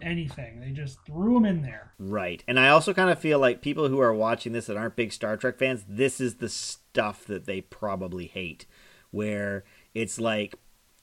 anything. 0.00 0.60
They 0.60 0.70
just 0.70 0.98
threw 1.06 1.34
them 1.34 1.44
in 1.44 1.62
there. 1.62 1.92
Right. 1.98 2.42
And 2.46 2.58
i 2.58 2.68
also 2.68 2.94
kind 2.94 3.10
of 3.10 3.18
feel 3.18 3.38
like 3.38 3.62
people 3.62 3.88
who 3.88 4.00
are 4.00 4.14
watching 4.14 4.52
this 4.52 4.66
that 4.66 4.76
aren't 4.76 4.96
big 4.96 5.12
star 5.12 5.36
trek 5.36 5.58
fans 5.58 5.84
this 5.88 6.20
is 6.20 6.36
the 6.36 6.48
stuff 6.48 7.24
that 7.26 7.46
they 7.46 7.60
probably 7.60 8.26
hate 8.26 8.66
where 9.10 9.64
it's 9.94 10.18
like, 10.18 10.56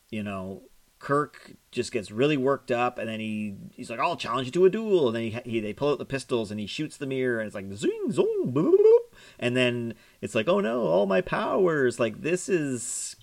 you 0.10 0.24
know, 0.24 0.64
Kirk 1.02 1.54
just 1.72 1.92
gets 1.92 2.12
really 2.12 2.38
worked 2.38 2.70
up, 2.70 3.00
and 3.00 3.10
then 3.10 3.20
he 3.20 3.56
he's 3.74 3.90
like, 3.90 4.00
"I'll 4.00 4.16
challenge 4.16 4.46
you 4.46 4.52
to 4.52 4.66
a 4.66 4.70
duel." 4.70 5.08
And 5.08 5.16
then 5.16 5.24
he, 5.24 5.52
he 5.52 5.60
they 5.60 5.74
pull 5.74 5.92
out 5.92 5.98
the 5.98 6.06
pistols, 6.06 6.52
and 6.52 6.60
he 6.60 6.68
shoots 6.68 6.96
the 6.96 7.08
mirror, 7.08 7.40
and 7.40 7.48
it's 7.48 7.56
like 7.56 7.74
zing 7.74 8.10
zong, 8.10 8.54
boop, 8.54 8.76
boop, 8.76 9.18
and 9.40 9.58
then 9.58 9.96
it's 10.22 10.36
like, 10.36 10.48
"Oh 10.48 10.60
no, 10.60 10.84
all 10.84 11.08
my 11.08 11.20
powers!" 11.20 12.00
Like 12.00 12.22
this 12.22 12.48
is 12.48 13.16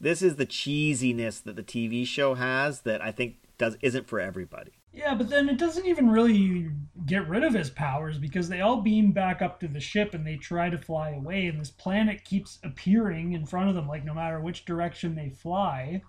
this 0.00 0.22
is 0.22 0.36
the 0.36 0.46
cheesiness 0.46 1.40
that 1.44 1.54
the 1.54 1.62
TV 1.62 2.04
show 2.04 2.34
has 2.34 2.80
that 2.80 3.00
I 3.00 3.12
think 3.12 3.36
does 3.58 3.76
isn't 3.80 4.08
for 4.08 4.18
everybody. 4.18 4.72
Yeah, 4.92 5.14
but 5.14 5.28
then 5.28 5.48
it 5.48 5.56
doesn't 5.56 5.86
even 5.86 6.10
really 6.10 6.68
get 7.06 7.28
rid 7.28 7.44
of 7.44 7.54
his 7.54 7.70
powers 7.70 8.18
because 8.18 8.48
they 8.48 8.60
all 8.60 8.80
beam 8.80 9.12
back 9.12 9.40
up 9.40 9.60
to 9.60 9.68
the 9.68 9.78
ship 9.78 10.14
and 10.14 10.26
they 10.26 10.34
try 10.34 10.68
to 10.68 10.78
fly 10.78 11.10
away, 11.10 11.46
and 11.46 11.60
this 11.60 11.70
planet 11.70 12.24
keeps 12.24 12.58
appearing 12.64 13.34
in 13.34 13.46
front 13.46 13.68
of 13.68 13.76
them, 13.76 13.86
like 13.86 14.04
no 14.04 14.14
matter 14.14 14.40
which 14.40 14.64
direction 14.64 15.14
they 15.14 15.28
fly. 15.28 16.02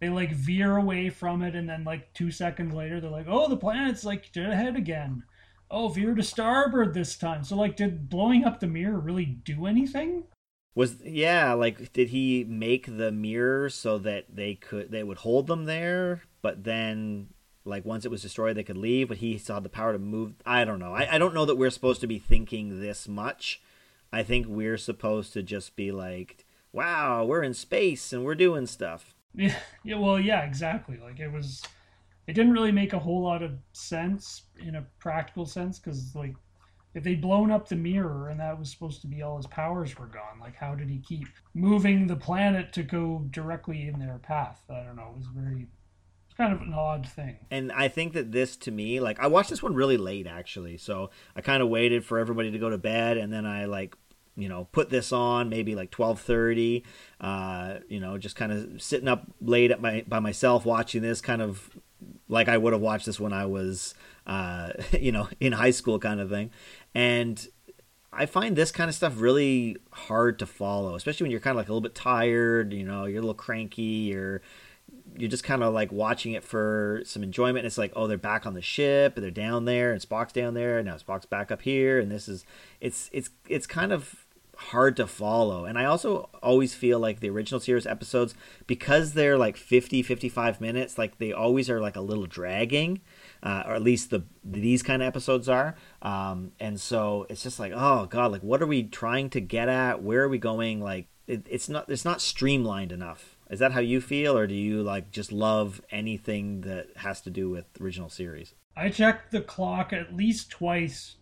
They 0.00 0.08
like 0.08 0.32
veer 0.32 0.76
away 0.76 1.10
from 1.10 1.42
it, 1.42 1.54
and 1.54 1.68
then 1.68 1.84
like 1.84 2.12
two 2.14 2.30
seconds 2.30 2.74
later, 2.74 3.00
they're 3.00 3.10
like, 3.10 3.26
"Oh, 3.28 3.48
the 3.48 3.56
planet's 3.56 4.04
like 4.04 4.32
dead 4.32 4.50
ahead 4.50 4.76
again." 4.76 5.24
Oh, 5.70 5.88
veer 5.88 6.14
to 6.14 6.22
starboard 6.22 6.94
this 6.94 7.16
time. 7.16 7.44
So 7.44 7.56
like, 7.56 7.76
did 7.76 8.08
blowing 8.08 8.44
up 8.44 8.60
the 8.60 8.66
mirror 8.66 8.98
really 8.98 9.26
do 9.26 9.66
anything? 9.66 10.24
Was 10.74 11.02
yeah, 11.04 11.52
like 11.54 11.92
did 11.92 12.10
he 12.10 12.44
make 12.44 12.86
the 12.86 13.10
mirror 13.10 13.68
so 13.68 13.98
that 13.98 14.36
they 14.36 14.54
could 14.54 14.90
they 14.92 15.02
would 15.02 15.18
hold 15.18 15.48
them 15.48 15.64
there, 15.64 16.22
but 16.42 16.64
then 16.64 17.30
like 17.64 17.84
once 17.84 18.04
it 18.04 18.10
was 18.10 18.22
destroyed 18.22 18.56
they 18.56 18.62
could 18.62 18.76
leave, 18.76 19.08
but 19.08 19.18
he 19.18 19.38
still 19.38 19.56
had 19.56 19.64
the 19.64 19.68
power 19.68 19.92
to 19.92 19.98
move. 19.98 20.34
I 20.46 20.64
don't 20.64 20.78
know. 20.78 20.94
I, 20.94 21.16
I 21.16 21.18
don't 21.18 21.34
know 21.34 21.44
that 21.44 21.56
we're 21.56 21.70
supposed 21.70 22.00
to 22.02 22.06
be 22.06 22.18
thinking 22.18 22.80
this 22.80 23.08
much. 23.08 23.60
I 24.12 24.22
think 24.22 24.46
we're 24.48 24.78
supposed 24.78 25.32
to 25.34 25.42
just 25.42 25.76
be 25.76 25.92
like, 25.92 26.46
wow, 26.72 27.24
we're 27.24 27.42
in 27.42 27.54
space 27.54 28.12
and 28.12 28.24
we're 28.24 28.34
doing 28.34 28.66
stuff. 28.66 29.14
Yeah, 29.34 29.54
yeah, 29.84 29.96
well, 29.96 30.18
yeah, 30.18 30.42
exactly. 30.42 30.98
Like 31.02 31.20
it 31.20 31.30
was, 31.30 31.62
it 32.26 32.32
didn't 32.32 32.52
really 32.52 32.72
make 32.72 32.92
a 32.92 32.98
whole 32.98 33.22
lot 33.22 33.42
of 33.42 33.52
sense 33.72 34.42
in 34.58 34.76
a 34.76 34.86
practical 34.98 35.46
sense 35.46 35.78
because 35.78 36.14
like 36.14 36.34
if 36.94 37.04
they'd 37.04 37.20
blown 37.20 37.50
up 37.50 37.68
the 37.68 37.76
mirror 37.76 38.28
and 38.28 38.40
that 38.40 38.58
was 38.58 38.70
supposed 38.70 39.00
to 39.02 39.06
be 39.06 39.22
all 39.22 39.36
his 39.36 39.46
powers 39.46 39.96
were 39.98 40.06
gone, 40.06 40.40
like 40.40 40.56
how 40.56 40.74
did 40.74 40.88
he 40.88 40.98
keep 40.98 41.28
moving 41.54 42.06
the 42.06 42.16
planet 42.16 42.72
to 42.72 42.82
go 42.82 43.24
directly 43.30 43.88
in 43.88 43.98
their 43.98 44.18
path? 44.18 44.62
I 44.70 44.82
don't 44.82 44.96
know. 44.96 45.12
It 45.14 45.18
was 45.18 45.28
very 45.34 45.68
it's 46.26 46.36
kind 46.36 46.52
of 46.52 46.60
an 46.60 46.74
odd 46.74 47.08
thing. 47.08 47.38
And 47.50 47.70
I 47.72 47.88
think 47.88 48.14
that 48.14 48.32
this 48.32 48.56
to 48.58 48.70
me, 48.70 49.00
like 49.00 49.20
I 49.20 49.26
watched 49.28 49.50
this 49.50 49.62
one 49.62 49.74
really 49.74 49.96
late 49.96 50.26
actually, 50.26 50.78
so 50.78 51.10
I 51.36 51.40
kind 51.40 51.62
of 51.62 51.68
waited 51.68 52.04
for 52.04 52.18
everybody 52.18 52.50
to 52.50 52.58
go 52.58 52.70
to 52.70 52.78
bed, 52.78 53.16
and 53.16 53.32
then 53.32 53.46
I 53.46 53.66
like 53.66 53.96
you 54.38 54.48
know 54.48 54.68
put 54.72 54.88
this 54.88 55.12
on 55.12 55.48
maybe 55.48 55.74
like 55.74 55.90
12:30 55.90 56.82
uh 57.20 57.78
you 57.88 58.00
know 58.00 58.16
just 58.16 58.36
kind 58.36 58.52
of 58.52 58.80
sitting 58.80 59.08
up 59.08 59.24
late 59.40 59.70
at 59.70 59.82
my 59.82 60.04
by 60.06 60.20
myself 60.20 60.64
watching 60.64 61.02
this 61.02 61.20
kind 61.20 61.42
of 61.42 61.70
like 62.28 62.48
I 62.48 62.56
would 62.56 62.72
have 62.72 62.80
watched 62.80 63.06
this 63.06 63.18
when 63.18 63.32
I 63.32 63.44
was 63.46 63.94
uh 64.26 64.72
you 64.98 65.12
know 65.12 65.28
in 65.40 65.52
high 65.52 65.72
school 65.72 65.98
kind 65.98 66.20
of 66.20 66.30
thing 66.30 66.50
and 66.94 67.46
I 68.10 68.24
find 68.24 68.56
this 68.56 68.70
kind 68.72 68.88
of 68.88 68.94
stuff 68.94 69.20
really 69.20 69.76
hard 69.92 70.38
to 70.38 70.46
follow 70.46 70.94
especially 70.94 71.24
when 71.24 71.32
you're 71.32 71.40
kind 71.40 71.52
of 71.52 71.58
like 71.58 71.68
a 71.68 71.72
little 71.72 71.82
bit 71.82 71.96
tired 71.96 72.72
you 72.72 72.84
know 72.84 73.04
you're 73.04 73.18
a 73.18 73.22
little 73.22 73.34
cranky 73.34 73.82
you're 73.82 74.40
you're 75.16 75.30
just 75.30 75.44
kind 75.44 75.62
of 75.62 75.74
like 75.74 75.90
watching 75.90 76.32
it 76.32 76.44
for 76.44 77.02
some 77.04 77.22
enjoyment. 77.22 77.66
It's 77.66 77.78
like, 77.78 77.92
oh, 77.96 78.06
they're 78.06 78.16
back 78.16 78.46
on 78.46 78.54
the 78.54 78.62
ship, 78.62 79.16
and 79.16 79.24
they're 79.24 79.30
down 79.30 79.64
there, 79.64 79.92
and 79.92 80.00
Spock's 80.00 80.32
down 80.32 80.54
there, 80.54 80.78
and 80.78 80.86
now 80.86 80.96
Spock's 80.96 81.26
back 81.26 81.50
up 81.50 81.62
here, 81.62 81.98
and 81.98 82.10
this 82.10 82.28
is, 82.28 82.44
it's, 82.80 83.10
it's, 83.12 83.30
it's 83.48 83.66
kind 83.66 83.92
of 83.92 84.26
hard 84.58 84.96
to 84.96 85.06
follow. 85.06 85.64
And 85.64 85.78
I 85.78 85.84
also 85.84 86.28
always 86.42 86.74
feel 86.74 86.98
like 86.98 87.20
the 87.20 87.30
original 87.30 87.60
series 87.60 87.86
episodes, 87.86 88.34
because 88.66 89.14
they're 89.14 89.38
like 89.38 89.56
50, 89.56 90.02
55 90.02 90.60
minutes, 90.60 90.98
like 90.98 91.18
they 91.18 91.32
always 91.32 91.70
are 91.70 91.80
like 91.80 91.96
a 91.96 92.00
little 92.00 92.26
dragging. 92.26 93.00
Uh, 93.40 93.62
or 93.66 93.74
at 93.74 93.82
least 93.82 94.10
the 94.10 94.24
these 94.42 94.82
kind 94.82 95.00
of 95.00 95.06
episodes 95.06 95.48
are. 95.48 95.76
Um, 96.02 96.52
and 96.58 96.80
so 96.80 97.24
it's 97.30 97.42
just 97.42 97.60
like, 97.60 97.72
oh 97.74 98.06
god, 98.06 98.32
like 98.32 98.42
what 98.42 98.60
are 98.60 98.66
we 98.66 98.82
trying 98.82 99.30
to 99.30 99.40
get 99.40 99.68
at? 99.68 100.02
Where 100.02 100.24
are 100.24 100.28
we 100.28 100.38
going? 100.38 100.80
Like 100.80 101.06
it, 101.28 101.46
it's 101.48 101.68
not 101.68 101.88
it's 101.88 102.04
not 102.04 102.20
streamlined 102.20 102.90
enough. 102.90 103.36
Is 103.48 103.60
that 103.60 103.72
how 103.72 103.80
you 103.80 104.00
feel, 104.00 104.36
or 104.36 104.46
do 104.46 104.54
you 104.54 104.82
like 104.82 105.12
just 105.12 105.30
love 105.30 105.80
anything 105.90 106.62
that 106.62 106.88
has 106.96 107.20
to 107.22 107.30
do 107.30 107.48
with 107.48 107.64
original 107.80 108.10
series? 108.10 108.54
I 108.76 108.88
checked 108.88 109.30
the 109.30 109.40
clock 109.40 109.92
at 109.92 110.14
least 110.14 110.50
twice 110.50 111.16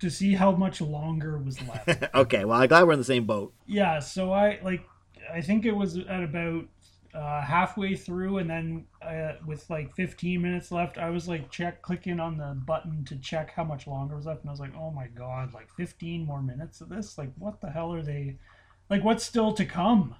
to 0.00 0.10
see 0.10 0.34
how 0.34 0.52
much 0.52 0.80
longer 0.80 1.38
was 1.38 1.60
left. 1.62 2.04
okay, 2.14 2.44
well, 2.44 2.60
I'm 2.60 2.68
glad 2.68 2.86
we're 2.86 2.92
in 2.92 2.98
the 2.98 3.04
same 3.04 3.24
boat. 3.24 3.54
Yeah, 3.66 3.98
so 3.98 4.32
I 4.32 4.60
like, 4.62 4.86
I 5.32 5.40
think 5.40 5.64
it 5.64 5.72
was 5.72 5.96
at 5.98 6.22
about 6.22 6.66
uh, 7.14 7.40
halfway 7.40 7.94
through, 7.94 8.38
and 8.38 8.50
then 8.50 8.84
uh, 9.00 9.32
with 9.46 9.68
like 9.70 9.94
15 9.94 10.40
minutes 10.40 10.70
left, 10.70 10.98
I 10.98 11.10
was 11.10 11.28
like 11.28 11.50
check 11.50 11.82
clicking 11.82 12.20
on 12.20 12.36
the 12.36 12.60
button 12.66 13.04
to 13.06 13.16
check 13.16 13.52
how 13.52 13.64
much 13.64 13.86
longer 13.86 14.16
was 14.16 14.26
left, 14.26 14.42
and 14.42 14.50
I 14.50 14.52
was 14.52 14.60
like, 14.60 14.76
oh 14.76 14.90
my 14.90 15.06
god, 15.06 15.54
like 15.54 15.70
15 15.76 16.26
more 16.26 16.42
minutes 16.42 16.80
of 16.80 16.88
this? 16.88 17.16
Like, 17.16 17.30
what 17.38 17.60
the 17.60 17.70
hell 17.70 17.92
are 17.94 18.02
they? 18.02 18.36
Like, 18.90 19.02
what's 19.02 19.24
still 19.24 19.52
to 19.54 19.64
come? 19.64 20.14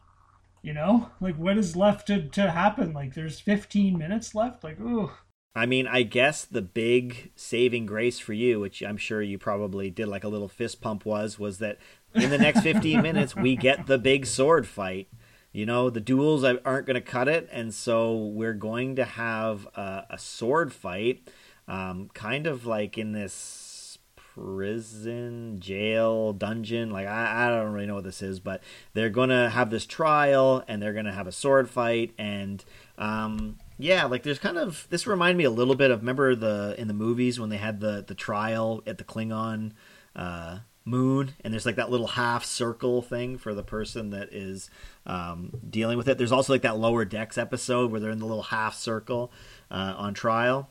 You 0.63 0.73
know, 0.73 1.11
like 1.21 1.37
what 1.37 1.59
is 1.59 1.77
left 1.77 2.09
to, 2.09 2.29
to 2.31 2.51
happen? 2.51 2.93
Like 2.93 3.15
there's 3.15 3.39
15 3.39 3.97
minutes 3.97 4.35
left. 4.35 4.65
Like, 4.65 4.81
ooh. 4.81 5.13
I 5.57 5.65
mean, 5.65 5.87
I 5.87 6.03
guess 6.03 6.45
the 6.45 6.61
big 6.61 7.31
saving 7.35 7.87
grace 7.87 8.19
for 8.19 8.35
you, 8.35 8.61
which 8.61 8.83
I'm 8.83 8.99
sure 8.99 9.23
you 9.23 9.39
probably 9.39 9.89
did 9.89 10.07
like 10.07 10.23
a 10.23 10.29
little 10.29 10.49
fist 10.49 10.83
pump, 10.83 11.07
was 11.07 11.39
was 11.39 11.59
that 11.59 11.79
in 12.15 12.29
the 12.29 12.37
next 12.37 12.61
15 12.61 13.01
minutes 13.01 13.35
we 13.35 13.57
get 13.57 13.87
the 13.87 13.97
big 13.97 14.27
sword 14.27 14.67
fight. 14.67 15.09
You 15.53 15.65
know, 15.65 15.89
the 15.89 16.01
duels 16.01 16.45
aren't 16.45 16.87
going 16.87 16.95
to 16.95 17.01
cut 17.01 17.27
it, 17.27 17.49
and 17.51 17.73
so 17.73 18.15
we're 18.15 18.53
going 18.53 18.97
to 18.97 19.07
have 19.07 19.67
a, 19.75 20.05
a 20.11 20.19
sword 20.19 20.75
fight, 20.75 21.27
um, 21.67 22.11
kind 22.13 22.47
of 22.47 22.67
like 22.67 22.99
in 22.99 23.13
this 23.13 23.99
prison, 24.15 25.59
jail, 25.61 26.35
dungeon. 26.35 26.91
Like 26.91 27.07
I, 27.07 27.47
I 27.47 27.49
don't 27.49 27.73
really 27.73 27.87
know 27.87 27.95
what 27.95 28.05
this 28.05 28.21
is, 28.21 28.41
but 28.41 28.63
they're 28.93 29.09
gonna 29.09 29.49
have 29.49 29.71
this 29.71 29.87
trial 29.87 30.63
and 30.69 30.83
they're 30.83 30.93
gonna 30.93 31.15
have 31.15 31.27
a 31.27 31.33
sword 31.33 31.71
fight 31.71 32.13
and 32.19 32.63
um, 32.99 33.57
yeah, 33.79 34.05
like 34.05 34.23
there's 34.23 34.39
kind 34.39 34.59
of 34.59 34.87
this 34.91 35.07
reminded 35.07 35.39
me 35.39 35.45
a 35.45 35.51
little 35.51 35.75
bit 35.75 35.91
of 35.91 36.01
remember 36.01 36.35
the 36.35 36.75
in 36.79 36.89
the 36.89 36.95
movies 36.95 37.39
when 37.39 37.51
they 37.51 37.57
had 37.57 37.81
the 37.81 38.05
the 38.07 38.15
trial 38.15 38.83
at 38.87 38.99
the 38.99 39.05
Klingon 39.05 39.73
uh, 40.15 40.61
moon 40.85 41.35
and 41.43 41.53
there's 41.53 41.67
like 41.67 41.77
that 41.77 41.91
little 41.91 42.07
half 42.07 42.45
circle 42.45 43.03
thing 43.03 43.39
for 43.39 43.55
the 43.55 43.63
person 43.63 44.11
that 44.11 44.33
is 44.33 44.71
um, 45.07 45.51
dealing 45.69 45.99
with 45.99 46.09
it. 46.09 46.19
There's 46.19 46.33
also 46.33 46.53
like 46.53 46.63
that 46.63 46.79
lower 46.79 47.05
decks 47.05 47.37
episode 47.37 47.91
where 47.91 48.01
they're 48.01 48.11
in 48.11 48.19
the 48.19 48.27
little 48.27 48.45
half 48.45 48.75
circle 48.75 49.33
uh, 49.71 49.95
on 49.97 50.15
trial 50.15 50.71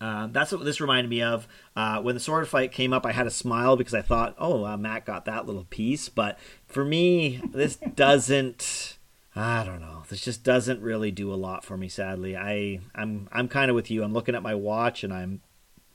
uh, 0.00 0.28
that's 0.28 0.52
what 0.52 0.64
this 0.64 0.80
reminded 0.80 1.10
me 1.10 1.22
of. 1.22 1.48
Uh, 1.74 2.00
when 2.00 2.14
the 2.14 2.20
sword 2.20 2.46
fight 2.48 2.72
came 2.72 2.92
up, 2.92 3.04
I 3.04 3.12
had 3.12 3.26
a 3.26 3.30
smile 3.30 3.76
because 3.76 3.94
I 3.94 4.02
thought, 4.02 4.34
"Oh, 4.38 4.64
uh, 4.64 4.76
Matt 4.76 5.04
got 5.04 5.24
that 5.24 5.46
little 5.46 5.64
piece." 5.64 6.08
But 6.08 6.38
for 6.66 6.84
me, 6.84 7.40
this 7.52 7.76
doesn't. 7.76 8.97
I 9.38 9.62
don't 9.64 9.80
know. 9.80 10.02
This 10.08 10.20
just 10.20 10.42
doesn't 10.42 10.80
really 10.80 11.10
do 11.10 11.32
a 11.32 11.36
lot 11.36 11.64
for 11.64 11.76
me. 11.76 11.88
Sadly, 11.88 12.36
I 12.36 12.80
I'm 12.94 13.28
I'm 13.30 13.48
kind 13.48 13.70
of 13.70 13.74
with 13.74 13.90
you. 13.90 14.02
I'm 14.02 14.12
looking 14.12 14.34
at 14.34 14.42
my 14.42 14.54
watch 14.54 15.04
and 15.04 15.12
I'm 15.12 15.42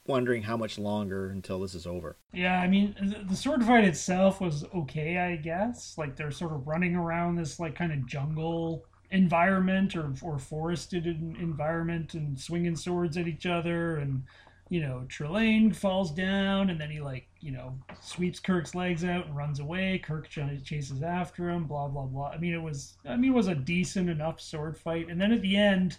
wondering 0.08 0.44
how 0.44 0.56
much 0.56 0.78
longer 0.78 1.30
until 1.30 1.60
this 1.60 1.76
is 1.76 1.86
over. 1.86 2.18
Yeah, 2.34 2.60
I 2.60 2.68
mean, 2.68 2.96
the 3.28 3.36
sword 3.36 3.64
fight 3.64 3.84
itself 3.84 4.40
was 4.42 4.66
okay, 4.74 5.18
I 5.18 5.36
guess. 5.36 5.98
Like 5.98 6.16
they're 6.16 6.32
sort 6.32 6.54
of 6.54 6.68
running 6.68 6.96
around 6.96 7.36
this 7.36 7.60
like 7.60 7.76
kind 7.76 7.92
of 7.92 8.06
jungle 8.06 8.86
environment 9.12 9.96
or, 9.96 10.14
or 10.22 10.40
forested 10.40 11.06
environment 11.06 12.14
and 12.16 12.40
swinging 12.40 12.76
swords 12.76 13.18
at 13.18 13.28
each 13.28 13.46
other 13.46 13.98
and 13.98 14.24
you 14.70 14.82
know 14.82 15.06
Trelane 15.08 15.76
falls 15.76 16.12
down 16.12 16.70
and 16.70 16.80
then 16.80 16.90
he 16.90 17.02
like 17.02 17.28
you 17.40 17.52
know 17.52 17.78
sweeps 18.02 18.40
Kirk's 18.40 18.74
legs 18.74 19.04
out 19.04 19.26
and 19.26 19.36
runs 19.36 19.60
away. 19.60 20.00
Kirk 20.00 20.30
chases 20.30 21.04
after 21.04 21.50
him 21.50 21.66
blah 21.66 21.88
blah 21.88 22.06
blah. 22.06 22.30
I 22.30 22.38
mean 22.38 22.54
it 22.54 22.62
was 22.62 22.98
I 23.06 23.16
mean 23.16 23.32
it 23.32 23.36
was 23.36 23.48
a 23.48 23.56
decent 23.56 24.10
enough 24.10 24.40
sword 24.40 24.78
fight. 24.78 25.10
And 25.10 25.20
then 25.20 25.32
at 25.32 25.42
the 25.42 25.58
end 25.58 25.98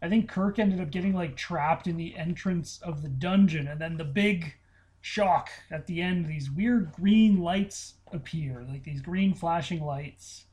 I 0.00 0.08
think 0.08 0.28
Kirk 0.28 0.58
ended 0.58 0.80
up 0.80 0.90
getting 0.90 1.14
like 1.14 1.36
trapped 1.36 1.86
in 1.86 1.96
the 1.96 2.16
entrance 2.16 2.80
of 2.82 3.02
the 3.02 3.08
dungeon. 3.08 3.68
And 3.68 3.80
then 3.80 3.96
the 3.96 4.04
big 4.04 4.54
shock 5.00 5.50
at 5.70 5.86
the 5.86 6.00
end 6.00 6.26
these 6.26 6.50
weird 6.50 6.92
green 6.92 7.40
lights 7.40 7.94
appear 8.12 8.64
like 8.68 8.84
these 8.84 9.00
green 9.00 9.34
flashing 9.34 9.84
lights. 9.84 10.46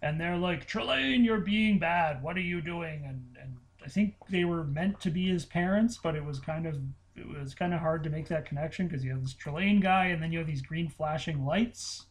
And 0.00 0.20
they're 0.20 0.36
like, 0.36 0.68
Trelane, 0.68 1.24
you're 1.24 1.40
being 1.40 1.80
bad. 1.80 2.22
What 2.22 2.36
are 2.36 2.40
you 2.40 2.60
doing? 2.60 3.04
And 3.04 3.36
and 3.42 3.56
I 3.88 3.90
think 3.90 4.16
they 4.28 4.44
were 4.44 4.64
meant 4.64 5.00
to 5.00 5.10
be 5.10 5.28
his 5.28 5.46
parents, 5.46 5.98
but 6.02 6.14
it 6.14 6.22
was 6.22 6.40
kind 6.40 6.66
of 6.66 6.76
it 7.16 7.26
was 7.26 7.54
kind 7.54 7.72
of 7.72 7.80
hard 7.80 8.04
to 8.04 8.10
make 8.10 8.28
that 8.28 8.44
connection 8.44 8.86
because 8.86 9.02
you 9.02 9.10
have 9.12 9.22
this 9.22 9.32
Trelane 9.32 9.80
guy, 9.80 10.08
and 10.08 10.22
then 10.22 10.30
you 10.30 10.36
have 10.40 10.46
these 10.46 10.60
green 10.60 10.90
flashing 10.90 11.46
lights. 11.46 12.04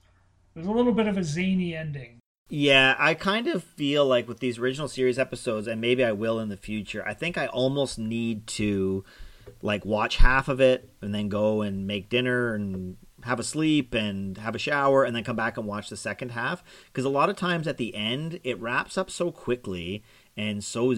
There's 0.55 0.65
a 0.65 0.71
little 0.71 0.91
bit 0.91 1.05
of 1.05 1.19
a 1.19 1.23
zany 1.23 1.75
ending. 1.75 2.17
Yeah, 2.49 2.95
I 2.97 3.13
kind 3.13 3.45
of 3.45 3.63
feel 3.63 4.07
like 4.07 4.28
with 4.28 4.39
these 4.39 4.57
original 4.57 4.88
series 4.88 5.19
episodes, 5.19 5.67
and 5.67 5.80
maybe 5.80 6.03
I 6.03 6.13
will 6.13 6.39
in 6.39 6.49
the 6.49 6.57
future. 6.57 7.05
I 7.05 7.13
think 7.13 7.38
I 7.38 7.45
almost 7.45 7.99
need 7.99 8.47
to 8.47 9.05
like 9.61 9.86
watch 9.86 10.17
half 10.17 10.47
of 10.47 10.59
it 10.59 10.89
and 11.03 11.13
then 11.13 11.30
go 11.30 11.61
and 11.61 11.86
make 11.86 12.09
dinner 12.09 12.55
and 12.55 12.97
have 13.23 13.39
a 13.39 13.43
sleep 13.43 13.93
and 13.93 14.39
have 14.39 14.55
a 14.55 14.59
shower 14.59 15.03
and 15.03 15.15
then 15.15 15.23
come 15.23 15.36
back 15.36 15.57
and 15.57 15.67
watch 15.67 15.89
the 15.89 15.97
second 15.97 16.30
half 16.30 16.63
because 16.88 17.05
a 17.05 17.09
lot 17.09 17.30
of 17.30 17.36
times 17.36 17.67
at 17.67 17.78
the 17.78 17.95
end 17.95 18.39
it 18.43 18.59
wraps 18.59 18.97
up 18.97 19.09
so 19.09 19.32
quickly 19.32 20.03
and 20.38 20.64
so 20.64 20.96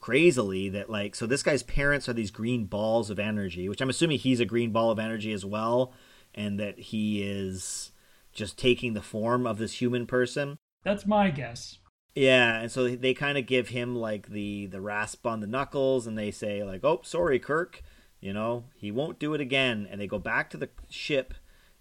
crazily 0.00 0.68
that 0.68 0.88
like 0.88 1.14
so 1.14 1.26
this 1.26 1.42
guy's 1.42 1.62
parents 1.62 2.08
are 2.08 2.12
these 2.14 2.30
green 2.30 2.64
balls 2.64 3.10
of 3.10 3.18
energy 3.18 3.68
which 3.68 3.80
i'm 3.80 3.90
assuming 3.90 4.18
he's 4.18 4.40
a 4.40 4.44
green 4.44 4.70
ball 4.70 4.90
of 4.90 4.98
energy 4.98 5.32
as 5.32 5.44
well 5.44 5.92
and 6.34 6.58
that 6.58 6.78
he 6.78 7.22
is 7.22 7.90
just 8.32 8.56
taking 8.56 8.94
the 8.94 9.02
form 9.02 9.46
of 9.46 9.58
this 9.58 9.80
human 9.80 10.06
person. 10.06 10.58
That's 10.84 11.06
my 11.06 11.30
guess. 11.30 11.78
Yeah 12.14 12.60
and 12.60 12.70
so 12.70 12.88
they 12.88 13.14
kind 13.14 13.36
of 13.36 13.46
give 13.46 13.68
him 13.68 13.94
like 13.94 14.28
the 14.28 14.66
the 14.66 14.80
rasp 14.80 15.26
on 15.26 15.40
the 15.40 15.46
knuckles 15.46 16.06
and 16.06 16.16
they 16.16 16.30
say 16.30 16.64
like 16.64 16.84
oh 16.84 17.00
sorry 17.04 17.38
kirk 17.38 17.82
you 18.20 18.32
know 18.32 18.64
he 18.74 18.90
won't 18.90 19.18
do 19.18 19.34
it 19.34 19.40
again. 19.40 19.86
And 19.90 20.00
they 20.00 20.06
go 20.06 20.18
back 20.18 20.50
to 20.50 20.56
the 20.56 20.70
ship 20.88 21.34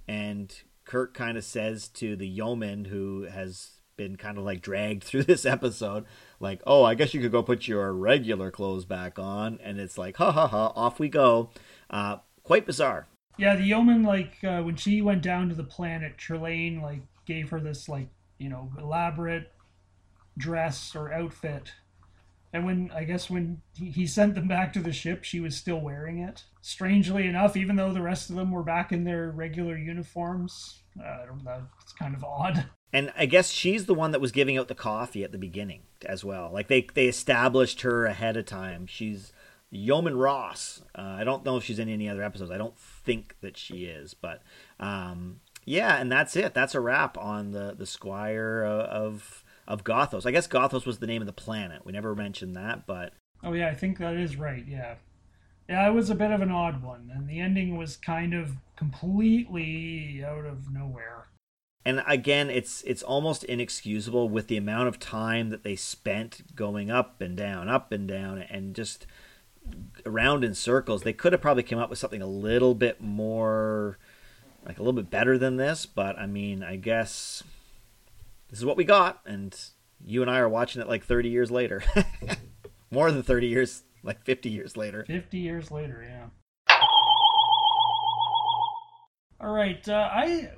and 0.08 0.54
Kirk 0.86 1.14
kind 1.14 1.38
of 1.38 1.44
says 1.44 1.90
to 1.90 2.16
the 2.16 2.28
yeoman 2.28 2.86
who 2.86 3.24
has 3.24 3.77
been 3.98 4.16
kind 4.16 4.38
of 4.38 4.44
like 4.44 4.62
dragged 4.62 5.04
through 5.06 5.24
this 5.24 5.46
episode, 5.46 6.06
like, 6.40 6.62
"Oh, 6.66 6.84
I 6.84 6.96
guess 6.96 7.14
you 7.14 7.22
could 7.22 7.32
go 7.32 7.44
put 7.44 7.68
your 7.68 7.92
regular 7.92 8.52
clothes 8.52 8.86
back 8.86 9.20
on," 9.20 9.60
and 9.64 9.80
it's 9.80 9.98
like, 9.98 10.18
"Ha 10.18 10.32
ha 10.32 10.48
ha!" 10.48 10.72
Off 10.76 11.00
we 11.00 11.10
go. 11.10 11.50
Uh, 11.90 12.18
quite 12.44 12.66
bizarre. 12.66 13.08
Yeah, 13.38 13.56
the 13.56 13.64
yeoman 13.64 14.04
like 14.04 14.44
uh, 14.44 14.62
when 14.62 14.76
she 14.76 15.02
went 15.02 15.22
down 15.22 15.50
to 15.50 15.56
the 15.56 15.64
planet, 15.64 16.18
Trelane 16.18 16.82
like 16.82 17.02
gave 17.26 17.50
her 17.50 17.60
this 17.60 17.90
like 17.90 18.08
you 18.38 18.50
know 18.50 18.72
elaborate 18.80 19.52
dress 20.38 20.96
or 20.96 21.12
outfit 21.12 21.72
And 22.54 22.66
when 22.66 22.92
I 22.94 23.04
guess 23.04 23.30
when 23.30 23.62
he, 23.76 24.06
sent 24.08 24.36
them 24.36 24.48
back 24.48 24.72
to 24.74 24.80
the 24.80 24.94
ship, 24.94 25.24
she 25.24 25.40
was 25.40 25.56
still 25.56 25.82
wearing 25.82 26.20
it. 26.20 26.44
Strangely 26.62 27.28
enough, 27.28 27.58
even 27.58 27.76
though 27.76 27.92
the 27.92 28.02
rest 28.02 28.30
of 28.30 28.36
them 28.36 28.52
were 28.52 28.64
back 28.64 28.92
in 28.92 29.04
their 29.04 29.32
regular 29.32 29.78
uniforms, 29.78 30.82
uh, 31.00 31.24
I 31.24 31.26
don't 31.26 31.44
know. 31.44 31.64
It's 31.82 31.94
kind 31.94 32.16
of 32.16 32.24
odd. 32.24 32.66
And 32.94 33.12
I 33.18 33.26
guess 33.26 33.52
she's 33.52 33.86
the 33.86 33.94
one 33.94 34.12
that 34.12 34.22
was 34.22 34.32
giving 34.32 34.58
out 34.58 34.70
the 34.70 34.76
coffee 34.76 35.24
at 35.24 35.32
the 35.32 35.38
beginning 35.38 35.82
as 36.06 36.24
well. 36.24 36.50
Like 36.52 36.68
they 36.68 36.88
they 36.94 37.08
established 37.08 37.82
her 37.82 38.06
ahead 38.06 38.38
of 38.38 38.46
time. 38.46 38.88
She's 38.88 39.34
Yeoman 39.70 40.18
Ross. 40.18 40.82
Uh, 40.98 41.02
I 41.02 41.24
don't 41.24 41.44
know 41.44 41.58
if 41.58 41.64
she's 41.64 41.80
in 41.80 41.90
any 41.90 42.08
other 42.08 42.24
episodes. 42.24 42.52
I 42.52 42.58
don't 42.58 42.78
think 42.78 43.36
that 43.42 43.58
she 43.58 43.86
is, 43.86 44.14
but 44.14 44.42
um, 44.80 45.42
yeah, 45.66 45.98
and 45.98 46.12
that's 46.12 46.36
it. 46.36 46.54
That's 46.54 46.76
a 46.76 46.80
wrap 46.80 47.18
on 47.18 47.52
the 47.52 47.76
the 47.78 47.86
Squire 47.86 48.64
of 48.64 49.44
of 49.68 49.84
Gothos. 49.84 50.26
I 50.26 50.32
guess 50.32 50.48
Gothos 50.48 50.86
was 50.86 51.00
the 51.00 51.08
name 51.08 51.22
of 51.22 51.26
the 51.26 51.34
planet. 51.34 51.86
We 51.86 51.92
never 51.92 52.16
mentioned 52.16 52.56
that, 52.56 52.88
but 52.88 53.14
oh 53.44 53.54
yeah, 53.54 53.68
I 53.68 53.76
think 53.76 53.98
that 53.98 54.16
is 54.16 54.38
right. 54.38 54.64
Yeah, 54.66 54.96
yeah, 55.68 55.88
it 55.90 55.94
was 55.94 56.10
a 56.10 56.16
bit 56.16 56.32
of 56.32 56.42
an 56.42 56.52
odd 56.52 56.82
one, 56.82 57.12
and 57.14 57.28
the 57.28 57.42
ending 57.42 57.76
was 57.76 57.98
kind 57.98 58.34
of 58.34 58.52
completely 58.78 60.24
out 60.26 60.46
of 60.46 60.72
nowhere. 60.72 61.28
And 61.88 62.04
again, 62.06 62.50
it's 62.50 62.82
it's 62.82 63.02
almost 63.02 63.46
inexcusable 63.46 64.28
with 64.28 64.48
the 64.48 64.58
amount 64.58 64.90
of 64.90 65.00
time 65.00 65.52
that 65.52 65.64
they 65.64 65.78
spent 65.78 66.54
going 66.54 66.92
up 66.92 67.22
and 67.22 67.38
down, 67.38 67.70
up 67.70 67.94
and 67.94 68.06
down, 68.06 68.40
and 68.42 68.76
just 68.76 69.08
around 70.06 70.44
in 70.44 70.54
circles. 70.54 71.04
They 71.04 71.14
could 71.14 71.32
have 71.32 71.42
probably 71.42 71.64
come 71.64 71.80
up 71.80 71.90
with 71.90 71.98
something 71.98 72.22
a 72.22 72.28
little 72.28 72.76
bit 72.76 73.00
more 73.00 74.00
like 74.66 74.80
a 74.80 74.82
little 74.82 75.02
bit 75.02 75.10
better 75.10 75.38
than 75.38 75.56
this, 75.56 75.86
but 75.86 76.20
I 76.20 76.26
mean, 76.26 76.62
I 76.62 76.76
guess 76.76 77.42
this 78.50 78.60
is 78.60 78.66
what 78.66 78.76
we 78.76 78.84
got, 78.84 79.22
and 79.26 79.58
you 80.06 80.22
and 80.22 80.30
I 80.30 80.40
are 80.40 80.50
watching 80.50 80.82
it 80.82 80.90
like 80.90 81.06
30 81.06 81.30
years 81.30 81.50
later. 81.50 81.84
More 82.92 83.14
than 83.14 83.24
30 83.24 83.48
years, 83.48 83.84
like 84.04 84.22
50 84.26 84.50
years 84.50 84.76
later. 84.76 85.06
50 85.08 85.38
years 85.38 85.72
later, 85.72 86.06
yeah. 86.06 86.76
All 89.40 89.54
right, 89.54 89.88
uh, 89.88 90.10
I 90.12 90.50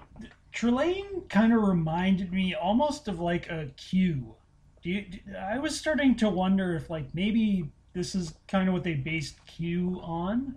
Trelane 0.54 1.30
kind 1.30 1.54
of 1.54 1.62
reminded 1.64 2.32
me 2.32 2.56
almost 2.56 3.08
of 3.08 3.20
like 3.20 3.50
a 3.50 3.68
Q. 3.78 4.36
Do 4.82 4.90
you, 4.90 5.06
I 5.38 5.60
was 5.60 5.78
starting 5.78 6.16
to 6.18 6.30
wonder 6.30 6.76
if 6.76 6.90
like 6.90 7.14
maybe 7.14 7.70
this 7.94 8.16
is 8.16 8.34
kind 8.48 8.68
of 8.68 8.74
what 8.74 8.84
they 8.84 8.96
based 8.96 9.46
Q 9.46 10.00
on. 10.04 10.56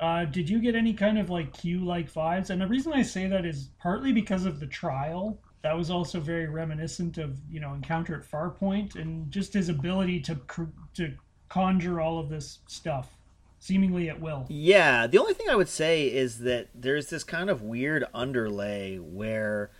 Uh, 0.00 0.24
did 0.24 0.48
you 0.48 0.60
get 0.60 0.74
any 0.74 0.92
kind 0.92 1.18
of 1.18 1.30
like 1.30 1.52
Q 1.52 1.84
like 1.84 2.12
vibes? 2.12 2.50
And 2.50 2.60
the 2.60 2.66
reason 2.66 2.92
I 2.92 3.02
say 3.02 3.26
that 3.26 3.44
is 3.44 3.70
partly 3.80 4.12
because 4.12 4.44
of 4.44 4.60
the 4.60 4.66
trial. 4.66 5.38
That 5.62 5.76
was 5.76 5.90
also 5.90 6.20
very 6.20 6.46
reminiscent 6.46 7.18
of 7.18 7.38
you 7.50 7.60
know 7.60 7.74
Encounter 7.74 8.16
at 8.16 8.30
Farpoint 8.30 8.96
and 8.96 9.30
just 9.30 9.54
his 9.54 9.68
ability 9.68 10.20
to 10.20 10.38
to 10.94 11.14
conjure 11.48 12.00
all 12.00 12.18
of 12.18 12.28
this 12.28 12.60
stuff 12.66 13.16
seemingly 13.64 14.10
at 14.10 14.20
will. 14.20 14.44
Yeah, 14.50 15.06
the 15.06 15.16
only 15.18 15.32
thing 15.32 15.48
I 15.48 15.56
would 15.56 15.70
say 15.70 16.06
is 16.06 16.40
that 16.40 16.68
there's 16.74 17.08
this 17.08 17.24
kind 17.24 17.48
of 17.48 17.62
weird 17.62 18.04
underlay 18.12 18.98
where 18.98 19.70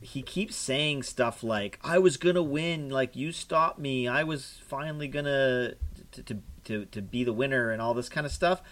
he 0.00 0.22
keeps 0.22 0.54
saying 0.54 1.02
stuff 1.02 1.42
like 1.42 1.80
I 1.82 1.98
was 1.98 2.16
going 2.16 2.36
to 2.36 2.42
win, 2.42 2.88
like 2.88 3.16
you 3.16 3.32
stopped 3.32 3.80
me. 3.80 4.06
I 4.06 4.22
was 4.22 4.60
finally 4.66 5.08
going 5.08 5.24
to 5.24 5.76
to 6.12 6.38
to 6.64 6.84
to 6.84 7.02
be 7.02 7.24
the 7.24 7.32
winner 7.32 7.72
and 7.72 7.82
all 7.82 7.94
this 7.94 8.08
kind 8.08 8.26
of 8.26 8.32
stuff 8.32 8.62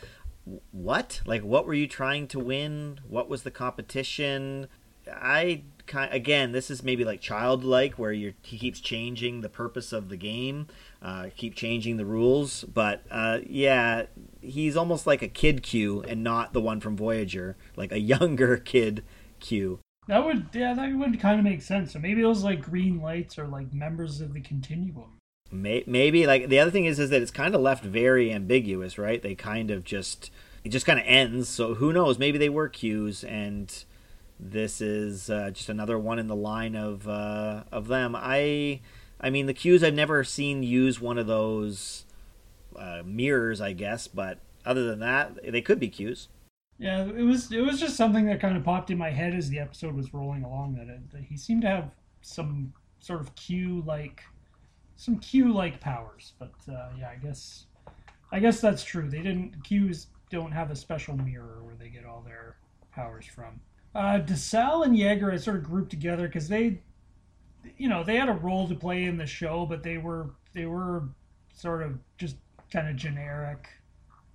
what? 0.73 1.21
Like, 1.27 1.43
what 1.43 1.67
were 1.67 1.75
you 1.75 1.87
trying 1.87 2.27
to 2.29 2.39
win? 2.39 3.01
What 3.07 3.29
was 3.29 3.43
the 3.43 3.51
competition? 3.51 4.69
I 5.15 5.63
kind 5.87 6.13
again, 6.13 6.53
this 6.53 6.71
is 6.71 6.83
maybe 6.83 7.05
like 7.05 7.21
childlike, 7.21 7.99
where 7.99 8.13
you 8.13 8.35
he 8.43 8.59
keeps 8.59 8.81
changing 8.81 9.41
the 9.41 9.49
purpose 9.49 9.93
of 9.93 10.09
the 10.09 10.17
game, 10.17 10.69
uh, 11.03 11.27
keep 11.37 11.55
changing 11.55 11.97
the 11.97 12.07
rules. 12.07 12.65
But 12.65 13.03
uh, 13.11 13.41
yeah, 13.47 14.07
he's 14.41 14.77
almost 14.77 15.07
like 15.07 15.23
a 15.23 15.29
kid 15.29 15.63
Q 15.63 16.03
and 16.03 16.25
not 16.25 16.53
the 16.53 16.61
one 16.61 16.81
from 16.81 16.97
Voyager, 16.97 17.57
like 17.77 17.93
a 17.93 18.01
younger 18.15 18.57
kid 18.57 19.05
Q. 19.41 19.81
That 20.07 20.25
would 20.25 20.49
yeah, 20.53 20.75
that 20.75 20.93
would 20.95 21.21
kind 21.21 21.39
of 21.39 21.45
make 21.45 21.63
sense. 21.63 21.93
So 21.93 21.99
maybe 21.99 22.23
those 22.23 22.43
like 22.43 22.63
green 22.63 23.01
lights 23.01 23.39
are 23.39 23.47
like 23.47 23.73
members 23.73 24.21
of 24.21 24.33
the 24.33 24.41
continuum. 24.41 25.19
Maybe 25.53 26.27
like 26.27 26.49
the 26.49 26.61
other 26.61 26.71
thing 26.71 26.85
is 26.85 26.99
is 26.99 27.11
that 27.11 27.23
it's 27.23 27.31
kind 27.31 27.55
of 27.55 27.61
left 27.61 27.85
very 27.85 28.33
ambiguous, 28.33 28.99
right? 28.99 29.21
They 29.21 29.35
kind 29.35 29.71
of 29.71 29.85
just 29.85 30.31
it 30.65 30.69
just 30.71 30.87
kind 30.87 30.99
of 30.99 31.05
ends. 31.07 31.49
So 31.49 31.75
who 31.75 31.93
knows? 31.93 32.19
Maybe 32.19 32.39
they 32.39 32.49
were 32.49 32.69
Qs, 32.69 33.29
and 33.29 33.85
this 34.41 34.81
is 34.81 35.29
uh, 35.29 35.51
just 35.51 35.69
another 35.69 35.99
one 35.99 36.19
in 36.19 36.27
the 36.27 36.37
line 36.37 36.75
of 36.75 37.07
uh, 37.07 37.65
of 37.71 37.89
them. 37.89 38.17
I 38.17 38.81
I 39.21 39.31
mean 39.31 39.47
the 39.47 39.55
Qs 39.55 39.83
I've 39.83 39.95
never 39.95 40.25
seen 40.25 40.63
use 40.63 41.01
one 41.01 41.19
of 41.19 41.27
those 41.27 42.05
uh, 42.77 43.03
mirrors, 43.05 43.61
I 43.61 43.73
guess, 43.73 44.09
but 44.09 44.39
other 44.65 44.85
than 44.85 45.01
that, 45.01 45.39
they 45.51 45.61
could 45.61 45.79
be 45.79 45.91
Qs. 45.91 46.29
Yeah, 46.79 47.05
it 47.05 47.23
was 47.23 47.53
it 47.53 47.61
was 47.61 47.79
just 47.79 47.97
something 47.97 48.25
that 48.27 48.41
kind 48.41 48.57
of 48.57 48.65
popped 48.65 48.91
in 48.91 48.97
my 48.97 49.11
head 49.11 49.35
as 49.35 49.51
the 49.51 49.59
episode 49.59 49.95
was 49.95 50.15
rolling 50.15 50.45
along. 50.45 50.77
That, 50.77 50.89
it, 50.89 51.11
that 51.13 51.23
he 51.23 51.37
seemed 51.37 51.63
to 51.63 51.69
have 51.69 51.91
some 52.23 52.73
sort 53.01 53.21
of 53.21 53.35
Q 53.35 53.83
like 53.87 54.23
some 54.97 55.19
Q 55.19 55.53
like 55.53 55.81
powers. 55.81 56.33
But 56.39 56.53
uh, 56.67 56.89
yeah, 56.99 57.11
I 57.11 57.17
guess 57.17 57.67
I 58.33 58.41
guess 58.41 58.61
that's 58.61 58.83
true. 58.83 59.11
They 59.11 59.21
didn't 59.21 59.63
Qs 59.63 60.07
don't 60.31 60.53
have 60.53 60.71
a 60.71 60.77
special 60.77 61.17
mirror 61.19 61.59
where 61.63 61.75
they 61.75 61.89
get 61.89 62.07
all 62.07 62.23
their 62.23 62.57
powers 62.93 63.27
from. 63.27 63.61
Uh, 63.95 64.19
DeSalle 64.19 64.85
and 64.85 64.97
Jaeger 64.97 65.33
I 65.33 65.37
sort 65.37 65.57
of 65.57 65.65
grouped 65.65 65.91
together 65.91 66.27
because 66.27 66.49
they, 66.49 66.81
you 67.77 67.89
know, 67.89 68.05
they 68.05 68.17
had 68.17 68.29
a 68.29 68.33
role 68.35 68.69
to 68.69 68.75
play 68.75 69.05
in 69.05 69.17
the 69.17 69.27
show, 69.27 69.67
but 69.67 69.83
they 69.83 69.99
were 69.99 70.31
they 70.55 70.67
were 70.67 71.09
sort 71.53 71.83
of 71.83 71.99
just 72.17 72.37
kind 72.73 72.89
of 72.89 72.97
generic 72.97 73.69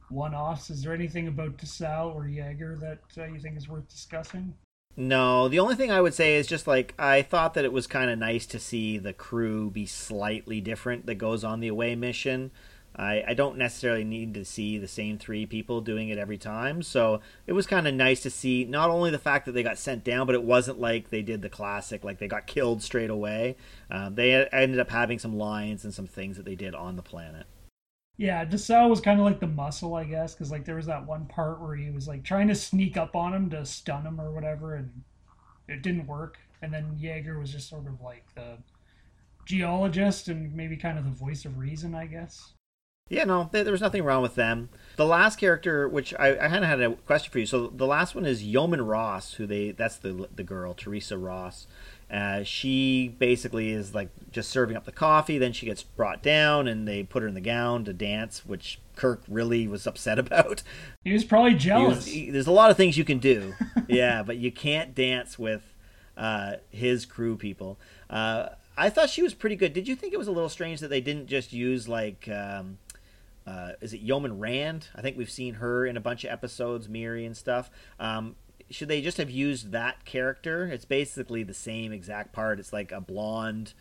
one-offs. 0.09 0.69
Is 0.69 0.83
there 0.83 0.93
anything 0.93 1.27
about 1.27 1.57
DeSalle 1.57 2.13
or 2.13 2.27
Jaeger 2.27 2.75
that 2.77 2.99
uh, 3.17 3.25
you 3.25 3.39
think 3.39 3.57
is 3.57 3.69
worth 3.69 3.87
discussing? 3.87 4.53
No, 4.97 5.49
the 5.49 5.59
only 5.59 5.75
thing 5.75 5.91
I 5.91 5.99
would 5.99 6.13
say 6.13 6.35
is 6.35 6.47
just 6.47 6.67
like 6.67 6.93
I 6.97 7.21
thought 7.21 7.53
that 7.55 7.65
it 7.65 7.73
was 7.73 7.85
kind 7.85 8.09
of 8.09 8.17
nice 8.17 8.45
to 8.47 8.59
see 8.59 8.97
the 8.97 9.13
crew 9.13 9.69
be 9.69 9.85
slightly 9.85 10.61
different 10.61 11.05
that 11.05 11.15
goes 11.15 11.43
on 11.43 11.59
the 11.59 11.67
away 11.67 11.95
mission. 11.95 12.51
I, 12.97 13.23
I 13.27 13.33
don't 13.33 13.57
necessarily 13.57 14.03
need 14.03 14.33
to 14.35 14.45
see 14.45 14.77
the 14.77 14.87
same 14.87 15.17
three 15.17 15.45
people 15.45 15.81
doing 15.81 16.09
it 16.09 16.17
every 16.17 16.37
time. 16.37 16.81
So 16.81 17.19
it 17.45 17.53
was 17.53 17.67
kind 17.67 17.87
of 17.87 17.93
nice 17.93 18.21
to 18.21 18.29
see 18.29 18.63
not 18.63 18.89
only 18.89 19.11
the 19.11 19.19
fact 19.19 19.45
that 19.45 19.51
they 19.51 19.63
got 19.63 19.77
sent 19.77 20.03
down, 20.03 20.25
but 20.25 20.35
it 20.35 20.43
wasn't 20.43 20.79
like 20.79 21.09
they 21.09 21.21
did 21.21 21.41
the 21.41 21.49
classic, 21.49 22.03
like 22.03 22.19
they 22.19 22.27
got 22.27 22.47
killed 22.47 22.81
straight 22.81 23.09
away. 23.09 23.57
Um, 23.91 24.15
they 24.15 24.45
ended 24.47 24.79
up 24.79 24.89
having 24.89 25.19
some 25.19 25.37
lines 25.37 25.83
and 25.83 25.93
some 25.93 26.07
things 26.07 26.37
that 26.37 26.45
they 26.45 26.55
did 26.55 26.73
on 26.73 26.95
the 26.95 27.01
planet. 27.01 27.45
Yeah, 28.17 28.45
DeSalle 28.45 28.89
was 28.89 29.01
kind 29.01 29.19
of 29.19 29.25
like 29.25 29.41
the 29.41 29.47
muscle, 29.47 29.95
I 29.95 30.05
guess, 30.05 30.33
because 30.33 30.49
like 30.49 30.63
there 30.63 30.75
was 30.75 30.85
that 30.85 31.05
one 31.05 31.25
part 31.25 31.61
where 31.61 31.75
he 31.75 31.89
was 31.91 32.07
like 32.07 32.23
trying 32.23 32.47
to 32.47 32.55
sneak 32.55 32.95
up 32.95 33.13
on 33.13 33.33
him 33.33 33.49
to 33.49 33.65
stun 33.65 34.05
him 34.05 34.21
or 34.21 34.31
whatever, 34.31 34.75
and 34.75 35.03
it 35.67 35.81
didn't 35.81 36.07
work. 36.07 36.37
And 36.61 36.73
then 36.73 36.95
Jaeger 36.97 37.37
was 37.37 37.51
just 37.51 37.69
sort 37.69 37.87
of 37.87 37.99
like 37.99 38.23
the 38.35 38.57
geologist 39.45 40.29
and 40.29 40.55
maybe 40.55 40.77
kind 40.77 40.97
of 40.97 41.03
the 41.03 41.11
voice 41.11 41.43
of 41.43 41.57
reason, 41.57 41.93
I 41.93 42.05
guess. 42.05 42.53
Yeah, 43.07 43.25
no, 43.25 43.47
there 43.51 43.71
was 43.71 43.81
nothing 43.81 44.03
wrong 44.03 44.23
with 44.23 44.33
them. 44.33 44.69
The 44.95 45.05
last 45.05 45.37
character, 45.37 45.87
which 45.87 46.11
I, 46.15 46.31
I 46.31 46.47
kind 46.47 46.63
of 46.63 46.69
had 46.69 46.81
a 46.81 46.93
question 46.93 47.31
for 47.31 47.37
you. 47.37 47.45
So 47.45 47.67
the 47.67 47.85
last 47.85 48.15
one 48.15 48.25
is 48.25 48.43
Yeoman 48.43 48.83
Ross, 48.83 49.33
who 49.33 49.45
they—that's 49.45 49.97
the 49.97 50.27
the 50.35 50.43
girl, 50.43 50.73
Teresa 50.73 51.15
Ross. 51.15 51.67
Uh, 52.09 52.41
she 52.41 53.15
basically 53.19 53.69
is 53.69 53.93
like 53.93 54.09
just 54.31 54.49
serving 54.49 54.75
up 54.75 54.85
the 54.85 54.91
coffee. 54.91 55.37
Then 55.37 55.53
she 55.53 55.67
gets 55.67 55.83
brought 55.83 56.23
down, 56.23 56.67
and 56.67 56.87
they 56.87 57.03
put 57.03 57.21
her 57.21 57.27
in 57.27 57.35
the 57.35 57.41
gown 57.41 57.85
to 57.85 57.93
dance, 57.93 58.43
which 58.43 58.79
Kirk 58.95 59.21
really 59.27 59.67
was 59.67 59.85
upset 59.85 60.17
about. 60.25 60.63
He 61.03 61.13
was 61.13 61.23
probably 61.23 61.53
jealous. 61.53 61.97
Was, 61.97 62.05
he, 62.07 62.31
there's 62.31 62.47
a 62.47 62.51
lot 62.51 62.71
of 62.71 62.77
things 62.77 62.97
you 62.97 63.05
can 63.05 63.19
do, 63.19 63.53
yeah, 63.87 64.23
but 64.23 64.37
you 64.37 64.51
can't 64.51 64.95
dance 64.95 65.37
with 65.37 65.61
uh, 66.17 66.53
his 66.71 67.05
crew 67.05 67.37
people. 67.37 67.77
Uh, 68.09 68.47
I 68.75 68.89
thought 68.89 69.11
she 69.11 69.21
was 69.21 69.35
pretty 69.35 69.57
good. 69.57 69.73
Did 69.73 69.87
you 69.87 69.95
think 69.95 70.11
it 70.11 70.17
was 70.17 70.27
a 70.27 70.31
little 70.31 70.49
strange 70.49 70.79
that 70.79 70.87
they 70.87 71.01
didn't 71.01 71.27
just 71.27 71.53
use 71.53 71.87
like? 71.87 72.27
Um, 72.27 72.79
uh, 73.45 73.73
is 73.81 73.93
it 73.93 74.01
Yeoman 74.01 74.39
Rand? 74.39 74.87
I 74.95 75.01
think 75.01 75.17
we've 75.17 75.29
seen 75.29 75.55
her 75.55 75.85
in 75.85 75.97
a 75.97 76.01
bunch 76.01 76.23
of 76.23 76.31
episodes, 76.31 76.89
Miri 76.89 77.25
and 77.25 77.35
stuff. 77.35 77.69
Um, 77.99 78.35
should 78.69 78.87
they 78.87 79.01
just 79.01 79.17
have 79.17 79.29
used 79.29 79.71
that 79.71 80.05
character? 80.05 80.65
It's 80.65 80.85
basically 80.85 81.43
the 81.43 81.53
same 81.53 81.91
exact 81.91 82.33
part. 82.33 82.59
It's 82.59 82.73
like 82.73 82.91
a 82.91 83.01
blonde, 83.01 83.73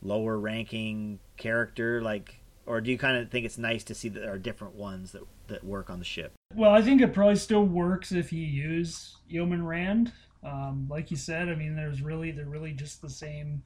lower 0.00 0.38
ranking 0.38 1.18
character, 1.36 2.00
like 2.00 2.40
or 2.68 2.82
do 2.82 2.90
you 2.90 2.98
kind 2.98 3.16
of 3.16 3.30
think 3.30 3.46
it's 3.46 3.58
nice 3.58 3.82
to 3.84 3.94
see 3.94 4.10
that 4.10 4.20
there 4.20 4.32
are 4.32 4.38
different 4.38 4.74
ones 4.74 5.12
that 5.12 5.22
that 5.48 5.64
work 5.64 5.90
on 5.90 5.98
the 5.98 6.04
ship? 6.04 6.32
Well, 6.54 6.70
I 6.70 6.82
think 6.82 7.00
it 7.00 7.14
probably 7.14 7.36
still 7.36 7.64
works 7.64 8.12
if 8.12 8.32
you 8.32 8.44
use 8.44 9.16
Yeoman 9.28 9.64
Rand. 9.64 10.12
Um, 10.44 10.86
like 10.88 11.10
you 11.10 11.16
said, 11.16 11.48
I 11.48 11.54
mean, 11.54 11.74
there's 11.74 12.02
really 12.02 12.30
they're 12.30 12.44
really 12.44 12.72
just 12.72 13.00
the 13.00 13.10
same 13.10 13.62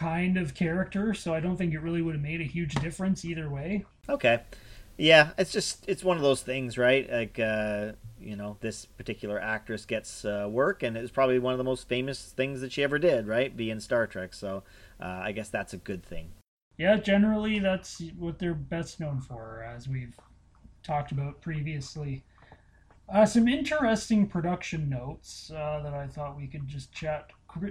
kind 0.00 0.38
of 0.38 0.54
character, 0.54 1.12
so 1.12 1.34
I 1.34 1.40
don't 1.40 1.58
think 1.58 1.74
it 1.74 1.80
really 1.80 2.00
would 2.00 2.14
have 2.14 2.22
made 2.22 2.40
a 2.40 2.44
huge 2.44 2.74
difference 2.76 3.22
either 3.24 3.50
way. 3.50 3.84
Okay. 4.08 4.40
Yeah, 4.96 5.30
it's 5.36 5.52
just 5.52 5.84
it's 5.86 6.02
one 6.02 6.16
of 6.16 6.22
those 6.22 6.42
things, 6.42 6.78
right? 6.78 7.10
Like 7.10 7.38
uh, 7.38 7.92
you 8.18 8.34
know, 8.34 8.56
this 8.60 8.86
particular 8.86 9.38
actress 9.38 9.84
gets 9.84 10.24
uh, 10.24 10.46
work, 10.50 10.82
and 10.82 10.96
it's 10.96 11.10
probably 11.10 11.38
one 11.38 11.52
of 11.52 11.58
the 11.58 11.64
most 11.64 11.86
famous 11.86 12.32
things 12.32 12.62
that 12.62 12.72
she 12.72 12.82
ever 12.82 12.98
did, 12.98 13.26
right? 13.26 13.54
Be 13.54 13.70
in 13.70 13.80
Star 13.80 14.06
Trek. 14.06 14.32
So 14.32 14.62
uh, 15.00 15.20
I 15.22 15.32
guess 15.32 15.50
that's 15.50 15.74
a 15.74 15.78
good 15.78 16.02
thing. 16.02 16.32
Yeah, 16.78 16.96
generally 16.96 17.58
that's 17.58 18.02
what 18.18 18.38
they're 18.38 18.54
best 18.54 19.00
known 19.00 19.20
for, 19.20 19.62
as 19.62 19.86
we've 19.86 20.16
talked 20.82 21.12
about 21.12 21.42
previously. 21.42 22.24
Uh, 23.12 23.26
some 23.26 23.48
interesting 23.48 24.26
production 24.26 24.88
notes 24.88 25.50
uh, 25.54 25.80
that 25.82 25.92
I 25.92 26.06
thought 26.06 26.38
we 26.38 26.46
could 26.46 26.66
just 26.66 26.92
chat 26.92 27.30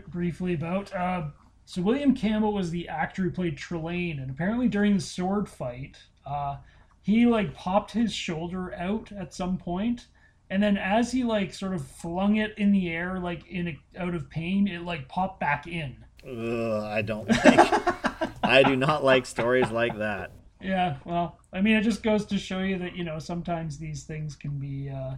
briefly 0.10 0.54
about. 0.54 0.94
Uh, 0.94 1.28
so 1.70 1.84
William 1.84 2.16
Campbell 2.16 2.52
was 2.52 2.72
the 2.72 2.88
actor 2.88 3.22
who 3.22 3.30
played 3.30 3.56
Trelane, 3.56 4.20
and 4.20 4.32
apparently 4.32 4.68
during 4.68 4.96
the 4.96 5.02
sword 5.02 5.48
fight, 5.48 5.98
uh, 6.26 6.56
he 7.04 7.28
like 7.28 7.54
popped 7.54 7.92
his 7.92 8.12
shoulder 8.12 8.74
out 8.74 9.12
at 9.12 9.36
some 9.36 9.56
point, 9.56 10.08
and 10.50 10.64
then 10.64 10.78
as 10.78 11.12
he 11.12 11.24
like 11.24 11.54
sort 11.54 11.76
of 11.76 11.86
flung 11.86 12.38
it 12.38 12.58
in 12.58 12.72
the 12.72 12.90
air, 12.90 13.20
like 13.20 13.46
in 13.46 13.68
a, 13.68 13.80
out 14.00 14.16
of 14.16 14.32
pain, 14.32 14.68
it 14.68 14.82
like 14.82 15.08
popped 15.08 15.40
back 15.40 15.68
in. 15.68 15.96
Ugh, 16.28 16.84
I 16.86 17.04
don't 17.04 17.30
like. 17.30 18.34
I 18.44 18.64
do 18.64 18.76
not 18.76 19.04
like 19.04 19.28
stories 19.28 19.70
like 19.70 19.96
that. 20.00 20.32
Yeah, 20.60 20.96
well, 21.06 21.38
I 21.54 21.62
mean, 21.62 21.78
it 21.78 21.84
just 21.84 22.02
goes 22.02 22.26
to 22.26 22.40
show 22.40 22.62
you 22.62 22.80
that 22.80 22.96
you 22.96 23.04
know 23.04 23.20
sometimes 23.20 23.78
these 23.78 24.06
things 24.06 24.36
can 24.36 24.58
be, 24.58 24.90
uh, 24.90 25.18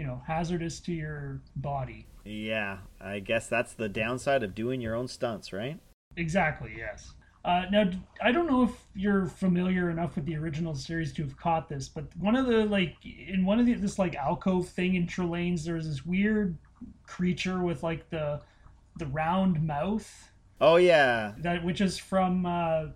you 0.00 0.06
know, 0.06 0.22
hazardous 0.26 0.80
to 0.80 0.94
your 0.94 1.42
body. 1.56 2.06
Yeah, 2.24 2.78
I 3.02 3.18
guess 3.18 3.48
that's 3.48 3.74
the 3.74 3.86
downside 3.86 4.42
of 4.42 4.54
doing 4.54 4.80
your 4.80 4.94
own 4.94 5.08
stunts, 5.08 5.52
right? 5.52 5.78
Exactly. 6.16 6.72
Yes. 6.74 7.12
Uh, 7.44 7.64
now, 7.70 7.90
I 8.22 8.32
don't 8.32 8.46
know 8.46 8.62
if 8.62 8.70
you're 8.94 9.26
familiar 9.26 9.90
enough 9.90 10.16
with 10.16 10.24
the 10.24 10.36
original 10.36 10.74
series 10.74 11.12
to 11.14 11.22
have 11.22 11.36
caught 11.36 11.68
this, 11.68 11.90
but 11.90 12.04
one 12.16 12.34
of 12.34 12.46
the 12.46 12.64
like 12.64 12.96
in 13.04 13.44
one 13.44 13.60
of 13.60 13.66
the 13.66 13.74
this 13.74 13.98
like 13.98 14.14
alcove 14.14 14.70
thing 14.70 14.94
in 14.94 15.06
Trelane's, 15.06 15.66
there's 15.66 15.86
this 15.86 16.06
weird 16.06 16.56
creature 17.06 17.62
with 17.62 17.82
like 17.82 18.08
the 18.08 18.40
the 18.96 19.06
round 19.06 19.62
mouth. 19.62 20.30
Oh 20.62 20.76
yeah. 20.76 21.34
That 21.40 21.62
which 21.62 21.82
is 21.82 21.98
from 21.98 22.46
uh, 22.46 22.86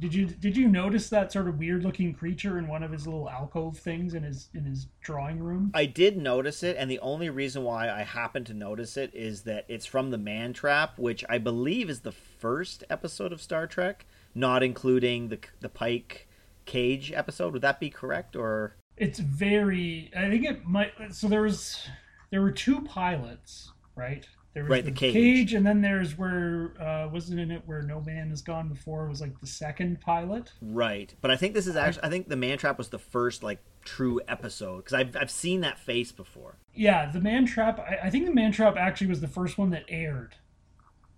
did 0.00 0.14
you 0.14 0.26
did 0.26 0.56
you 0.56 0.68
notice 0.68 1.08
that 1.10 1.32
sort 1.32 1.48
of 1.48 1.58
weird 1.58 1.82
looking 1.82 2.14
creature 2.14 2.58
in 2.58 2.68
one 2.68 2.82
of 2.82 2.92
his 2.92 3.06
little 3.06 3.28
alcove 3.28 3.78
things 3.78 4.14
in 4.14 4.22
his 4.22 4.48
in 4.54 4.64
his 4.64 4.86
drawing 5.00 5.40
room? 5.40 5.72
I 5.74 5.86
did 5.86 6.16
notice 6.16 6.62
it, 6.62 6.76
and 6.78 6.90
the 6.90 7.00
only 7.00 7.30
reason 7.30 7.64
why 7.64 7.90
I 7.90 8.02
happened 8.02 8.46
to 8.46 8.54
notice 8.54 8.96
it 8.96 9.12
is 9.12 9.42
that 9.42 9.64
it's 9.68 9.86
from 9.86 10.10
the 10.10 10.18
Man 10.18 10.52
Trap, 10.52 10.98
which 10.98 11.24
I 11.28 11.38
believe 11.38 11.90
is 11.90 12.00
the 12.00 12.12
first 12.12 12.84
episode 12.88 13.32
of 13.32 13.42
Star 13.42 13.66
Trek, 13.66 14.06
not 14.34 14.62
including 14.62 15.28
the 15.28 15.38
the 15.60 15.68
Pike 15.68 16.28
Cage 16.64 17.10
episode. 17.12 17.52
Would 17.52 17.62
that 17.62 17.80
be 17.80 17.90
correct, 17.90 18.36
or? 18.36 18.76
It's 18.96 19.18
very. 19.18 20.10
I 20.16 20.28
think 20.28 20.44
it 20.44 20.64
might. 20.64 20.92
So 21.10 21.28
there 21.28 21.42
was, 21.42 21.88
there 22.30 22.42
were 22.42 22.52
two 22.52 22.82
pilots, 22.82 23.72
right? 23.96 24.26
There 24.58 24.64
was 24.64 24.70
right, 24.70 24.84
the, 24.84 24.90
the 24.90 24.96
cage. 24.96 25.12
cage. 25.12 25.54
and 25.54 25.64
then 25.64 25.80
there's 25.80 26.18
where 26.18 26.72
uh, 26.80 27.08
wasn't 27.12 27.38
in 27.38 27.52
it 27.52 27.62
where 27.66 27.80
no 27.80 28.00
man 28.00 28.30
has 28.30 28.42
gone 28.42 28.68
before 28.68 29.06
was 29.06 29.20
like 29.20 29.38
the 29.40 29.46
second 29.46 30.00
pilot. 30.00 30.50
Right, 30.60 31.14
but 31.20 31.30
I 31.30 31.36
think 31.36 31.54
this 31.54 31.68
is 31.68 31.76
actually 31.76 32.02
I 32.02 32.10
think 32.10 32.28
the 32.28 32.34
Man 32.34 32.58
Trap 32.58 32.76
was 32.76 32.88
the 32.88 32.98
first 32.98 33.44
like 33.44 33.60
true 33.84 34.20
episode 34.26 34.78
because 34.78 34.94
I've 34.94 35.16
I've 35.16 35.30
seen 35.30 35.60
that 35.60 35.78
face 35.78 36.10
before. 36.10 36.56
Yeah, 36.74 37.08
the 37.08 37.20
Man 37.20 37.46
Trap. 37.46 37.78
I, 37.78 38.06
I 38.06 38.10
think 38.10 38.26
the 38.26 38.34
Man 38.34 38.50
Trap 38.50 38.76
actually 38.76 39.06
was 39.06 39.20
the 39.20 39.28
first 39.28 39.58
one 39.58 39.70
that 39.70 39.84
aired. 39.88 40.34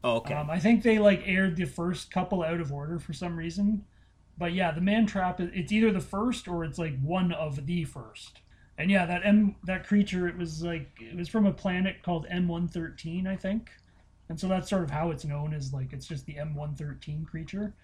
Oh, 0.05 0.17
okay. 0.17 0.35
Um, 0.35 0.51
I 0.51 0.59
think 0.59 0.83
they 0.83 0.99
like 0.99 1.23
aired 1.25 1.57
the 1.57 1.65
first 1.65 2.11
couple 2.11 2.43
out 2.43 2.61
of 2.61 2.71
order 2.71 2.99
for 2.99 3.15
some 3.15 3.39
reason, 3.39 3.87
but 4.37 4.53
yeah, 4.53 4.71
the 4.71 4.83
Man 4.83 5.07
Trap. 5.07 5.41
It's 5.41 5.73
either 5.73 5.91
the 5.91 6.01
first 6.01 6.47
or 6.47 6.63
it's 6.63 6.79
like 6.79 7.01
one 7.01 7.33
of 7.33 7.65
the 7.65 7.85
first 7.85 8.41
and 8.81 8.91
yeah, 8.91 9.05
that 9.05 9.21
M 9.25 9.55
that 9.65 9.87
creature 9.87 10.27
it 10.27 10.37
was 10.39 10.63
like 10.63 10.89
it 10.99 11.15
was 11.15 11.29
from 11.29 11.45
a 11.45 11.53
planet 11.53 12.03
called 12.03 12.27
M113, 12.33 13.27
I 13.27 13.37
think, 13.37 13.71
and 14.31 14.41
so 14.41 14.49
that's 14.49 14.71
sort 14.71 14.83
of 14.83 14.91
how 14.91 15.11
it's 15.11 15.25
known 15.25 15.53
as 15.53 15.75
like 15.75 15.93
it's 15.93 16.07
just 16.07 16.25
the 16.25 16.35
M113 16.37 17.27
creature. 17.27 17.75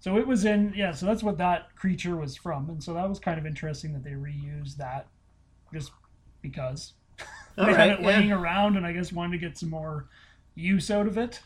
So 0.00 0.16
it 0.16 0.26
was 0.26 0.44
in 0.44 0.72
yeah, 0.74 0.92
so 0.92 1.06
that's 1.06 1.22
what 1.22 1.38
that 1.38 1.76
creature 1.76 2.16
was 2.16 2.36
from, 2.36 2.68
and 2.68 2.82
so 2.82 2.94
that 2.94 3.08
was 3.08 3.20
kind 3.20 3.38
of 3.38 3.46
interesting 3.46 3.92
that 3.92 4.02
they 4.02 4.10
reused 4.10 4.76
that, 4.78 5.06
just 5.72 5.92
because 6.42 6.94
they 7.56 7.62
All 7.62 7.74
had 7.74 7.90
it 7.90 8.00
yeah. 8.00 8.06
laying 8.06 8.32
around, 8.32 8.76
and 8.76 8.84
I 8.84 8.92
guess 8.92 9.12
wanted 9.12 9.40
to 9.40 9.46
get 9.46 9.56
some 9.56 9.70
more 9.70 10.08
use 10.56 10.90
out 10.90 11.06
of 11.06 11.16
it. 11.16 11.40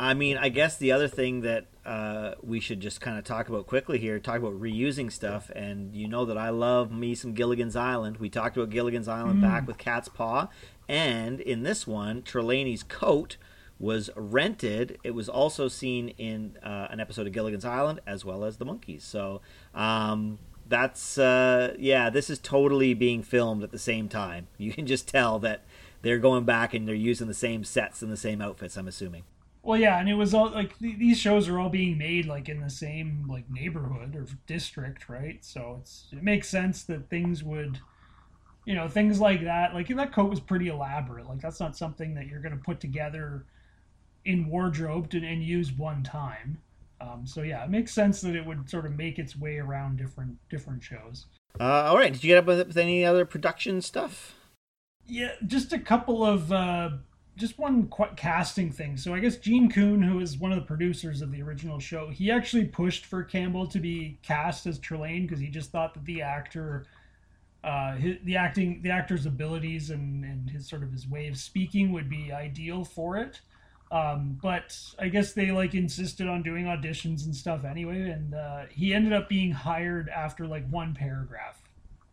I 0.00 0.14
mean, 0.14 0.38
I 0.38 0.48
guess 0.48 0.76
the 0.76 0.90
other 0.90 1.08
thing 1.08 1.42
that 1.42 1.66
uh, 1.84 2.34
we 2.42 2.60
should 2.60 2.80
just 2.80 3.00
kind 3.00 3.18
of 3.18 3.24
talk 3.24 3.48
about 3.48 3.66
quickly 3.66 3.98
here, 3.98 4.18
talk 4.18 4.38
about 4.38 4.60
reusing 4.60 5.10
stuff, 5.10 5.50
and 5.54 5.94
you 5.94 6.06
know 6.06 6.24
that 6.24 6.36
I 6.36 6.50
love 6.50 6.92
me 6.92 7.14
some 7.14 7.32
Gilligan's 7.32 7.76
Island. 7.76 8.18
We 8.18 8.28
talked 8.28 8.56
about 8.56 8.70
Gilligan's 8.70 9.08
Island 9.08 9.40
back 9.40 9.66
with 9.66 9.78
Catspaw, 9.78 10.48
and 10.88 11.40
in 11.40 11.62
this 11.62 11.86
one, 11.86 12.22
Trelawney's 12.22 12.82
coat 12.82 13.36
was 13.78 14.10
rented. 14.14 14.98
It 15.02 15.12
was 15.12 15.28
also 15.28 15.68
seen 15.68 16.10
in 16.10 16.58
uh, 16.62 16.88
an 16.90 17.00
episode 17.00 17.26
of 17.26 17.32
Gilligan's 17.32 17.64
Island 17.64 18.00
as 18.06 18.24
well 18.24 18.44
as 18.44 18.58
the 18.58 18.66
monkeys. 18.66 19.02
So 19.02 19.40
um, 19.74 20.38
that's 20.68 21.16
uh, 21.16 21.74
yeah, 21.78 22.10
this 22.10 22.28
is 22.28 22.38
totally 22.38 22.92
being 22.92 23.22
filmed 23.22 23.62
at 23.62 23.70
the 23.70 23.78
same 23.78 24.08
time. 24.08 24.48
You 24.58 24.72
can 24.72 24.86
just 24.86 25.08
tell 25.08 25.38
that 25.40 25.62
they're 26.02 26.18
going 26.18 26.44
back 26.44 26.74
and 26.74 26.86
they're 26.86 26.94
using 26.94 27.26
the 27.26 27.34
same 27.34 27.64
sets 27.64 28.02
and 28.02 28.12
the 28.12 28.16
same 28.18 28.42
outfits. 28.42 28.76
I'm 28.76 28.86
assuming. 28.86 29.24
Well, 29.62 29.78
yeah, 29.78 29.98
and 30.00 30.08
it 30.08 30.14
was 30.14 30.32
all 30.32 30.50
like 30.50 30.78
th- 30.78 30.98
these 30.98 31.18
shows 31.18 31.48
are 31.48 31.58
all 31.58 31.68
being 31.68 31.98
made 31.98 32.26
like 32.26 32.48
in 32.48 32.60
the 32.60 32.70
same 32.70 33.26
like 33.28 33.50
neighborhood 33.50 34.16
or 34.16 34.26
district, 34.46 35.08
right? 35.08 35.44
So 35.44 35.78
it's 35.80 36.06
it 36.12 36.22
makes 36.22 36.48
sense 36.48 36.82
that 36.84 37.10
things 37.10 37.44
would, 37.44 37.78
you 38.64 38.74
know, 38.74 38.88
things 38.88 39.20
like 39.20 39.42
that. 39.44 39.74
Like 39.74 39.88
that 39.88 40.12
coat 40.12 40.30
was 40.30 40.40
pretty 40.40 40.68
elaborate. 40.68 41.28
Like 41.28 41.40
that's 41.40 41.60
not 41.60 41.76
something 41.76 42.14
that 42.14 42.26
you're 42.26 42.40
going 42.40 42.56
to 42.56 42.64
put 42.64 42.80
together 42.80 43.44
in 44.24 44.48
wardrobe 44.48 45.10
to, 45.10 45.18
and 45.18 45.42
use 45.42 45.72
one 45.72 46.02
time. 46.02 46.58
Um, 47.00 47.26
so 47.26 47.42
yeah, 47.42 47.62
it 47.64 47.70
makes 47.70 47.92
sense 47.92 48.20
that 48.22 48.34
it 48.34 48.44
would 48.44 48.68
sort 48.68 48.86
of 48.86 48.96
make 48.96 49.18
its 49.18 49.36
way 49.36 49.58
around 49.58 49.98
different 49.98 50.36
different 50.48 50.82
shows. 50.82 51.26
Uh, 51.58 51.84
all 51.84 51.96
right. 51.96 52.12
Did 52.12 52.24
you 52.24 52.28
get 52.28 52.38
up 52.38 52.46
with, 52.46 52.66
with 52.66 52.76
any 52.76 53.04
other 53.04 53.24
production 53.24 53.82
stuff? 53.82 54.34
Yeah, 55.06 55.32
just 55.46 55.72
a 55.72 55.78
couple 55.78 56.24
of 56.24 56.52
uh, 56.52 56.90
just 57.36 57.58
one 57.58 57.90
casting 58.16 58.70
thing. 58.70 58.96
So 58.96 59.14
I 59.14 59.20
guess 59.20 59.36
Gene 59.36 59.70
Coon, 59.70 60.02
who 60.02 60.20
is 60.20 60.38
one 60.38 60.52
of 60.52 60.58
the 60.58 60.64
producers 60.64 61.22
of 61.22 61.30
the 61.32 61.42
original 61.42 61.78
show, 61.78 62.08
he 62.08 62.30
actually 62.30 62.66
pushed 62.66 63.06
for 63.06 63.22
Campbell 63.22 63.66
to 63.68 63.78
be 63.78 64.18
cast 64.22 64.66
as 64.66 64.78
Trelane 64.78 65.22
because 65.22 65.40
he 65.40 65.48
just 65.48 65.70
thought 65.70 65.94
that 65.94 66.04
the 66.04 66.22
actor, 66.22 66.86
uh, 67.64 67.94
his, 67.94 68.16
the 68.24 68.36
acting, 68.36 68.82
the 68.82 68.90
actor's 68.90 69.26
abilities 69.26 69.90
and 69.90 70.24
and 70.24 70.50
his 70.50 70.68
sort 70.68 70.82
of 70.82 70.92
his 70.92 71.08
way 71.08 71.28
of 71.28 71.36
speaking 71.36 71.92
would 71.92 72.08
be 72.08 72.32
ideal 72.32 72.84
for 72.84 73.16
it. 73.16 73.40
Um, 73.92 74.38
but 74.40 74.78
I 74.98 75.08
guess 75.08 75.32
they 75.32 75.50
like 75.50 75.74
insisted 75.74 76.28
on 76.28 76.42
doing 76.42 76.66
auditions 76.66 77.24
and 77.24 77.34
stuff 77.34 77.64
anyway, 77.64 78.10
and 78.10 78.34
uh, 78.34 78.66
he 78.70 78.94
ended 78.94 79.12
up 79.12 79.28
being 79.28 79.50
hired 79.50 80.08
after 80.08 80.46
like 80.46 80.68
one 80.68 80.94
paragraph. 80.94 81.60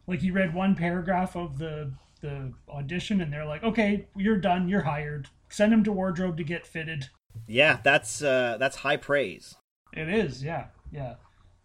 Like 0.07 0.21
he 0.21 0.31
read 0.31 0.55
one 0.55 0.73
paragraph 0.73 1.35
of 1.35 1.59
the 1.59 1.91
the 2.17 2.51
audition 2.69 3.21
and 3.21 3.31
they're 3.31 3.45
like, 3.45 3.63
okay, 3.63 4.07
you're 4.15 4.37
done, 4.37 4.67
you're 4.67 4.81
hired. 4.81 5.29
Send 5.49 5.73
him 5.73 5.83
to 5.83 5.91
wardrobe 5.91 6.37
to 6.37 6.43
get 6.43 6.65
fitted. 6.65 7.09
Yeah, 7.47 7.79
that's 7.83 8.21
uh, 8.21 8.57
that's 8.59 8.77
high 8.77 8.97
praise. 8.97 9.55
It 9.93 10.09
is, 10.09 10.43
yeah, 10.43 10.67
yeah. 10.91 11.15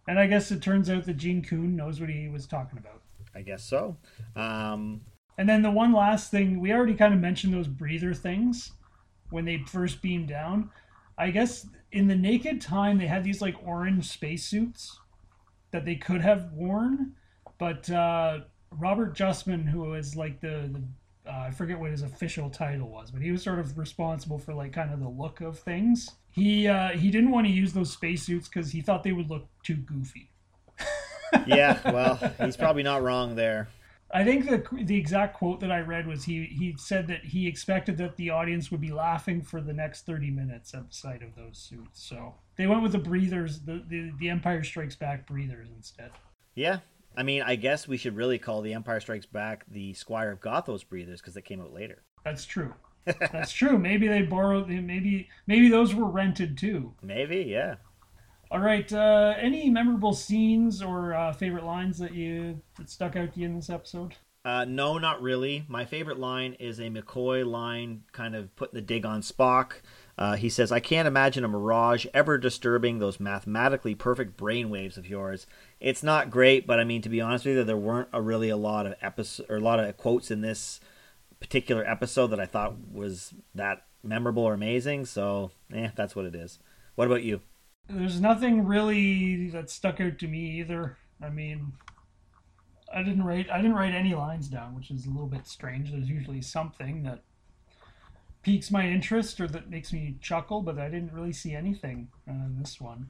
And 0.07 0.19
I 0.19 0.27
guess 0.27 0.51
it 0.51 0.61
turns 0.61 0.89
out 0.89 1.05
that 1.05 1.17
Gene 1.17 1.43
Coon 1.43 1.75
knows 1.75 1.99
what 1.99 2.09
he 2.09 2.27
was 2.29 2.45
talking 2.45 2.77
about. 2.77 3.01
I 3.35 3.41
guess 3.41 3.63
so. 3.63 3.97
Um, 4.35 5.01
And 5.37 5.49
then 5.49 5.61
the 5.61 5.71
one 5.71 5.93
last 5.93 6.29
thing, 6.29 6.59
we 6.59 6.71
already 6.71 6.93
kind 6.93 7.13
of 7.13 7.19
mentioned 7.19 7.53
those 7.53 7.67
breather 7.67 8.13
things 8.13 8.71
when 9.29 9.45
they 9.45 9.57
first 9.67 10.01
beamed 10.01 10.27
down. 10.27 10.69
I 11.17 11.31
guess 11.31 11.67
in 11.91 12.07
the 12.07 12.15
naked 12.15 12.61
time 12.61 12.97
they 12.97 13.07
had 13.07 13.23
these 13.23 13.41
like 13.41 13.55
orange 13.65 14.09
spacesuits 14.09 14.99
that 15.71 15.85
they 15.85 15.95
could 15.95 16.21
have 16.21 16.51
worn, 16.53 17.13
but 17.57 17.89
uh, 17.89 18.41
Robert 18.79 19.15
Justman, 19.15 19.67
who 19.67 19.81
was 19.81 20.15
like 20.15 20.39
the, 20.39 20.69
the 20.71 20.81
uh, 21.25 21.45
I 21.47 21.51
forget 21.51 21.79
what 21.79 21.91
his 21.91 22.01
official 22.01 22.49
title 22.49 22.89
was, 22.89 23.11
but 23.11 23.21
he 23.21 23.31
was 23.31 23.41
sort 23.41 23.59
of 23.59 23.77
responsible 23.77 24.37
for 24.37 24.53
like 24.53 24.73
kind 24.73 24.91
of 24.91 24.99
the 24.99 25.09
look 25.09 25.41
of 25.41 25.59
things. 25.59 26.09
He 26.31 26.67
uh, 26.67 26.89
he 26.89 27.11
didn't 27.11 27.31
want 27.31 27.47
to 27.47 27.53
use 27.53 27.73
those 27.73 27.91
spacesuits 27.91 28.47
because 28.47 28.71
he 28.71 28.81
thought 28.81 29.03
they 29.03 29.11
would 29.11 29.29
look 29.29 29.47
too 29.63 29.75
goofy. 29.75 30.29
yeah, 31.47 31.79
well, 31.91 32.19
he's 32.43 32.57
probably 32.57 32.83
not 32.83 33.03
wrong 33.03 33.35
there. 33.35 33.69
I 34.13 34.23
think 34.23 34.47
the 34.47 34.63
the 34.83 34.97
exact 34.97 35.35
quote 35.35 35.59
that 35.61 35.71
I 35.71 35.79
read 35.79 36.05
was 36.05 36.25
he 36.25 36.45
he 36.45 36.75
said 36.77 37.07
that 37.07 37.25
he 37.25 37.47
expected 37.47 37.97
that 37.97 38.15
the 38.15 38.29
audience 38.29 38.69
would 38.69 38.81
be 38.81 38.91
laughing 38.91 39.41
for 39.41 39.59
the 39.59 39.73
next 39.73 40.05
thirty 40.05 40.29
minutes 40.29 40.73
at 40.73 40.87
the 40.87 40.93
sight 40.93 41.23
of 41.23 41.35
those 41.35 41.57
suits. 41.57 42.03
So 42.03 42.35
they 42.55 42.67
went 42.67 42.83
with 42.83 42.91
the 42.91 42.99
breathers, 42.99 43.61
the 43.61 43.83
the, 43.87 44.11
the 44.19 44.29
Empire 44.29 44.63
Strikes 44.63 44.95
Back 44.95 45.25
breathers 45.25 45.69
instead. 45.75 46.11
Yeah, 46.53 46.79
I 47.15 47.23
mean, 47.23 47.41
I 47.43 47.55
guess 47.55 47.87
we 47.87 47.97
should 47.97 48.15
really 48.15 48.39
call 48.39 48.61
the 48.61 48.73
Empire 48.73 48.99
Strikes 48.99 49.25
Back 49.25 49.65
the 49.69 49.93
Squire 49.93 50.31
of 50.31 50.39
Gothos 50.39 50.87
breathers 50.87 51.21
because 51.21 51.33
they 51.33 51.41
came 51.41 51.61
out 51.61 51.73
later. 51.73 52.03
That's 52.23 52.45
true. 52.45 52.73
That's 53.05 53.51
true. 53.51 53.77
Maybe 53.77 54.07
they 54.07 54.21
borrowed. 54.21 54.69
Maybe 54.69 55.29
maybe 55.45 55.69
those 55.69 55.93
were 55.93 56.09
rented 56.09 56.57
too. 56.57 56.93
Maybe, 57.01 57.41
yeah. 57.41 57.75
All 58.49 58.59
right. 58.59 58.91
Uh, 58.91 59.33
any 59.37 59.69
memorable 59.69 60.13
scenes 60.13 60.81
or 60.81 61.13
uh, 61.13 61.33
favorite 61.33 61.65
lines 61.65 61.97
that 61.99 62.13
you 62.13 62.61
that 62.77 62.89
stuck 62.89 63.15
out 63.15 63.33
to 63.33 63.39
you 63.39 63.47
in 63.47 63.55
this 63.55 63.69
episode? 63.69 64.15
Uh, 64.45 64.65
no, 64.65 64.97
not 64.97 65.21
really. 65.21 65.63
My 65.69 65.85
favorite 65.85 66.19
line 66.19 66.53
is 66.59 66.79
a 66.79 66.83
McCoy 66.89 67.49
line, 67.49 68.03
kind 68.11 68.35
of 68.35 68.53
putting 68.57 68.75
the 68.75 68.81
dig 68.81 69.05
on 69.05 69.21
Spock. 69.21 69.75
Uh, 70.17 70.35
he 70.35 70.49
says, 70.49 70.71
I 70.71 70.81
can't 70.81 71.07
imagine 71.07 71.45
a 71.45 71.47
mirage 71.47 72.05
ever 72.13 72.37
disturbing 72.37 72.99
those 72.99 73.21
mathematically 73.21 73.95
perfect 73.95 74.37
brainwaves 74.37 74.97
of 74.97 75.07
yours. 75.07 75.47
It's 75.83 76.01
not 76.01 76.31
great, 76.31 76.65
but 76.65 76.79
I 76.79 76.85
mean, 76.85 77.01
to 77.01 77.09
be 77.09 77.19
honest 77.19 77.45
with 77.45 77.57
you, 77.57 77.63
there 77.65 77.75
weren't 77.75 78.07
a 78.13 78.21
really 78.21 78.47
a 78.47 78.55
lot 78.55 78.85
of 78.85 78.95
episode 79.01 79.45
or 79.49 79.57
a 79.57 79.59
lot 79.59 79.81
of 79.81 79.97
quotes 79.97 80.31
in 80.31 80.39
this 80.39 80.79
particular 81.41 81.83
episode 81.85 82.27
that 82.27 82.39
I 82.39 82.45
thought 82.45 82.75
was 82.89 83.33
that 83.53 83.85
memorable 84.01 84.43
or 84.43 84.53
amazing. 84.53 85.05
So, 85.05 85.51
eh, 85.73 85.89
that's 85.93 86.15
what 86.15 86.23
it 86.23 86.35
is. 86.35 86.59
What 86.95 87.07
about 87.07 87.23
you? 87.23 87.41
There's 87.89 88.21
nothing 88.21 88.65
really 88.65 89.49
that 89.49 89.69
stuck 89.69 89.99
out 89.99 90.19
to 90.19 90.27
me 90.29 90.61
either. 90.61 90.97
I 91.21 91.29
mean, 91.29 91.73
I 92.93 93.03
didn't 93.03 93.23
write 93.23 93.49
I 93.51 93.57
didn't 93.57 93.75
write 93.75 93.93
any 93.93 94.15
lines 94.15 94.47
down, 94.47 94.75
which 94.75 94.89
is 94.89 95.05
a 95.05 95.09
little 95.09 95.27
bit 95.27 95.45
strange. 95.47 95.91
There's 95.91 96.07
usually 96.07 96.41
something 96.41 97.03
that 97.03 97.23
piques 98.41 98.71
my 98.71 98.87
interest 98.87 99.41
or 99.41 99.47
that 99.49 99.69
makes 99.69 99.91
me 99.91 100.15
chuckle, 100.21 100.61
but 100.61 100.79
I 100.79 100.87
didn't 100.87 101.11
really 101.11 101.33
see 101.33 101.53
anything 101.53 102.07
uh, 102.25 102.31
in 102.31 102.55
this 102.57 102.79
one. 102.79 103.09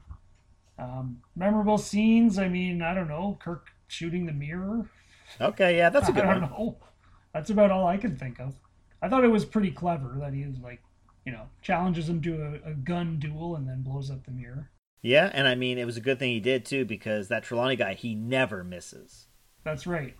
Um, 0.78 1.20
memorable 1.36 1.78
scenes. 1.78 2.38
I 2.38 2.48
mean, 2.48 2.82
I 2.82 2.94
don't 2.94 3.08
know. 3.08 3.38
Kirk 3.40 3.68
shooting 3.86 4.26
the 4.26 4.32
mirror. 4.32 4.88
Okay, 5.40 5.76
yeah, 5.76 5.88
that's 5.90 6.08
a 6.08 6.12
good 6.12 6.24
I 6.26 6.32
don't 6.38 6.50
know. 6.50 6.76
That's 7.32 7.50
about 7.50 7.70
all 7.70 7.86
I 7.86 7.96
can 7.96 8.16
think 8.16 8.40
of. 8.40 8.54
I 9.02 9.08
thought 9.08 9.24
it 9.24 9.28
was 9.28 9.44
pretty 9.44 9.70
clever 9.70 10.16
that 10.20 10.32
he 10.34 10.46
was 10.46 10.58
like, 10.60 10.80
you 11.26 11.32
know, 11.32 11.46
challenges 11.62 12.08
him 12.08 12.20
to 12.22 12.60
a, 12.64 12.70
a 12.70 12.74
gun 12.74 13.18
duel 13.18 13.56
and 13.56 13.68
then 13.68 13.82
blows 13.82 14.10
up 14.10 14.24
the 14.24 14.30
mirror. 14.30 14.70
Yeah, 15.02 15.30
and 15.34 15.46
I 15.46 15.54
mean, 15.54 15.76
it 15.78 15.84
was 15.84 15.96
a 15.96 16.00
good 16.00 16.18
thing 16.18 16.30
he 16.30 16.40
did 16.40 16.64
too 16.64 16.84
because 16.84 17.28
that 17.28 17.42
Trelawney 17.44 17.76
guy, 17.76 17.94
he 17.94 18.14
never 18.14 18.64
misses. 18.64 19.26
That's 19.62 19.86
right. 19.86 20.14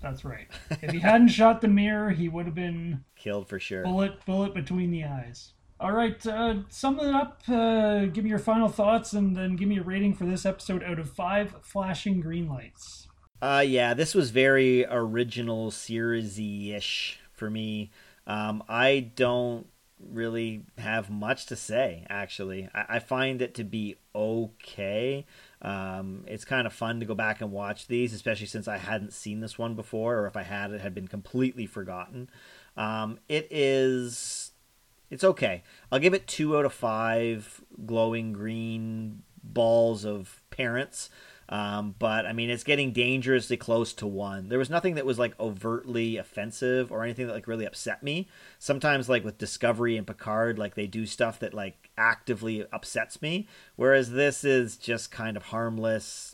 That's 0.00 0.24
right. 0.24 0.48
If 0.82 0.90
he 0.90 0.98
hadn't 1.00 1.28
shot 1.28 1.60
the 1.60 1.68
mirror, 1.68 2.10
he 2.10 2.28
would 2.28 2.46
have 2.46 2.54
been 2.54 3.04
Killed 3.16 3.48
for 3.48 3.60
sure. 3.60 3.84
bullet 3.84 4.24
bullet 4.26 4.54
between 4.54 4.90
the 4.90 5.04
eyes. 5.04 5.52
All 5.82 5.90
right, 5.90 6.24
uh, 6.28 6.58
sum 6.68 7.00
it 7.00 7.12
up. 7.12 7.42
Uh, 7.48 8.04
give 8.04 8.22
me 8.22 8.30
your 8.30 8.38
final 8.38 8.68
thoughts, 8.68 9.14
and 9.14 9.36
then 9.36 9.56
give 9.56 9.68
me 9.68 9.78
a 9.78 9.82
rating 9.82 10.14
for 10.14 10.24
this 10.24 10.46
episode 10.46 10.80
out 10.84 11.00
of 11.00 11.10
five 11.10 11.56
flashing 11.60 12.20
green 12.20 12.48
lights. 12.48 13.08
Uh, 13.42 13.64
yeah, 13.66 13.92
this 13.92 14.14
was 14.14 14.30
very 14.30 14.86
original 14.88 15.72
series-ish 15.72 17.18
for 17.32 17.50
me. 17.50 17.90
Um, 18.28 18.62
I 18.68 19.10
don't 19.16 19.66
really 19.98 20.66
have 20.78 21.10
much 21.10 21.46
to 21.46 21.56
say, 21.56 22.06
actually. 22.08 22.68
I, 22.72 22.84
I 22.88 22.98
find 23.00 23.42
it 23.42 23.54
to 23.56 23.64
be 23.64 23.96
okay. 24.14 25.26
Um, 25.62 26.24
it's 26.28 26.44
kind 26.44 26.64
of 26.68 26.72
fun 26.72 27.00
to 27.00 27.06
go 27.06 27.16
back 27.16 27.40
and 27.40 27.50
watch 27.50 27.88
these, 27.88 28.14
especially 28.14 28.46
since 28.46 28.68
I 28.68 28.76
hadn't 28.76 29.14
seen 29.14 29.40
this 29.40 29.58
one 29.58 29.74
before, 29.74 30.20
or 30.20 30.28
if 30.28 30.36
I 30.36 30.44
had, 30.44 30.70
it 30.70 30.80
had 30.80 30.94
been 30.94 31.08
completely 31.08 31.66
forgotten. 31.66 32.30
Um, 32.76 33.18
it 33.28 33.48
is, 33.50 34.51
it's 35.12 35.24
okay. 35.24 35.62
I'll 35.92 35.98
give 35.98 36.14
it 36.14 36.26
two 36.26 36.56
out 36.56 36.64
of 36.64 36.72
five 36.72 37.60
glowing 37.84 38.32
green 38.32 39.22
balls 39.44 40.06
of 40.06 40.40
parents. 40.48 41.10
Um, 41.50 41.94
but 41.98 42.24
I 42.24 42.32
mean, 42.32 42.48
it's 42.48 42.64
getting 42.64 42.92
dangerously 42.92 43.58
close 43.58 43.92
to 43.94 44.06
one. 44.06 44.48
There 44.48 44.58
was 44.58 44.70
nothing 44.70 44.94
that 44.94 45.04
was 45.04 45.18
like 45.18 45.38
overtly 45.38 46.16
offensive 46.16 46.90
or 46.90 47.04
anything 47.04 47.26
that 47.26 47.34
like 47.34 47.46
really 47.46 47.66
upset 47.66 48.02
me. 48.02 48.26
Sometimes, 48.58 49.10
like 49.10 49.22
with 49.22 49.36
Discovery 49.36 49.98
and 49.98 50.06
Picard, 50.06 50.58
like 50.58 50.76
they 50.76 50.86
do 50.86 51.04
stuff 51.04 51.38
that 51.40 51.52
like 51.52 51.90
actively 51.98 52.64
upsets 52.72 53.20
me. 53.20 53.46
Whereas 53.76 54.12
this 54.12 54.44
is 54.44 54.78
just 54.78 55.10
kind 55.10 55.36
of 55.36 55.42
harmless 55.44 56.31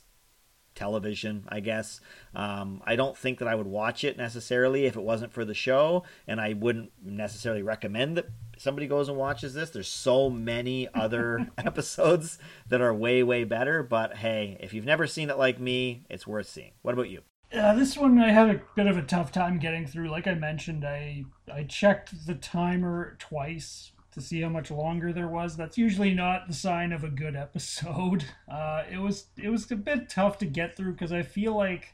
television, 0.78 1.44
I 1.48 1.60
guess. 1.60 2.00
Um, 2.34 2.80
I 2.86 2.94
don't 2.94 3.16
think 3.16 3.40
that 3.40 3.48
I 3.48 3.54
would 3.54 3.66
watch 3.66 4.04
it 4.04 4.16
necessarily 4.16 4.86
if 4.86 4.96
it 4.96 5.02
wasn't 5.02 5.32
for 5.32 5.44
the 5.44 5.54
show, 5.54 6.04
and 6.26 6.40
I 6.40 6.52
wouldn't 6.52 6.92
necessarily 7.04 7.62
recommend 7.62 8.16
that 8.16 8.28
somebody 8.56 8.86
goes 8.86 9.08
and 9.08 9.18
watches 9.18 9.54
this. 9.54 9.70
There's 9.70 9.88
so 9.88 10.30
many 10.30 10.88
other 10.94 11.48
episodes 11.58 12.38
that 12.68 12.80
are 12.80 12.94
way, 12.94 13.22
way 13.22 13.44
better. 13.44 13.82
But 13.82 14.18
hey, 14.18 14.56
if 14.60 14.72
you've 14.72 14.84
never 14.84 15.06
seen 15.06 15.30
it 15.30 15.38
like 15.38 15.58
me, 15.58 16.04
it's 16.08 16.26
worth 16.26 16.48
seeing. 16.48 16.72
What 16.82 16.94
about 16.94 17.10
you? 17.10 17.22
Yeah, 17.52 17.74
this 17.74 17.96
one 17.96 18.18
I 18.18 18.30
had 18.30 18.50
a 18.50 18.60
bit 18.76 18.86
of 18.86 18.96
a 18.96 19.02
tough 19.02 19.32
time 19.32 19.58
getting 19.58 19.86
through. 19.86 20.10
Like 20.10 20.26
I 20.26 20.34
mentioned, 20.34 20.84
I 20.84 21.24
I 21.52 21.64
checked 21.64 22.26
the 22.26 22.34
timer 22.34 23.16
twice 23.18 23.92
to 24.12 24.20
see 24.20 24.40
how 24.40 24.48
much 24.48 24.70
longer 24.70 25.12
there 25.12 25.28
was. 25.28 25.56
That's 25.56 25.78
usually 25.78 26.14
not 26.14 26.48
the 26.48 26.54
sign 26.54 26.92
of 26.92 27.04
a 27.04 27.10
good 27.10 27.36
episode. 27.36 28.24
Uh, 28.50 28.82
it 28.90 28.98
was 28.98 29.26
it 29.36 29.50
was 29.50 29.70
a 29.70 29.76
bit 29.76 30.08
tough 30.08 30.38
to 30.38 30.46
get 30.46 30.74
through 30.74 30.92
because 30.92 31.12
I 31.12 31.22
feel 31.22 31.54
like 31.54 31.92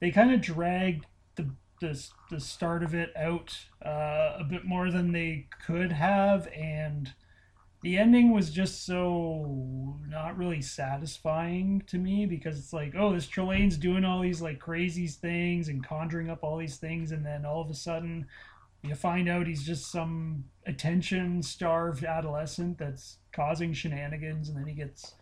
they 0.00 0.10
kind 0.10 0.32
of 0.32 0.40
dragged 0.40 1.04
the, 1.34 1.50
the 1.80 2.02
the 2.30 2.40
start 2.40 2.82
of 2.82 2.94
it 2.94 3.12
out 3.14 3.54
uh, 3.84 4.36
a 4.38 4.44
bit 4.48 4.64
more 4.64 4.90
than 4.90 5.12
they 5.12 5.48
could 5.66 5.92
have, 5.92 6.48
and 6.48 7.12
the 7.82 7.98
ending 7.98 8.32
was 8.32 8.50
just 8.50 8.86
so 8.86 9.98
not 10.08 10.36
really 10.38 10.62
satisfying 10.62 11.82
to 11.86 11.98
me 11.98 12.24
because 12.24 12.58
it's 12.58 12.72
like, 12.72 12.94
oh, 12.96 13.12
this 13.12 13.28
Trelane's 13.28 13.76
doing 13.76 14.04
all 14.04 14.22
these 14.22 14.40
like 14.40 14.58
crazy 14.58 15.06
things 15.06 15.68
and 15.68 15.86
conjuring 15.86 16.30
up 16.30 16.42
all 16.42 16.56
these 16.56 16.78
things, 16.78 17.12
and 17.12 17.24
then 17.24 17.44
all 17.44 17.60
of 17.60 17.70
a 17.70 17.74
sudden 17.74 18.26
you 18.88 18.94
find 18.94 19.28
out 19.28 19.46
he's 19.46 19.64
just 19.64 19.90
some 19.90 20.44
attention 20.66 21.42
starved 21.42 22.04
adolescent 22.04 22.78
that's 22.78 23.18
causing 23.32 23.72
shenanigans, 23.72 24.48
and 24.48 24.58
then 24.58 24.66
he 24.66 24.74
gets 24.74 25.14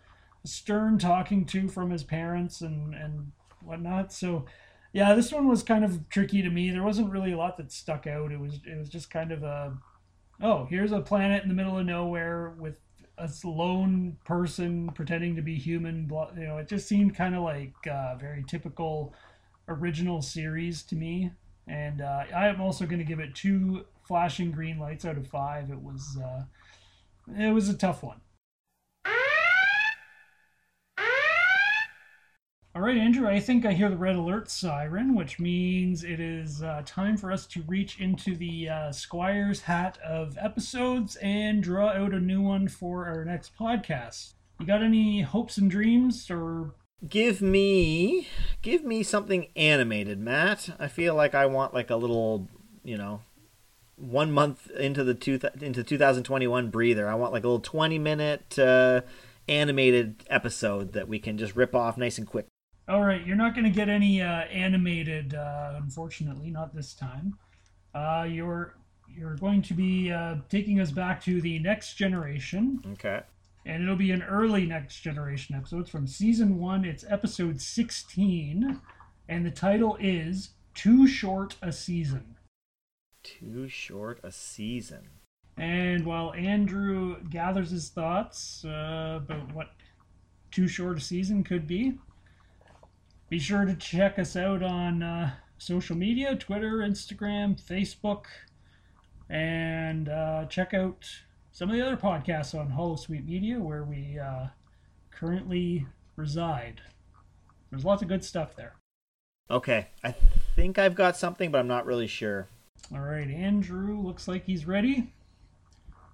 a 0.44 0.48
stern 0.48 0.98
talking 0.98 1.44
to 1.46 1.68
from 1.68 1.90
his 1.90 2.04
parents 2.04 2.60
and 2.60 2.94
and 2.94 3.32
whatnot. 3.62 4.12
So 4.12 4.46
yeah, 4.92 5.14
this 5.14 5.32
one 5.32 5.48
was 5.48 5.62
kind 5.62 5.84
of 5.84 6.08
tricky 6.08 6.42
to 6.42 6.50
me. 6.50 6.70
There 6.70 6.82
wasn't 6.82 7.10
really 7.10 7.32
a 7.32 7.36
lot 7.36 7.56
that 7.56 7.72
stuck 7.72 8.06
out. 8.06 8.32
It 8.32 8.40
was 8.40 8.60
it 8.66 8.78
was 8.78 8.88
just 8.88 9.10
kind 9.10 9.32
of 9.32 9.42
a 9.42 9.76
oh, 10.42 10.66
here's 10.66 10.92
a 10.92 11.00
planet 11.00 11.42
in 11.42 11.48
the 11.48 11.54
middle 11.54 11.78
of 11.78 11.86
nowhere 11.86 12.50
with 12.58 12.76
a 13.18 13.30
lone 13.44 14.16
person 14.24 14.90
pretending 14.94 15.36
to 15.36 15.42
be 15.42 15.56
human. 15.56 16.10
You 16.36 16.46
know, 16.46 16.58
it 16.58 16.68
just 16.68 16.88
seemed 16.88 17.16
kind 17.16 17.34
of 17.34 17.42
like 17.42 17.74
uh, 17.90 18.16
very 18.16 18.44
typical 18.46 19.14
original 19.68 20.22
series 20.22 20.82
to 20.84 20.96
me. 20.96 21.30
And 21.66 22.00
uh, 22.00 22.24
I 22.34 22.48
am 22.48 22.60
also 22.60 22.84
going 22.84 22.98
to 22.98 23.04
give 23.04 23.20
it 23.20 23.34
two 23.34 23.86
flashing 24.06 24.50
green 24.50 24.78
lights 24.78 25.04
out 25.04 25.16
of 25.16 25.26
five. 25.28 25.70
It 25.70 25.80
was 25.80 26.18
uh, 26.22 26.44
it 27.38 27.52
was 27.52 27.68
a 27.68 27.74
tough 27.74 28.02
one. 28.02 28.20
All 32.76 32.82
right, 32.82 32.96
Andrew, 32.96 33.28
I 33.28 33.38
think 33.38 33.64
I 33.64 33.72
hear 33.72 33.88
the 33.88 33.96
red 33.96 34.16
alert 34.16 34.50
siren, 34.50 35.14
which 35.14 35.38
means 35.38 36.02
it 36.02 36.18
is 36.18 36.60
uh, 36.60 36.82
time 36.84 37.16
for 37.16 37.30
us 37.30 37.46
to 37.46 37.62
reach 37.68 38.00
into 38.00 38.34
the 38.34 38.68
uh, 38.68 38.90
Squire's 38.90 39.60
hat 39.60 39.96
of 40.04 40.36
episodes 40.40 41.14
and 41.22 41.62
draw 41.62 41.90
out 41.90 42.12
a 42.12 42.18
new 42.18 42.42
one 42.42 42.66
for 42.66 43.06
our 43.06 43.24
next 43.24 43.56
podcast. 43.56 44.32
You 44.58 44.66
got 44.66 44.82
any 44.82 45.22
hopes 45.22 45.56
and 45.56 45.70
dreams 45.70 46.28
or 46.28 46.74
Give 47.09 47.42
me, 47.42 48.28
give 48.62 48.84
me 48.84 49.03
something 49.03 49.49
animated, 49.57 50.18
Matt. 50.18 50.70
I 50.78 50.88
feel 50.88 51.14
like 51.14 51.34
I 51.34 51.47
want 51.47 51.74
like 51.74 51.90
a 51.90 51.97
little, 51.97 52.49
you 52.82 52.97
know, 52.97 53.20
one 53.97 54.32
month 54.32 54.70
into 54.70 55.05
the 55.05 55.14
two 55.14 55.38
into 55.61 55.84
2021 55.84 56.70
breather. 56.70 57.09
I 57.09 57.14
want 57.14 57.32
like 57.32 57.45
a 57.45 57.49
little 57.49 57.61
20 57.61 57.99
minute 57.99 58.59
uh, 58.59 59.03
animated 59.49 60.24
episode 60.30 60.92
that 60.95 61.07
we 61.09 61.18
can 61.18 61.36
just 61.36 61.55
rip 61.55 61.74
off 61.74 61.99
nice 61.99 62.16
and 62.18 62.26
quick. 62.26 62.47
All 62.88 63.03
right, 63.03 63.24
you're 63.26 63.36
not 63.36 63.55
going 63.55 63.64
to 63.64 63.70
get 63.70 63.88
any 63.88 64.20
uh, 64.20 64.26
animated, 64.26 65.34
uh, 65.34 65.74
unfortunately, 65.76 66.51
not 66.51 66.74
this 66.74 66.95
time. 66.95 67.38
Uh, 67.95 68.26
you're 68.28 68.76
you're 69.09 69.36
going 69.36 69.62
to 69.62 69.74
be 69.74 70.11
uh, 70.11 70.36
taking 70.49 70.80
us 70.80 70.90
back 70.90 71.22
to 71.24 71.40
the 71.40 71.59
next 71.61 71.95
generation, 71.95 72.82
Okay. 72.92 73.20
And 73.64 73.82
it'll 73.82 73.96
be 73.96 74.10
an 74.10 74.22
early 74.22 74.66
next 74.66 75.00
generation 75.00 75.54
episode. 75.54 75.80
It's 75.82 75.90
from 75.90 76.06
season 76.06 76.58
one. 76.58 76.84
It's 76.84 77.04
episode 77.08 77.60
16, 77.60 78.80
and 79.28 79.46
the 79.46 79.50
title 79.50 79.96
is 80.00 80.50
"Too 80.74 81.06
Short 81.06 81.56
a 81.62 81.72
Season." 81.72 82.36
Too 83.22 83.68
short 83.68 84.20
a 84.22 84.30
season. 84.30 85.08
And 85.56 86.04
while 86.04 86.34
Andrew 86.34 87.16
gathers 87.30 87.70
his 87.70 87.88
thoughts 87.88 88.64
uh, 88.64 89.20
about 89.22 89.54
what 89.54 89.70
too 90.50 90.68
short 90.68 90.98
a 90.98 91.00
season 91.00 91.42
could 91.42 91.66
be, 91.66 91.94
be 93.30 93.38
sure 93.38 93.64
to 93.64 93.74
check 93.74 94.18
us 94.18 94.36
out 94.36 94.62
on 94.62 95.02
uh, 95.02 95.30
social 95.58 95.96
media 95.96 96.36
Twitter, 96.36 96.78
Instagram, 96.78 97.60
Facebook, 97.60 98.24
and 99.30 100.08
uh, 100.08 100.44
check 100.46 100.74
out 100.74 101.06
some 101.55 101.70
of 101.70 101.76
the 101.76 101.86
other 101.86 101.96
podcasts 101.96 102.59
on 102.59 102.68
Holosuite 102.68 103.24
Media 103.24 103.61
where 103.61 103.84
we 103.84 104.18
uh, 104.18 104.48
currently 105.12 105.86
reside. 106.16 106.80
There's 107.70 107.84
lots 107.84 108.02
of 108.02 108.09
good 108.09 108.24
stuff 108.24 108.57
there. 108.57 108.74
Okay, 109.48 109.86
I 110.02 110.16
think 110.57 110.78
I've 110.80 110.96
got 110.96 111.16
something, 111.16 111.52
but 111.52 111.59
I'm 111.59 111.68
not 111.68 111.86
really 111.86 112.09
sure. 112.09 112.48
All 112.92 113.00
right, 113.00 113.30
Andrew 113.30 113.96
looks 114.00 114.26
like 114.26 114.44
he's 114.44 114.66
ready. 114.66 115.12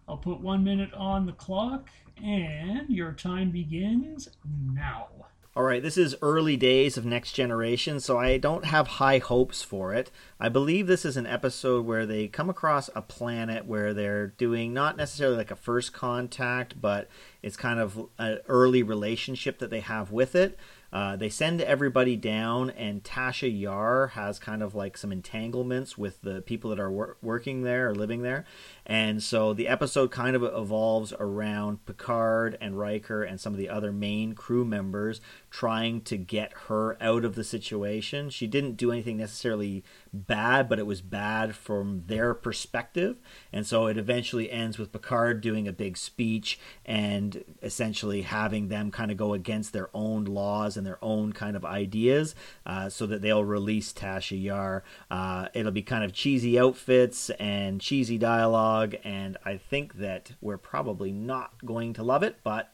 I'll 0.06 0.18
put 0.18 0.40
one 0.40 0.62
minute 0.62 0.92
on 0.92 1.24
the 1.24 1.32
clock, 1.32 1.88
and 2.22 2.90
your 2.90 3.12
time 3.12 3.50
begins 3.50 4.28
now. 4.74 5.08
All 5.56 5.64
right, 5.64 5.82
this 5.82 5.98
is 5.98 6.14
early 6.22 6.56
days 6.56 6.96
of 6.96 7.04
Next 7.04 7.32
Generation, 7.32 7.98
so 7.98 8.16
I 8.16 8.38
don't 8.38 8.66
have 8.66 8.86
high 8.86 9.18
hopes 9.18 9.62
for 9.62 9.92
it. 9.92 10.12
I 10.38 10.48
believe 10.48 10.86
this 10.86 11.04
is 11.04 11.16
an 11.16 11.26
episode 11.26 11.84
where 11.84 12.06
they 12.06 12.28
come 12.28 12.48
across 12.48 12.88
a 12.94 13.02
planet 13.02 13.66
where 13.66 13.92
they're 13.92 14.28
doing 14.28 14.72
not 14.72 14.96
necessarily 14.96 15.36
like 15.36 15.50
a 15.50 15.56
first 15.56 15.92
contact, 15.92 16.80
but 16.80 17.08
it's 17.42 17.56
kind 17.56 17.80
of 17.80 18.00
an 18.16 18.38
early 18.46 18.84
relationship 18.84 19.58
that 19.58 19.70
they 19.70 19.80
have 19.80 20.12
with 20.12 20.36
it. 20.36 20.56
Uh, 20.92 21.16
they 21.16 21.28
send 21.28 21.60
everybody 21.60 22.16
down, 22.16 22.70
and 22.70 23.02
Tasha 23.02 23.48
Yar 23.60 24.08
has 24.08 24.38
kind 24.38 24.62
of 24.62 24.74
like 24.74 24.96
some 24.96 25.12
entanglements 25.12 25.96
with 25.96 26.20
the 26.22 26.42
people 26.42 26.70
that 26.70 26.80
are 26.80 26.90
wor- 26.90 27.16
working 27.22 27.62
there 27.62 27.90
or 27.90 27.94
living 27.94 28.22
there. 28.22 28.44
And 28.84 29.22
so 29.22 29.54
the 29.54 29.68
episode 29.68 30.10
kind 30.10 30.34
of 30.34 30.42
evolves 30.42 31.12
around 31.20 31.86
Picard 31.86 32.58
and 32.60 32.78
Riker 32.78 33.22
and 33.22 33.40
some 33.40 33.52
of 33.52 33.58
the 33.58 33.68
other 33.68 33.92
main 33.92 34.34
crew 34.34 34.64
members 34.64 35.20
trying 35.50 36.00
to 36.02 36.16
get 36.16 36.52
her 36.68 37.00
out 37.00 37.24
of 37.24 37.36
the 37.36 37.44
situation. 37.44 38.30
She 38.30 38.48
didn't 38.48 38.76
do 38.76 38.90
anything 38.90 39.16
necessarily 39.16 39.84
bad, 40.12 40.68
but 40.68 40.78
it 40.78 40.86
was 40.86 41.00
bad 41.00 41.54
from 41.54 42.04
their 42.06 42.34
perspective. 42.34 43.18
And 43.52 43.66
so 43.66 43.86
it 43.86 43.96
eventually 43.96 44.50
ends 44.50 44.78
with 44.78 44.92
Picard 44.92 45.40
doing 45.40 45.68
a 45.68 45.72
big 45.72 45.96
speech 45.96 46.58
and 46.84 47.44
essentially 47.62 48.22
having 48.22 48.68
them 48.68 48.90
kind 48.90 49.10
of 49.10 49.16
go 49.16 49.34
against 49.34 49.72
their 49.72 49.88
own 49.94 50.24
laws 50.24 50.76
and 50.76 50.86
their 50.86 51.02
own 51.02 51.32
kind 51.32 51.56
of 51.56 51.64
ideas 51.64 52.34
uh, 52.66 52.88
so 52.88 53.06
that 53.06 53.22
they'll 53.22 53.44
release 53.44 53.92
Tasha 53.92 54.40
Yar. 54.40 54.82
Uh, 55.10 55.48
it'll 55.54 55.72
be 55.72 55.82
kind 55.82 56.04
of 56.04 56.12
cheesy 56.12 56.58
outfits 56.58 57.30
and 57.30 57.80
cheesy 57.80 58.18
dialogue. 58.18 58.96
And 59.04 59.36
I 59.44 59.56
think 59.56 59.94
that 59.94 60.32
we're 60.40 60.58
probably 60.58 61.12
not 61.12 61.64
going 61.64 61.92
to 61.94 62.02
love 62.02 62.22
it, 62.22 62.38
but 62.42 62.72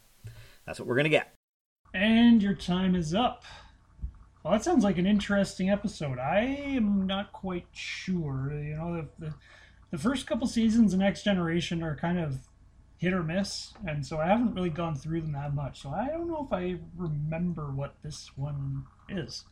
that's 0.64 0.78
what 0.78 0.88
we're 0.88 0.96
going 0.96 1.04
to 1.04 1.10
get. 1.10 1.32
And 1.94 2.42
your 2.42 2.54
time 2.54 2.94
is 2.94 3.14
up. 3.14 3.44
Well, 4.46 4.52
that 4.52 4.62
sounds 4.62 4.84
like 4.84 4.96
an 4.96 5.06
interesting 5.06 5.70
episode. 5.70 6.20
I 6.20 6.38
am 6.38 7.04
not 7.04 7.32
quite 7.32 7.66
sure. 7.72 8.52
You 8.54 8.76
know, 8.76 8.94
the, 9.18 9.26
the, 9.26 9.34
the 9.90 9.98
first 9.98 10.28
couple 10.28 10.46
seasons 10.46 10.92
of 10.92 11.00
Next 11.00 11.24
Generation 11.24 11.82
are 11.82 11.96
kind 11.96 12.16
of 12.16 12.46
hit 12.96 13.12
or 13.12 13.24
miss, 13.24 13.74
and 13.84 14.06
so 14.06 14.18
I 14.18 14.26
haven't 14.26 14.54
really 14.54 14.70
gone 14.70 14.94
through 14.94 15.22
them 15.22 15.32
that 15.32 15.52
much. 15.52 15.82
So 15.82 15.90
I 15.90 16.06
don't 16.06 16.28
know 16.28 16.46
if 16.46 16.52
I 16.52 16.76
remember 16.96 17.72
what 17.72 17.96
this 18.04 18.30
one 18.36 18.84
is. 19.08 19.46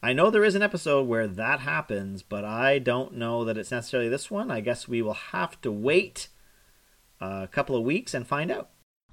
I 0.00 0.12
know 0.12 0.30
there 0.30 0.44
is 0.44 0.54
an 0.54 0.62
episode 0.62 1.08
where 1.08 1.26
that 1.26 1.58
happens, 1.58 2.22
but 2.22 2.44
I 2.44 2.78
don't 2.78 3.14
know 3.14 3.44
that 3.44 3.58
it's 3.58 3.72
necessarily 3.72 4.08
this 4.08 4.30
one. 4.30 4.48
I 4.48 4.60
guess 4.60 4.86
we 4.86 5.02
will 5.02 5.14
have 5.14 5.60
to 5.62 5.72
wait 5.72 6.28
uh, 7.20 7.40
a 7.42 7.48
couple 7.48 7.74
of 7.74 7.82
weeks 7.82 8.14
and 8.14 8.24
find 8.24 8.52
out. 8.52 8.70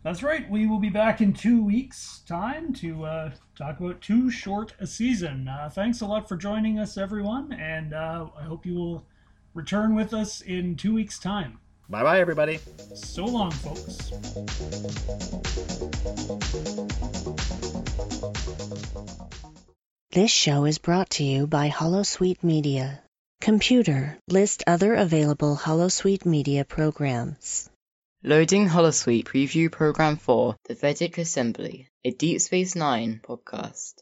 That's 0.07 0.23
right. 0.23 0.49
We 0.49 0.67
will 0.67 0.79
be 0.79 0.87
back 0.87 1.19
in 1.19 1.33
two 1.33 1.61
weeks' 1.61 2.21
time 2.25 2.71
to 2.75 3.03
uh, 3.03 3.31
talk 3.57 3.81
about 3.81 3.99
Too 3.99 4.31
Short 4.31 4.73
a 4.79 4.87
Season. 4.87 5.49
Uh, 5.49 5.69
thanks 5.69 5.99
a 5.99 6.05
lot 6.05 6.29
for 6.29 6.37
joining 6.37 6.79
us, 6.79 6.97
everyone, 6.97 7.51
and 7.51 7.93
uh, 7.93 8.27
I 8.39 8.43
hope 8.43 8.65
you 8.65 8.75
will 8.75 9.05
return 9.53 9.95
with 9.95 10.13
us 10.13 10.39
in 10.39 10.77
two 10.77 10.93
weeks' 10.93 11.19
time. 11.19 11.59
Bye 11.89 12.03
bye, 12.03 12.21
everybody. 12.21 12.61
So 12.95 13.25
long, 13.25 13.51
folks. 13.51 14.11
This 20.13 20.31
show 20.31 20.63
is 20.63 20.77
brought 20.77 21.09
to 21.09 21.25
you 21.25 21.47
by 21.47 21.69
Holosuite 21.69 22.45
Media. 22.45 23.01
Computer, 23.41 24.17
list 24.29 24.63
other 24.67 24.93
available 24.93 25.57
Holosuite 25.57 26.25
Media 26.25 26.63
programs. 26.63 27.69
Loading 28.24 28.68
Holosuite 28.68 29.26
Preview 29.26 29.72
Program 29.72 30.18
4 30.18 30.55
The 30.65 30.76
Vedek 30.76 31.18
Assembly, 31.18 31.89
a 32.03 32.11
Deep 32.11 32.41
Space 32.41 32.76
Nine 32.76 33.22
podcast. 33.24 33.93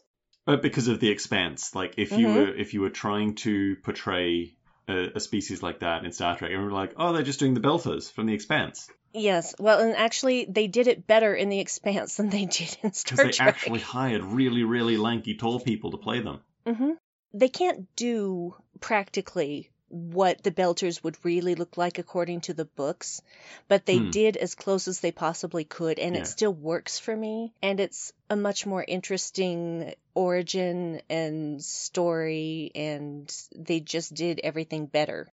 But 0.44 0.62
because 0.62 0.88
of 0.88 1.00
the 1.00 1.10
expanse, 1.10 1.74
like 1.74 1.94
if 1.98 2.12
you 2.12 2.28
were 2.28 2.54
if 2.54 2.74
you 2.74 2.80
were 2.80 2.90
trying 2.90 3.34
to 3.36 3.76
portray 3.82 4.54
a, 4.88 5.16
a 5.16 5.20
species 5.20 5.62
like 5.62 5.80
that 5.80 6.04
in 6.04 6.12
Star 6.12 6.36
Trek, 6.36 6.50
and 6.52 6.62
we're 6.62 6.72
like, 6.72 6.94
oh, 6.96 7.12
they're 7.12 7.22
just 7.22 7.40
doing 7.40 7.54
the 7.54 7.60
Belters 7.60 8.10
from 8.10 8.26
the 8.26 8.34
Expanse 8.34 8.88
Yes, 9.16 9.54
well, 9.58 9.80
and 9.80 9.96
actually, 9.96 10.44
they 10.44 10.66
did 10.66 10.88
it 10.88 11.06
better 11.06 11.34
in 11.34 11.48
The 11.48 11.60
Expanse 11.60 12.16
than 12.16 12.28
they 12.28 12.44
did 12.44 12.76
in 12.82 12.92
Star 12.92 13.16
Trek. 13.16 13.26
because 13.28 13.38
they 13.38 13.44
actually 13.44 13.80
hired 13.80 14.22
really, 14.22 14.62
really 14.62 14.98
lanky, 14.98 15.34
tall 15.34 15.58
people 15.58 15.92
to 15.92 15.96
play 15.96 16.20
them. 16.20 16.40
Mm-hmm. 16.66 16.90
They 17.32 17.48
can't 17.48 17.86
do 17.96 18.54
practically 18.80 19.70
what 19.88 20.42
the 20.42 20.50
Belters 20.50 21.02
would 21.04 21.16
really 21.24 21.54
look 21.54 21.76
like 21.76 21.98
according 21.98 22.40
to 22.42 22.54
the 22.54 22.64
books, 22.64 23.22
but 23.68 23.86
they 23.86 23.98
Hmm. 23.98 24.10
did 24.10 24.36
as 24.36 24.54
close 24.54 24.88
as 24.88 25.00
they 25.00 25.12
possibly 25.12 25.64
could, 25.64 25.98
and 25.98 26.14
Yeah. 26.16 26.22
it 26.22 26.26
still 26.26 26.52
works 26.52 26.98
for 26.98 27.14
me. 27.16 27.52
And 27.62 27.78
it's 27.78 28.12
a 28.28 28.36
much 28.36 28.66
more 28.66 28.84
interesting 28.86 29.94
origin 30.14 31.00
and 31.08 31.62
story, 31.62 32.72
and 32.74 33.32
they 33.54 33.80
just 33.80 34.12
did 34.14 34.40
everything 34.42 34.86
better. 34.86 35.28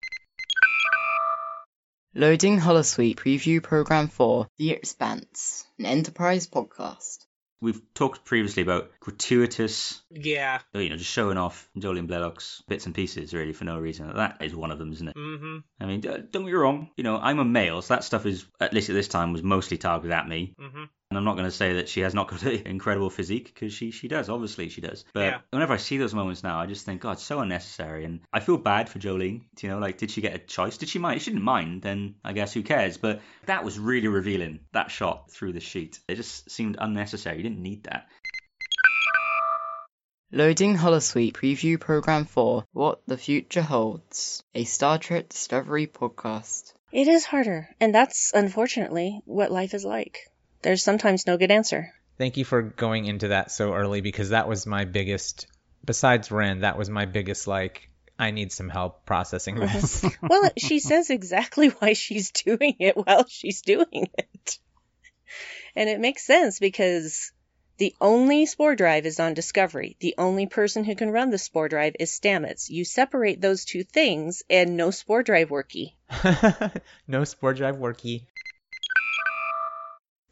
Loading 2.15 2.59
Holosuite 2.59 3.15
Preview 3.15 3.61
Program 3.63 4.07
4 4.07 4.47
The 4.57 4.69
Expanse, 4.69 5.65
an 5.79 5.87
Enterprise 5.87 6.45
podcast. 6.47 7.25
We've 7.63 7.81
talked 7.93 8.25
previously 8.25 8.61
about 8.61 8.91
gratuitous, 8.99 10.01
Yeah. 10.11 10.59
you 10.73 10.89
know, 10.89 10.97
just 10.97 11.09
showing 11.09 11.37
off 11.37 11.69
Jolene 11.77 12.07
Blalock's 12.07 12.61
bits 12.67 12.85
and 12.85 12.93
pieces 12.93 13.33
really 13.33 13.53
for 13.53 13.63
no 13.63 13.79
reason. 13.79 14.13
That 14.15 14.37
is 14.41 14.53
one 14.53 14.69
of 14.71 14.79
them, 14.79 14.91
isn't 14.91 15.07
it? 15.07 15.15
Mm-hmm. 15.15 15.57
I 15.79 15.85
mean, 15.85 16.01
don't 16.01 16.31
get 16.31 16.41
me 16.41 16.51
wrong. 16.51 16.89
You 16.97 17.03
know, 17.05 17.17
I'm 17.17 17.39
a 17.39 17.45
male, 17.45 17.81
so 17.81 17.93
that 17.93 18.03
stuff 18.03 18.25
is 18.25 18.45
at 18.59 18.73
least 18.73 18.89
at 18.89 18.93
this 18.95 19.07
time 19.07 19.31
was 19.31 19.43
mostly 19.43 19.77
targeted 19.77 20.11
at 20.11 20.27
me. 20.27 20.53
Mm-hmm. 20.59 20.83
And 21.13 21.17
I'm 21.19 21.25
not 21.25 21.33
going 21.37 21.45
to 21.45 21.55
say 21.55 21.73
that 21.73 21.89
she 21.89 22.01
has 22.01 22.15
not 22.15 22.27
got 22.27 22.41
an 22.51 22.65
incredible 22.65 23.11
physique 23.11 23.51
because 23.53 23.71
she 23.71 23.91
she 23.91 24.07
does, 24.07 24.29
obviously 24.29 24.69
she 24.69 24.81
does. 24.81 25.05
But 25.13 25.19
Yeah. 25.25 25.37
whenever 25.51 25.73
I 25.73 25.77
see 25.77 25.97
those 25.97 26.15
moments 26.15 26.41
now, 26.41 26.59
I 26.59 26.65
just 26.65 26.87
think, 26.87 27.01
God, 27.01 27.11
it's 27.13 27.23
so 27.23 27.39
unnecessary. 27.39 28.03
And 28.03 28.21
I 28.33 28.39
feel 28.39 28.57
bad 28.57 28.89
for 28.89 28.97
Jolene. 28.97 29.43
You 29.61 29.69
know, 29.69 29.77
like, 29.77 29.99
did 29.99 30.09
she 30.09 30.21
get 30.21 30.33
a 30.33 30.39
choice? 30.39 30.79
Did 30.79 30.89
she 30.89 30.97
mind? 30.97 31.21
She 31.21 31.29
didn't 31.29 31.43
mind, 31.45 31.83
then 31.83 32.15
I 32.23 32.33
guess 32.33 32.51
who 32.51 32.63
cares? 32.63 32.97
But 32.97 33.21
that 33.45 33.63
was 33.63 33.77
really 33.77 34.07
revealing. 34.07 34.61
That 34.71 34.89
shot 34.89 35.29
through 35.29 35.53
the 35.53 35.59
sheet, 35.59 35.99
it 36.07 36.15
just 36.15 36.49
seemed 36.49 36.77
unnecessary. 36.79 37.37
You 37.37 37.43
didn't 37.43 37.61
need 37.61 37.83
that. 37.83 38.07
Loading 40.31 40.75
Holosuite 40.75 41.33
Preview 41.33 41.79
Program 41.79 42.25
4 42.25 42.65
What 42.73 43.01
the 43.05 43.17
Future 43.19 43.61
Holds, 43.61 44.41
a 44.55 44.63
Star 44.63 44.97
Trek 44.97 45.29
Discovery 45.29 45.85
podcast. 45.85 46.73
It 46.91 47.07
is 47.07 47.23
harder, 47.25 47.69
and 47.79 47.93
that's 47.93 48.31
unfortunately 48.33 49.21
what 49.25 49.51
life 49.51 49.75
is 49.75 49.85
like. 49.85 50.27
There's 50.63 50.83
sometimes 50.83 51.27
no 51.27 51.37
good 51.37 51.51
answer. 51.51 51.93
Thank 52.17 52.37
you 52.37 52.45
for 52.45 52.61
going 52.61 53.05
into 53.05 53.29
that 53.29 53.51
so 53.51 53.73
early 53.73 54.01
because 54.01 54.29
that 54.29 54.47
was 54.47 54.65
my 54.65 54.85
biggest, 54.85 55.47
besides 55.83 56.31
Ren, 56.31 56.61
that 56.61 56.77
was 56.77 56.89
my 56.89 57.05
biggest, 57.05 57.47
like, 57.47 57.89
I 58.17 58.31
need 58.31 58.51
some 58.51 58.69
help 58.69 59.05
processing 59.05 59.55
mm-hmm. 59.55 59.73
this. 59.73 60.05
Well, 60.21 60.51
she 60.57 60.79
says 60.79 61.09
exactly 61.09 61.67
why 61.79 61.93
she's 61.93 62.31
doing 62.31 62.75
it 62.79 62.95
while 62.95 63.25
she's 63.27 63.61
doing 63.61 64.09
it. 64.17 64.59
And 65.75 65.89
it 65.89 65.99
makes 65.99 66.25
sense 66.25 66.59
because 66.59 67.31
the 67.77 67.95
only 67.99 68.45
spore 68.45 68.75
drive 68.75 69.07
is 69.07 69.19
on 69.19 69.33
Discovery. 69.33 69.97
The 69.99 70.13
only 70.19 70.45
person 70.45 70.83
who 70.83 70.95
can 70.95 71.09
run 71.09 71.31
the 71.31 71.39
spore 71.39 71.69
drive 71.69 71.95
is 71.99 72.11
Stamets. 72.11 72.69
You 72.69 72.85
separate 72.85 73.41
those 73.41 73.65
two 73.65 73.83
things 73.83 74.43
and 74.49 74.77
no 74.77 74.91
spore 74.91 75.23
drive 75.23 75.49
worky. 75.49 75.93
no 77.07 77.23
spore 77.23 77.55
drive 77.55 77.77
worky. 77.77 78.25